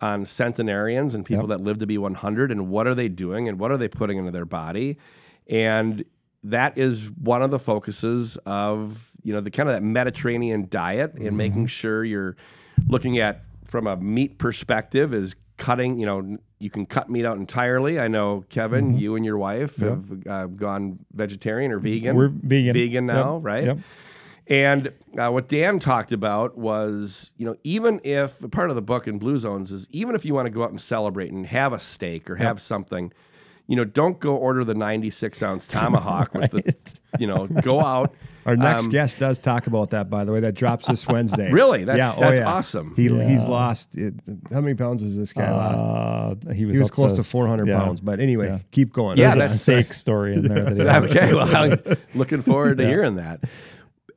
[0.00, 3.58] on centenarians and people that live to be 100 and what are they doing and
[3.58, 4.98] what are they putting into their body.
[5.46, 6.04] And
[6.44, 11.14] that is one of the focuses of you know the kind of that Mediterranean diet
[11.14, 12.36] and making sure you're
[12.86, 17.36] looking at from a meat perspective is cutting you know you can cut meat out
[17.36, 17.98] entirely.
[18.00, 22.16] I know kevin you and your wife have uh, gone vegetarian or vegan.
[22.16, 22.72] We're vegan.
[22.74, 23.64] vegan now Yep, right?
[23.64, 23.78] Yep.
[24.48, 29.08] and uh, what Dan talked about was, you know, even if part of the book
[29.08, 31.72] in Blue Zones is even if you want to go out and celebrate and have
[31.72, 33.12] a steak or have something,
[33.66, 36.62] you know, don't go order the 96 ounce tomahawk with the,
[37.18, 38.14] you know, go out.
[38.44, 40.38] Our next Um, guest does talk about that, by the way.
[40.40, 41.50] That drops this Wednesday.
[41.50, 41.84] Really?
[41.84, 42.46] That's- yeah, oh, that's yeah.
[42.46, 42.94] awesome.
[42.94, 43.96] He he's lost.
[43.96, 44.14] It,
[44.52, 46.46] how many pounds has this guy lost?
[46.46, 47.78] Uh, he was, He was close to 400 yeah.
[47.80, 48.00] pounds.
[48.00, 48.58] But anyway, Yeah.
[48.70, 49.18] keep going.
[49.18, 51.10] Yeah, There's a that's- steak story in there that he has.
[51.10, 53.40] okay, well, I'm looking forward to hearing that.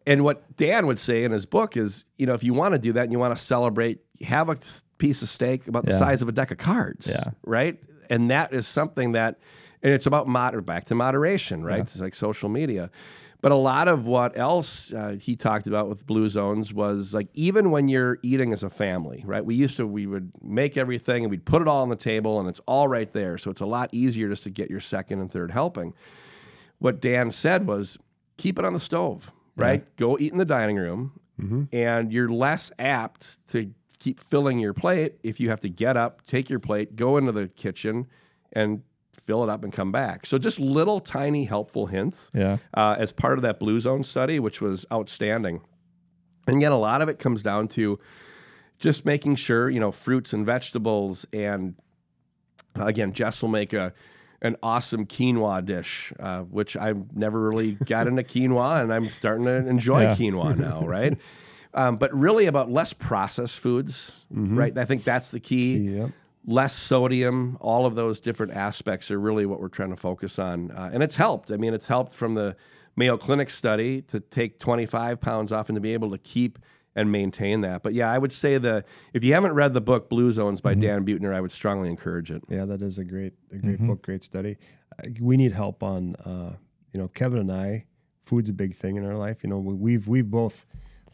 [0.05, 2.79] And what Dan would say in his book is, you know, if you want to
[2.79, 4.57] do that and you want to celebrate, have a
[4.97, 7.31] piece of steak about the size of a deck of cards, Yeah.
[7.43, 7.79] right?
[8.11, 9.39] And that is something that,
[9.83, 11.79] and it's about moder- back to moderation, right?
[11.81, 12.89] It's like social media.
[13.41, 17.29] But a lot of what else uh, he talked about with Blue Zones was like
[17.33, 19.45] even when you're eating as a family, right?
[19.45, 22.37] We used to we would make everything and we'd put it all on the table
[22.39, 25.19] and it's all right there, so it's a lot easier just to get your second
[25.21, 25.93] and third helping
[26.79, 27.97] what Dan said was
[28.37, 29.95] keep it on the stove, right?
[29.97, 31.19] Go eat in the dining room,
[31.71, 36.25] and you're less apt to keep filling your plate if you have to get up,
[36.27, 38.07] take your plate, go into the kitchen,
[38.53, 38.81] and
[39.29, 40.25] fill it up and come back.
[40.25, 42.57] So just little tiny helpful hints Yeah.
[42.73, 45.61] uh, as part of that Blue Zone study, which was outstanding.
[46.47, 47.99] And yet, a lot of it comes down to
[48.79, 51.75] just making sure you know fruits and vegetables, and
[52.75, 53.93] again, Jess will make a
[54.41, 59.45] an awesome quinoa dish, uh, which I've never really got into quinoa, and I'm starting
[59.45, 60.15] to enjoy Yeah.
[60.15, 61.15] quinoa now, right?
[61.75, 64.75] Um, but really about less processed foods, right?
[64.75, 66.09] I think that's the key Yep.
[66.49, 70.71] Less sodium, all of those different aspects are really what we're trying to focus on.
[70.71, 71.51] Uh, and it's helped.
[71.51, 72.55] I mean, it's helped from the
[72.95, 76.57] Mayo Clinic study to take 25 pounds off and to be able to keep
[76.95, 77.83] and maintain that.
[77.83, 80.73] But yeah, I would say the if you haven't read the book Blue Zones by
[80.73, 82.41] Dan Buettner, I would strongly encourage it.
[82.49, 84.57] Yeah, that is a great, a great book, great study.
[84.97, 86.55] Uh, we need help on, uh,
[86.91, 87.85] you know, Kevin and I.
[88.25, 89.43] Food's a big thing in our life.
[89.43, 90.65] You know, we, we've we've both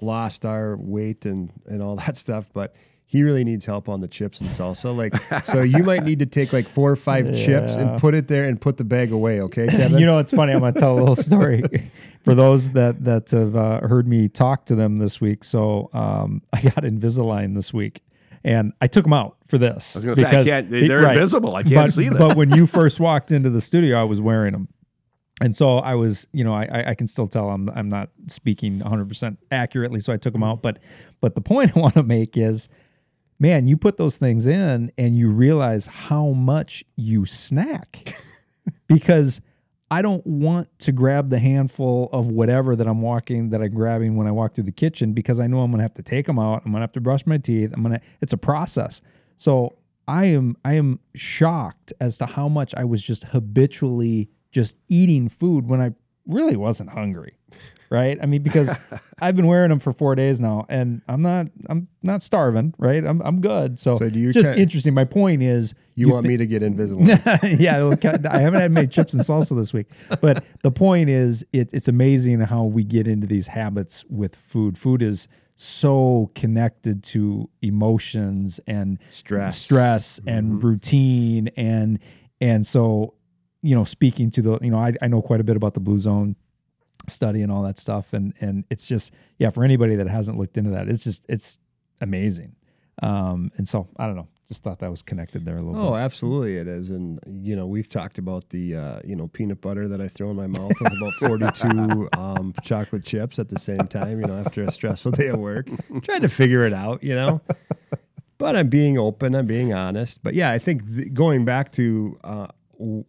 [0.02, 2.74] lost our weight and and all that stuff, but
[3.08, 4.96] he really needs help on the chips and salsa.
[4.96, 5.14] Like,
[5.46, 8.46] so you might need to take like four or five chips and put it there
[8.46, 9.42] and put the bag away.
[9.42, 10.00] Okay, Kevin.
[10.00, 10.54] you know, it's funny.
[10.54, 11.64] I'm going to tell a little story
[12.24, 15.44] for those that that have uh, heard me talk to them this week.
[15.44, 18.02] So um, I got Invisalign this week,
[18.44, 19.96] and I took them out for this.
[19.96, 21.56] I was gonna say, I can't- they're invisible.
[21.56, 22.18] I can't but, see them.
[22.18, 24.68] But when you first walked into the studio, I was wearing them.
[25.42, 28.10] And so I was, you know, I, I- I can still tell I'm I'm not
[28.28, 30.62] speaking 100 percent accurately, so I took them out.
[30.64, 30.80] But
[31.22, 32.68] but the point I want to make is,
[33.40, 38.16] man, you put those things in and you realize how much you snack,
[38.88, 39.42] because
[39.92, 44.16] I don't want to grab the handful of whatever that I'm walking that I'm grabbing
[44.16, 46.40] when I walk through the kitchen because I know I'm gonna have to take them
[46.40, 46.64] out.
[46.66, 47.72] I'm gonna have to brush my teeth.
[47.74, 48.02] I'm gonna.
[48.22, 49.02] It's a process.
[49.38, 49.76] So
[50.08, 55.30] I am I am shocked as to how much I was just habitually just eating
[55.30, 55.92] food when I
[56.26, 57.38] really wasn't hungry.
[57.90, 58.18] Right?
[58.22, 58.72] I mean, because
[59.20, 62.74] I've been wearing them for four days now, and I'm not I'm not starving.
[62.78, 63.06] Right?
[63.06, 63.80] I'm I'm good.
[63.80, 64.94] So, So do you just ca- interesting.
[64.94, 67.04] My point is, You, want me to get invisible?
[67.44, 67.96] yeah,
[68.30, 69.88] I haven't had many chips and salsa this week,
[70.22, 74.78] but the point is, it, it's amazing how we get into these habits with food.
[74.78, 79.58] Food is so connected to emotions and Stress.
[79.62, 80.68] stress and mm-hmm.
[80.68, 82.00] routine, and
[82.42, 83.14] and so
[83.66, 85.80] you know, speaking to the, you know, I, I know quite a bit about the
[85.80, 86.36] blue zone
[87.10, 90.58] study and all that stuff, and and it's just yeah, for anybody that hasn't looked
[90.58, 91.60] into that, it's just it's
[92.02, 92.56] amazing.
[93.02, 95.82] Um, and so I don't know, just thought that was connected there a little bit.
[95.82, 96.90] Oh, absolutely, it is.
[96.90, 100.30] And you know, we've talked about the uh, you know peanut butter that I throw
[100.30, 104.22] in my mouth with about forty-two um, chocolate chips at the same time.
[104.22, 105.68] You know, after a stressful day at work,
[106.04, 107.04] trying to figure it out.
[107.04, 107.42] You know,
[108.38, 109.36] but I'm being open.
[109.36, 110.22] I'm being honest.
[110.24, 112.48] But yeah, I think th- going back to uh,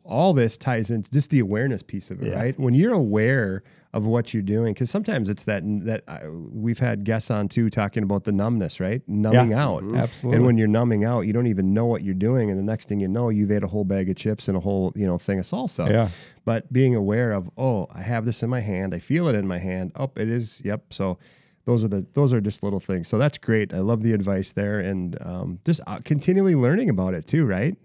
[0.05, 2.37] all this ties into just the awareness piece of it, Yeah.
[2.37, 2.59] right?
[2.59, 3.63] When you're aware
[3.93, 7.71] of what you're doing, because sometimes it's that that uh, we've had guests on too
[7.71, 9.03] talking about the numbness, right?
[9.09, 10.37] Numbing out, Absolutely.
[10.37, 12.89] And when you're numbing out, you don't even know what you're doing, and the next
[12.89, 15.17] thing you know, you've ate a whole bag of chips and a whole you know
[15.19, 15.89] thing of salsa.
[15.91, 16.09] Yeah.
[16.45, 19.47] But being aware of, oh, I have this in my hand, I feel it in
[19.47, 19.93] my hand.
[19.97, 20.61] Oh, it is.
[20.65, 20.93] Yep.
[20.93, 21.19] So
[21.65, 23.09] those are the those are just little things.
[23.09, 23.73] So that's great.
[23.73, 27.77] I love the advice there, and um, just uh, continually learning about it too, right?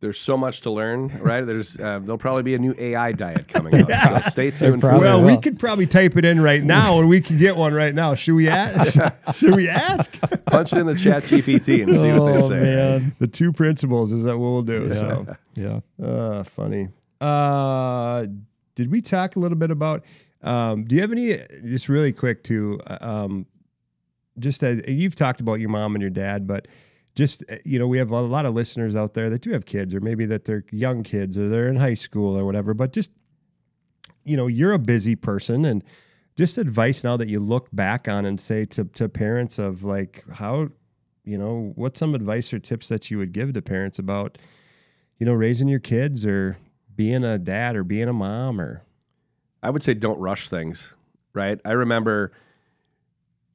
[0.00, 1.42] There's so much to learn, right?
[1.42, 4.22] There's uh, there'll probably be a new AI diet coming out.
[4.22, 4.80] So stay tuned.
[4.80, 5.16] For probably that.
[5.18, 7.94] well, we could probably type it in right now, and we can get one right
[7.94, 8.14] now.
[8.14, 8.98] Should we ask?
[9.36, 10.10] should we ask?
[10.46, 12.60] punch it in the ChatGPT and see what they oh say.
[12.60, 14.90] man, The two principals is that what we'll do.
[14.92, 15.36] So.
[15.54, 15.80] yeah.
[16.02, 16.88] Uh, funny.
[17.20, 18.26] Uh,
[18.76, 20.02] did we talk a little bit about?
[20.42, 21.36] Um, do you have any?
[21.62, 22.80] Just really quick too.
[22.86, 23.44] uh, Um,
[24.38, 26.66] just as you've talked about your mom and your dad, but
[27.20, 29.66] just uh, you know, we have a lot of listeners out there that do have
[29.66, 32.72] kids, or maybe that they're young kids, or they're in high school, or whatever.
[32.72, 33.10] But just
[34.24, 35.84] you know, you're a busy person, and
[36.34, 40.24] just advice now that you look back on and say to to parents of like
[40.34, 40.70] how,
[41.24, 44.38] you know, what's some advice or tips that you would give to parents about
[45.20, 46.56] you know, raising your kids or
[46.96, 48.82] being a dad or being a mom or
[49.62, 50.94] I would say don't rush things,
[51.34, 51.60] right?
[51.64, 52.32] I remember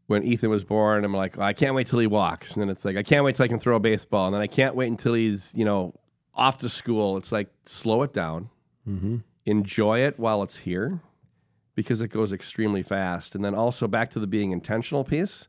[0.07, 2.53] when Ethan was born, I'm like, I can't wait till he walks.
[2.53, 4.27] And then it's like, I can't wait till I can throw a baseball.
[4.27, 5.93] And then I can't wait until he's, you know,
[6.33, 7.17] off to school.
[7.17, 8.49] It's like, slow it down,
[8.87, 9.17] mm-hmm.
[9.45, 11.01] enjoy it while it's here
[11.73, 13.35] because it goes extremely fast.
[13.35, 15.47] And then also back to the being intentional piece.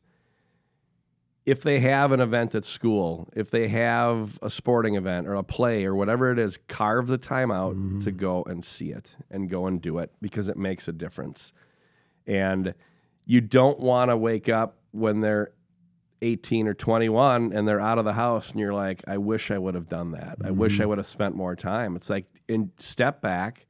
[1.44, 5.44] If they have an event at school, if they have a sporting event or a
[5.44, 8.16] play or whatever it is, carve the time out to mm-hmm.
[8.16, 11.52] go and see it and go and do it because it makes a difference.
[12.26, 12.74] And
[13.26, 15.50] you don't want to wake up when they're
[16.22, 19.58] 18 or 21 and they're out of the house and you're like, I wish I
[19.58, 20.38] would have done that.
[20.42, 20.88] I wish I mm-hmm.
[20.90, 21.96] would have spent more time.
[21.96, 23.66] It's like, in step back.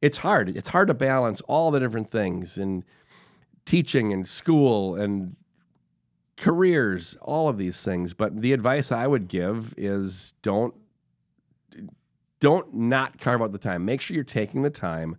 [0.00, 0.56] It's hard.
[0.56, 2.84] It's hard to balance all the different things and
[3.64, 5.36] teaching and school and
[6.36, 8.14] careers, all of these things.
[8.14, 10.74] But the advice I would give is don't
[12.40, 13.84] don't not carve out the time.
[13.84, 15.16] Make sure you're taking the time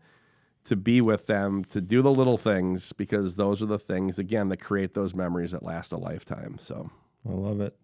[0.66, 4.50] to be with them, to do the little things because those are the things again
[4.50, 6.58] that create those memories that last a lifetime.
[6.58, 6.90] So
[7.28, 7.76] I love it.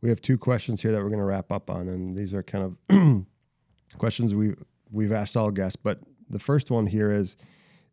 [0.00, 2.42] We have two questions here that we're going to wrap up on, and these are
[2.42, 3.24] kind of
[3.98, 5.76] questions we've we've asked all guests.
[5.76, 7.36] But the first one here is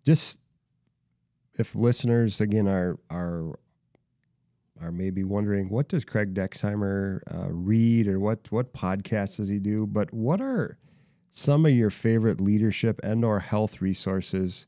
[0.05, 0.39] just
[1.57, 3.59] if listeners again are are
[4.81, 9.59] are maybe wondering what does Craig Dexheimer uh, read or what what podcasts does he
[9.59, 9.85] do?
[9.85, 10.77] But what are
[11.35, 14.67] some of your favorite leadership and or health resources?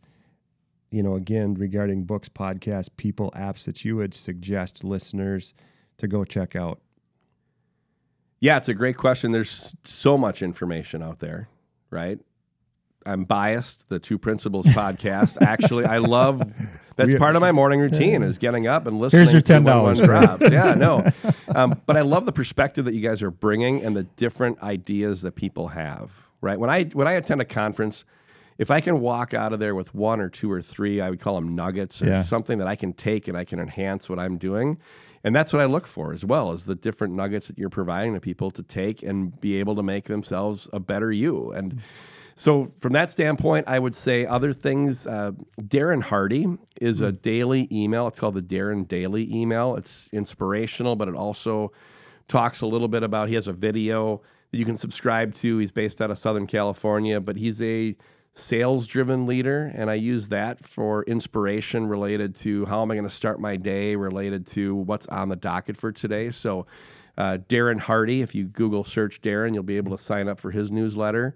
[0.91, 5.53] You know, again regarding books, podcasts, people, apps that you would suggest listeners
[5.97, 6.79] to go check out.
[8.39, 9.31] Yeah, it's a great question.
[9.31, 11.49] There's so much information out there,
[11.89, 12.19] right?
[13.05, 13.89] I'm biased.
[13.89, 15.37] The Two Principals podcast.
[15.41, 16.41] Actually, I love.
[16.95, 19.23] That's We- part of my morning routine is getting up and listening.
[19.23, 20.49] Here's your to when $10, one drops.
[20.51, 21.05] Yeah, no,
[21.55, 25.21] um, but I love the perspective that you guys are bringing and the different ideas
[25.23, 26.11] that people have.
[26.41, 28.05] Right when I when I attend a conference,
[28.57, 31.19] if I can walk out of there with one or two or three, I would
[31.19, 32.21] call them nuggets or Yeah.
[32.23, 34.77] something that I can take and I can enhance what I'm doing.
[35.23, 38.13] And that's what I look for as well as the different nuggets that you're providing
[38.13, 41.51] to people to take and be able to make themselves a better you.
[41.51, 41.81] And
[42.35, 45.07] so, from that standpoint, I would say other things.
[45.07, 46.45] Uh, Darren Hardy
[46.79, 48.07] is a daily email.
[48.07, 49.75] It's called the Darren Daily email.
[49.77, 51.71] It's inspirational, but it also
[52.27, 53.29] talks a little bit about.
[53.29, 54.21] He has a video
[54.55, 55.57] that you can subscribe to.
[55.57, 57.97] He's based out of Southern California, but he's a
[58.33, 59.69] sales driven leader.
[59.75, 63.57] And I use that for inspiration related to how am I going to start my
[63.57, 66.31] day, related to what's on the docket for today.
[66.31, 66.65] So,
[67.17, 70.51] uh, Darren Hardy, if you Google search Darren, you'll be able to sign up for
[70.51, 71.35] his newsletter.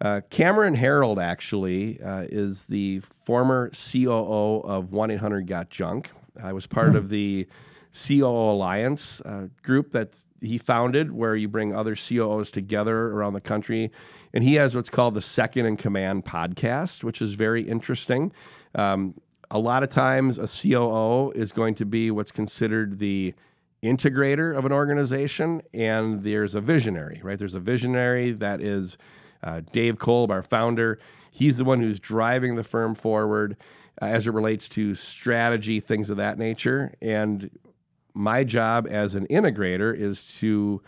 [0.00, 6.10] Uh, Cameron Herold actually uh, is the former COO of 1 800 Got Junk.
[6.40, 7.46] I was part of the
[7.96, 13.40] COO Alliance uh, group that he founded, where you bring other COOs together around the
[13.40, 13.90] country.
[14.32, 18.32] And he has what's called the Second in Command podcast, which is very interesting.
[18.74, 19.14] Um,
[19.50, 23.34] a lot of times, a COO is going to be what's considered the
[23.82, 27.38] integrator of an organization, and there's a visionary, right?
[27.38, 28.98] There's a visionary that is
[29.42, 30.98] uh, Dave Kolb, our founder,
[31.36, 33.56] he's the one who's driving the firm forward
[34.00, 36.94] uh, as it relates to strategy, things of that nature.
[37.02, 37.50] And
[38.16, 40.82] my job as an integrator is to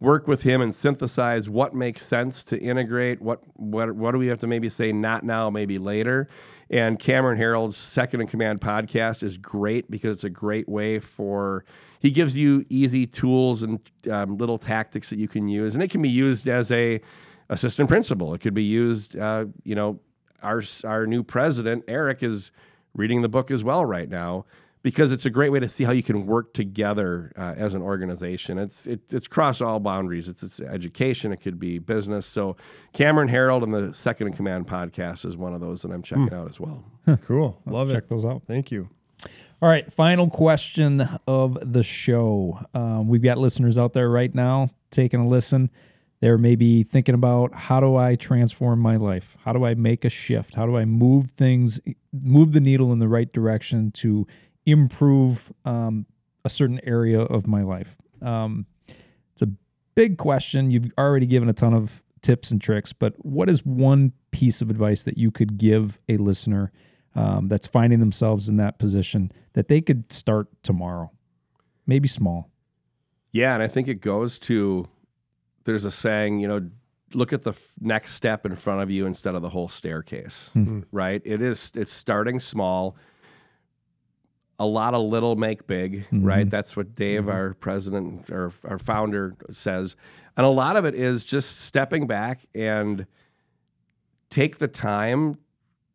[0.00, 4.28] work with him and synthesize what makes sense to integrate, what what what do we
[4.28, 6.26] have to maybe say not now, maybe later.
[6.70, 11.64] And Cameron Herold's Second in Command podcast is great because it's a great way for
[11.98, 13.80] he gives you easy tools and
[14.10, 17.00] um, little tactics that you can use, and it can be used as a
[17.50, 18.32] assistant principal.
[18.32, 19.18] It could be used.
[19.18, 20.00] Uh, you know,
[20.42, 22.50] our our new president Eric is
[22.94, 24.46] reading the book as well right now
[24.82, 27.82] because it's a great way to see how you can work together uh, as an
[27.82, 28.58] organization.
[28.58, 30.28] It's it, it's cross all boundaries.
[30.28, 31.32] It's, it's education.
[31.32, 32.26] It could be business.
[32.26, 32.56] So
[32.92, 36.30] Cameron Herold and the Second in Command podcast is one of those that I'm checking
[36.30, 36.40] mm.
[36.40, 36.84] out as well.
[37.22, 38.00] cool, love check it.
[38.00, 38.42] Check those out.
[38.46, 38.88] Thank you.
[39.62, 42.58] All right, final question of the show.
[42.72, 45.70] Um, we've got listeners out there right now taking a listen.
[46.20, 49.36] They're maybe thinking about how do I transform my life?
[49.44, 50.54] How do I make a shift?
[50.54, 51.80] How do I move things,
[52.12, 54.26] move the needle in the right direction to
[54.66, 56.06] improve um,
[56.44, 57.96] a certain area of my life?
[58.22, 58.66] Um,
[59.32, 59.48] it's a
[59.94, 60.70] big question.
[60.70, 64.70] You've already given a ton of tips and tricks, but what is one piece of
[64.70, 66.72] advice that you could give a listener
[67.14, 71.10] um, that's finding themselves in that position that they could start tomorrow?
[71.86, 72.50] Maybe small.
[73.32, 74.88] Yeah, and I think it goes to
[75.64, 76.68] there's a saying, you know,
[77.14, 80.50] look at the f- next step in front of you instead of the whole staircase,
[80.54, 80.80] mm-hmm.
[80.92, 81.22] right?
[81.24, 82.96] It is it's starting small.
[84.60, 86.22] A lot of little make big, mm-hmm.
[86.22, 86.48] right?
[86.48, 87.30] That's what Dave, mm-hmm.
[87.30, 89.96] our president or our founder, says.
[90.36, 93.06] And a lot of it is just stepping back and
[94.28, 95.38] take the time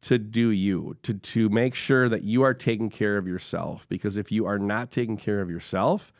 [0.01, 3.87] to do you, to to make sure that you are taking care of yourself.
[3.89, 6.11] Because if you are not taking care of yourself,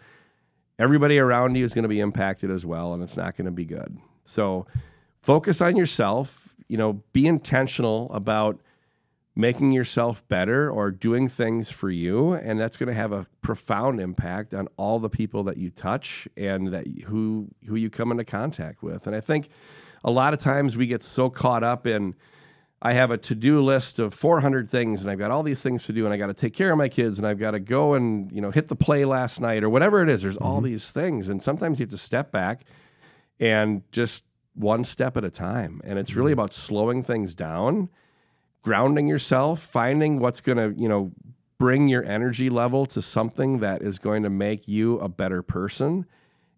[0.79, 3.51] everybody around you is going to be impacted as well, and it's not going to
[3.51, 3.97] be good.
[4.23, 4.65] So
[5.21, 6.49] focus on yourself.
[6.67, 8.59] You know, be intentional about
[9.35, 13.99] making yourself better or doing things for you and that's going to have a profound
[13.99, 18.23] impact on all the people that you touch and that who who you come into
[18.23, 19.49] contact with and i think
[20.03, 22.15] a lot of times we get so caught up in
[22.81, 25.91] I have a to-do list of 400 things and I've got all these things to
[25.91, 27.95] do and I got to take care of my kids and I've got to go
[27.95, 30.21] and, you know, hit the play last night or whatever it is.
[30.21, 30.45] There's mm-hmm.
[30.45, 32.63] all these things and sometimes you have to step back
[33.39, 35.81] and just one step at a time.
[35.83, 36.41] And it's really mm-hmm.
[36.41, 37.89] about slowing things down,
[38.65, 41.11] grounding yourself, finding what's going to, you know,
[41.59, 46.05] bring your energy level to something that is going to make you a better person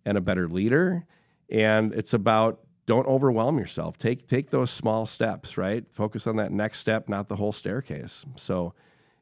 [0.05, 1.05] and a better leader.
[1.49, 3.97] And it's about don't overwhelm yourself.
[3.97, 5.84] Take take those small steps, right?
[5.91, 8.25] Focus on that next step, not the whole staircase.
[8.38, 8.73] So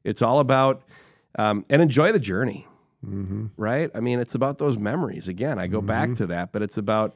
[0.04, 0.84] it's all about
[1.40, 2.68] um, and enjoy the journey,
[3.04, 3.48] mm-hmm.
[3.58, 3.90] right?
[3.96, 5.28] I mean, it's about those memories.
[5.28, 5.88] Again, I go mm-hmm.
[5.88, 7.16] back to that, but it's about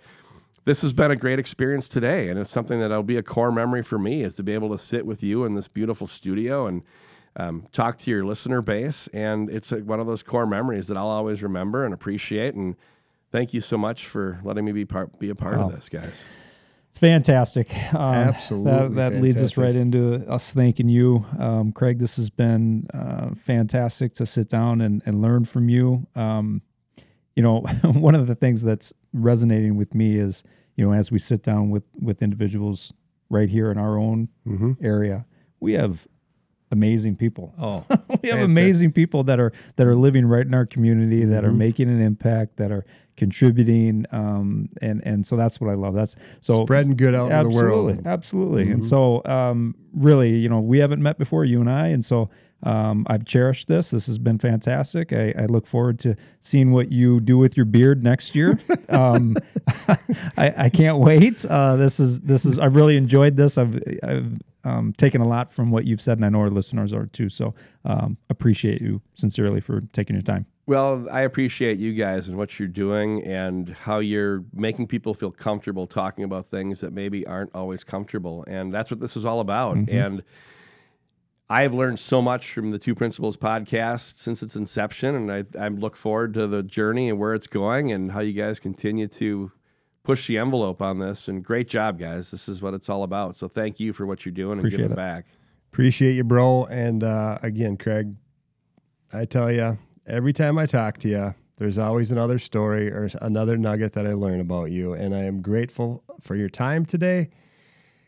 [0.69, 3.81] this has been a great experience today, and it's something that'll be a core memory
[3.81, 6.83] for me is to be able to sit with you in this beautiful studio and
[7.35, 9.07] um, talk to your listener base.
[9.11, 12.53] And it's a, one of those core memories that I'll always remember and appreciate.
[12.53, 12.75] And
[13.31, 15.69] thank you so much for letting me be part be a part wow.
[15.69, 16.21] of this, guys.
[16.91, 17.75] It's fantastic.
[17.91, 21.97] Um, Absolutely, that, that leads us right into us thanking you, um, Craig.
[21.97, 26.05] This has been uh, fantastic to sit down and, and learn from you.
[26.15, 26.61] Um,
[27.35, 30.43] you know, one of the things that's resonating with me is,
[30.80, 32.93] you know, as we sit down with with individuals
[33.30, 34.72] right here in our own mm-hmm.
[34.81, 35.26] area,
[35.60, 36.07] we have
[36.72, 37.53] amazing people.
[37.60, 37.84] Oh,
[38.23, 41.47] we have amazing people that are that are living right in our community, that mm-hmm.
[41.47, 42.85] are making an impact, that are
[43.18, 45.95] contributing, um, and and so that's what I love.
[45.95, 47.89] That's so spreading good out in the world.
[47.89, 48.64] Absolutely, absolutely.
[48.64, 48.72] Mm-hmm.
[48.72, 52.30] And so, um, really, you know, we haven't met before, you and I, and so
[52.64, 53.91] Um, I've cherished this.
[53.91, 55.14] This has been fantastic.
[55.14, 58.60] I, I, look forward to seeing what you do with your beard next year.
[58.90, 59.38] Um,
[60.36, 61.45] I, I, can't wait.
[61.45, 62.57] Uh, this is this is.
[62.57, 63.56] I've really enjoyed this.
[63.56, 66.91] I've I've um, taken a lot from what you've said, and I know our listeners
[66.91, 67.30] are too.
[67.30, 67.53] So
[67.86, 70.48] um, appreciate you sincerely for taking your time.
[70.65, 75.31] Well, I appreciate you guys and what you're doing and how you're making people feel
[75.31, 78.44] comfortable talking about things that maybe aren't always comfortable.
[78.48, 79.77] And that's what this is all about.
[79.77, 79.98] Mm-hmm.
[79.98, 80.23] And
[81.51, 85.15] I've learned so much from the Two Principals podcast since its inception.
[85.15, 88.34] And I, I look forward to the journey and where it's going and how you
[88.34, 89.51] guys continue to
[90.03, 91.27] push the envelope on this.
[91.27, 92.30] And great job, guys.
[92.30, 93.35] This is what it's all about.
[93.35, 94.95] So thank you for what you're doing Appreciate and giving it.
[94.95, 95.26] back.
[95.73, 96.65] Appreciate you, bro.
[96.65, 98.15] And uh, again, Craig,
[99.11, 103.57] I tell you, every time I talk to you, there's always another story or another
[103.57, 104.93] nugget that I learn about you.
[104.93, 107.30] And I am grateful for your time today.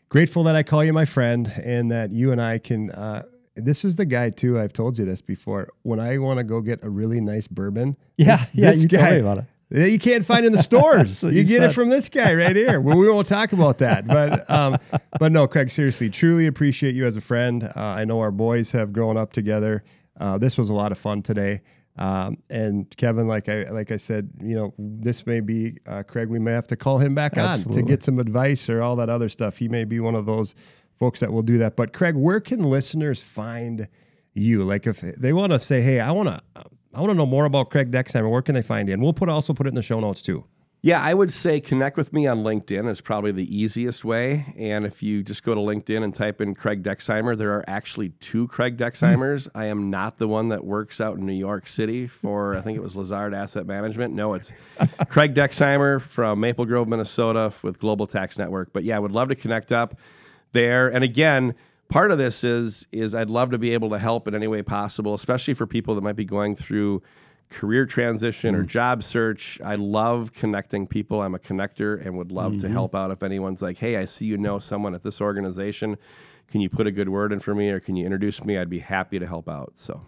[0.08, 2.90] Grateful that I call you my friend and that you and I can.
[2.92, 3.24] Uh,
[3.54, 4.58] this is the guy too.
[4.58, 5.68] I've told you this before.
[5.82, 8.88] When I want to go get a really nice bourbon, yeah, this, yeah, this you
[8.88, 9.44] guy, about it.
[9.90, 11.22] You can't find in the stores.
[11.22, 12.78] you, you get it from this guy right here.
[12.80, 14.78] well, we won't talk about that, but um,
[15.18, 15.70] but no, Craig.
[15.70, 17.64] Seriously, truly appreciate you as a friend.
[17.64, 19.82] Uh, I know our boys have grown up together.
[20.18, 21.62] Uh, this was a lot of fun today.
[21.96, 26.28] Um, and Kevin, like I like I said, you know, this may be uh, Craig.
[26.28, 27.82] We may have to call him back Absolutely.
[27.82, 29.58] on to get some advice or all that other stuff.
[29.58, 30.54] He may be one of those
[30.98, 31.76] folks that will do that.
[31.76, 33.88] But Craig, where can listeners find
[34.34, 34.64] you?
[34.64, 36.40] Like if they want to say, "Hey, I want to,
[36.94, 38.94] I want to know more about Craig Dexheimer," where can they find you?
[38.94, 40.44] And we'll put also put it in the show notes too.
[40.84, 44.52] Yeah, I would say connect with me on LinkedIn is probably the easiest way.
[44.58, 48.08] And if you just go to LinkedIn and type in Craig Dexheimer, there are actually
[48.18, 49.44] two Craig Dexheimers.
[49.52, 49.58] Hmm.
[49.58, 52.76] I am not the one that works out in New York City for, I think
[52.76, 54.12] it was Lazard Asset Management.
[54.12, 54.50] No, it's
[55.08, 58.72] Craig Dexheimer from Maple Grove, Minnesota with Global Tax Network.
[58.72, 59.94] But yeah, I would love to connect up
[60.52, 60.88] there.
[60.88, 61.54] And again,
[61.88, 64.62] part of this is is I'd love to be able to help in any way
[64.62, 67.02] possible, especially for people that might be going through
[67.50, 69.60] career transition or job search.
[69.62, 71.20] I love connecting people.
[71.20, 74.24] I'm a connector and would love to help out if anyone's like, "Hey, I see
[74.24, 75.98] you know someone at this organization.
[76.50, 78.70] Can you put a good word in for me or can you introduce me?" I'd
[78.70, 79.72] be happy to help out.
[79.74, 80.00] So,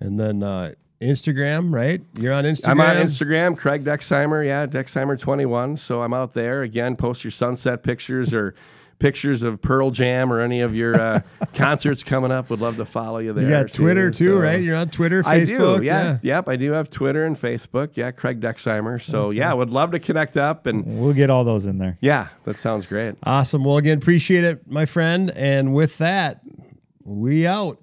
[0.00, 2.00] And then uh, Instagram, right?
[2.18, 2.68] You're on Instagram.
[2.70, 4.46] I'm on Instagram, Craig Dexheimer.
[4.46, 5.78] Yeah, Dexheimer21.
[5.78, 6.62] So I'm out there.
[6.62, 8.54] Again, post your sunset pictures or
[8.98, 11.20] pictures of Pearl Jam or any of your uh,
[11.54, 12.48] concerts coming up.
[12.50, 13.44] Would love to follow you there.
[13.44, 14.62] You got Twitter too, So- right?
[14.62, 15.80] You're on Twitter, I do.
[15.82, 16.48] Yeah, Yep.
[16.48, 17.90] I do have Twitter and Facebook.
[17.94, 18.10] Yeah.
[18.10, 19.02] Craig Dexheimer.
[19.02, 21.98] So yeah, would love to connect up and We'll get all those in there.
[22.00, 23.16] yeah, that sounds great.
[23.22, 23.64] Awesome.
[23.64, 25.30] Well, again, appreciate it, my friend.
[25.36, 26.40] And with that,
[27.04, 27.78] we out.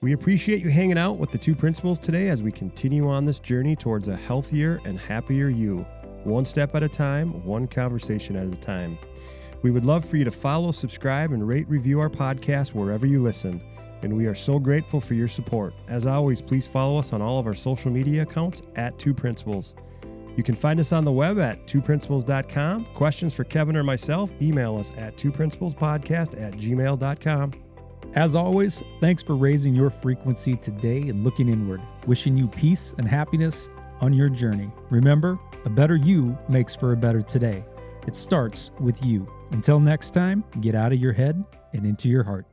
[0.00, 3.40] We appreciate you hanging out with the two principals today as we continue on this
[3.40, 5.86] journey towards a healthier and happier you,
[6.24, 8.98] one step at a time, one conversation at a time.
[9.64, 13.22] We would love for you to follow, subscribe, and rate review our podcast wherever you
[13.22, 13.62] listen.
[14.02, 15.72] And we are so grateful for your support.
[15.88, 19.72] As always, please follow us on all of our social media accounts at Two Principals.
[20.36, 22.88] You can find us on the web at twoprincipals.com.
[22.94, 27.52] Questions for Kevin or myself, email us at twoprincipalspodcast at gmail.com.
[28.16, 31.80] As always, thanks for raising your frequency today and looking inward.
[32.06, 33.70] Wishing you peace and happiness
[34.02, 34.70] on your journey.
[34.90, 37.64] Remember, a better you makes for a better today.
[38.06, 39.26] It starts with you.
[39.54, 42.44] Until next time, get out of your head and into your heart.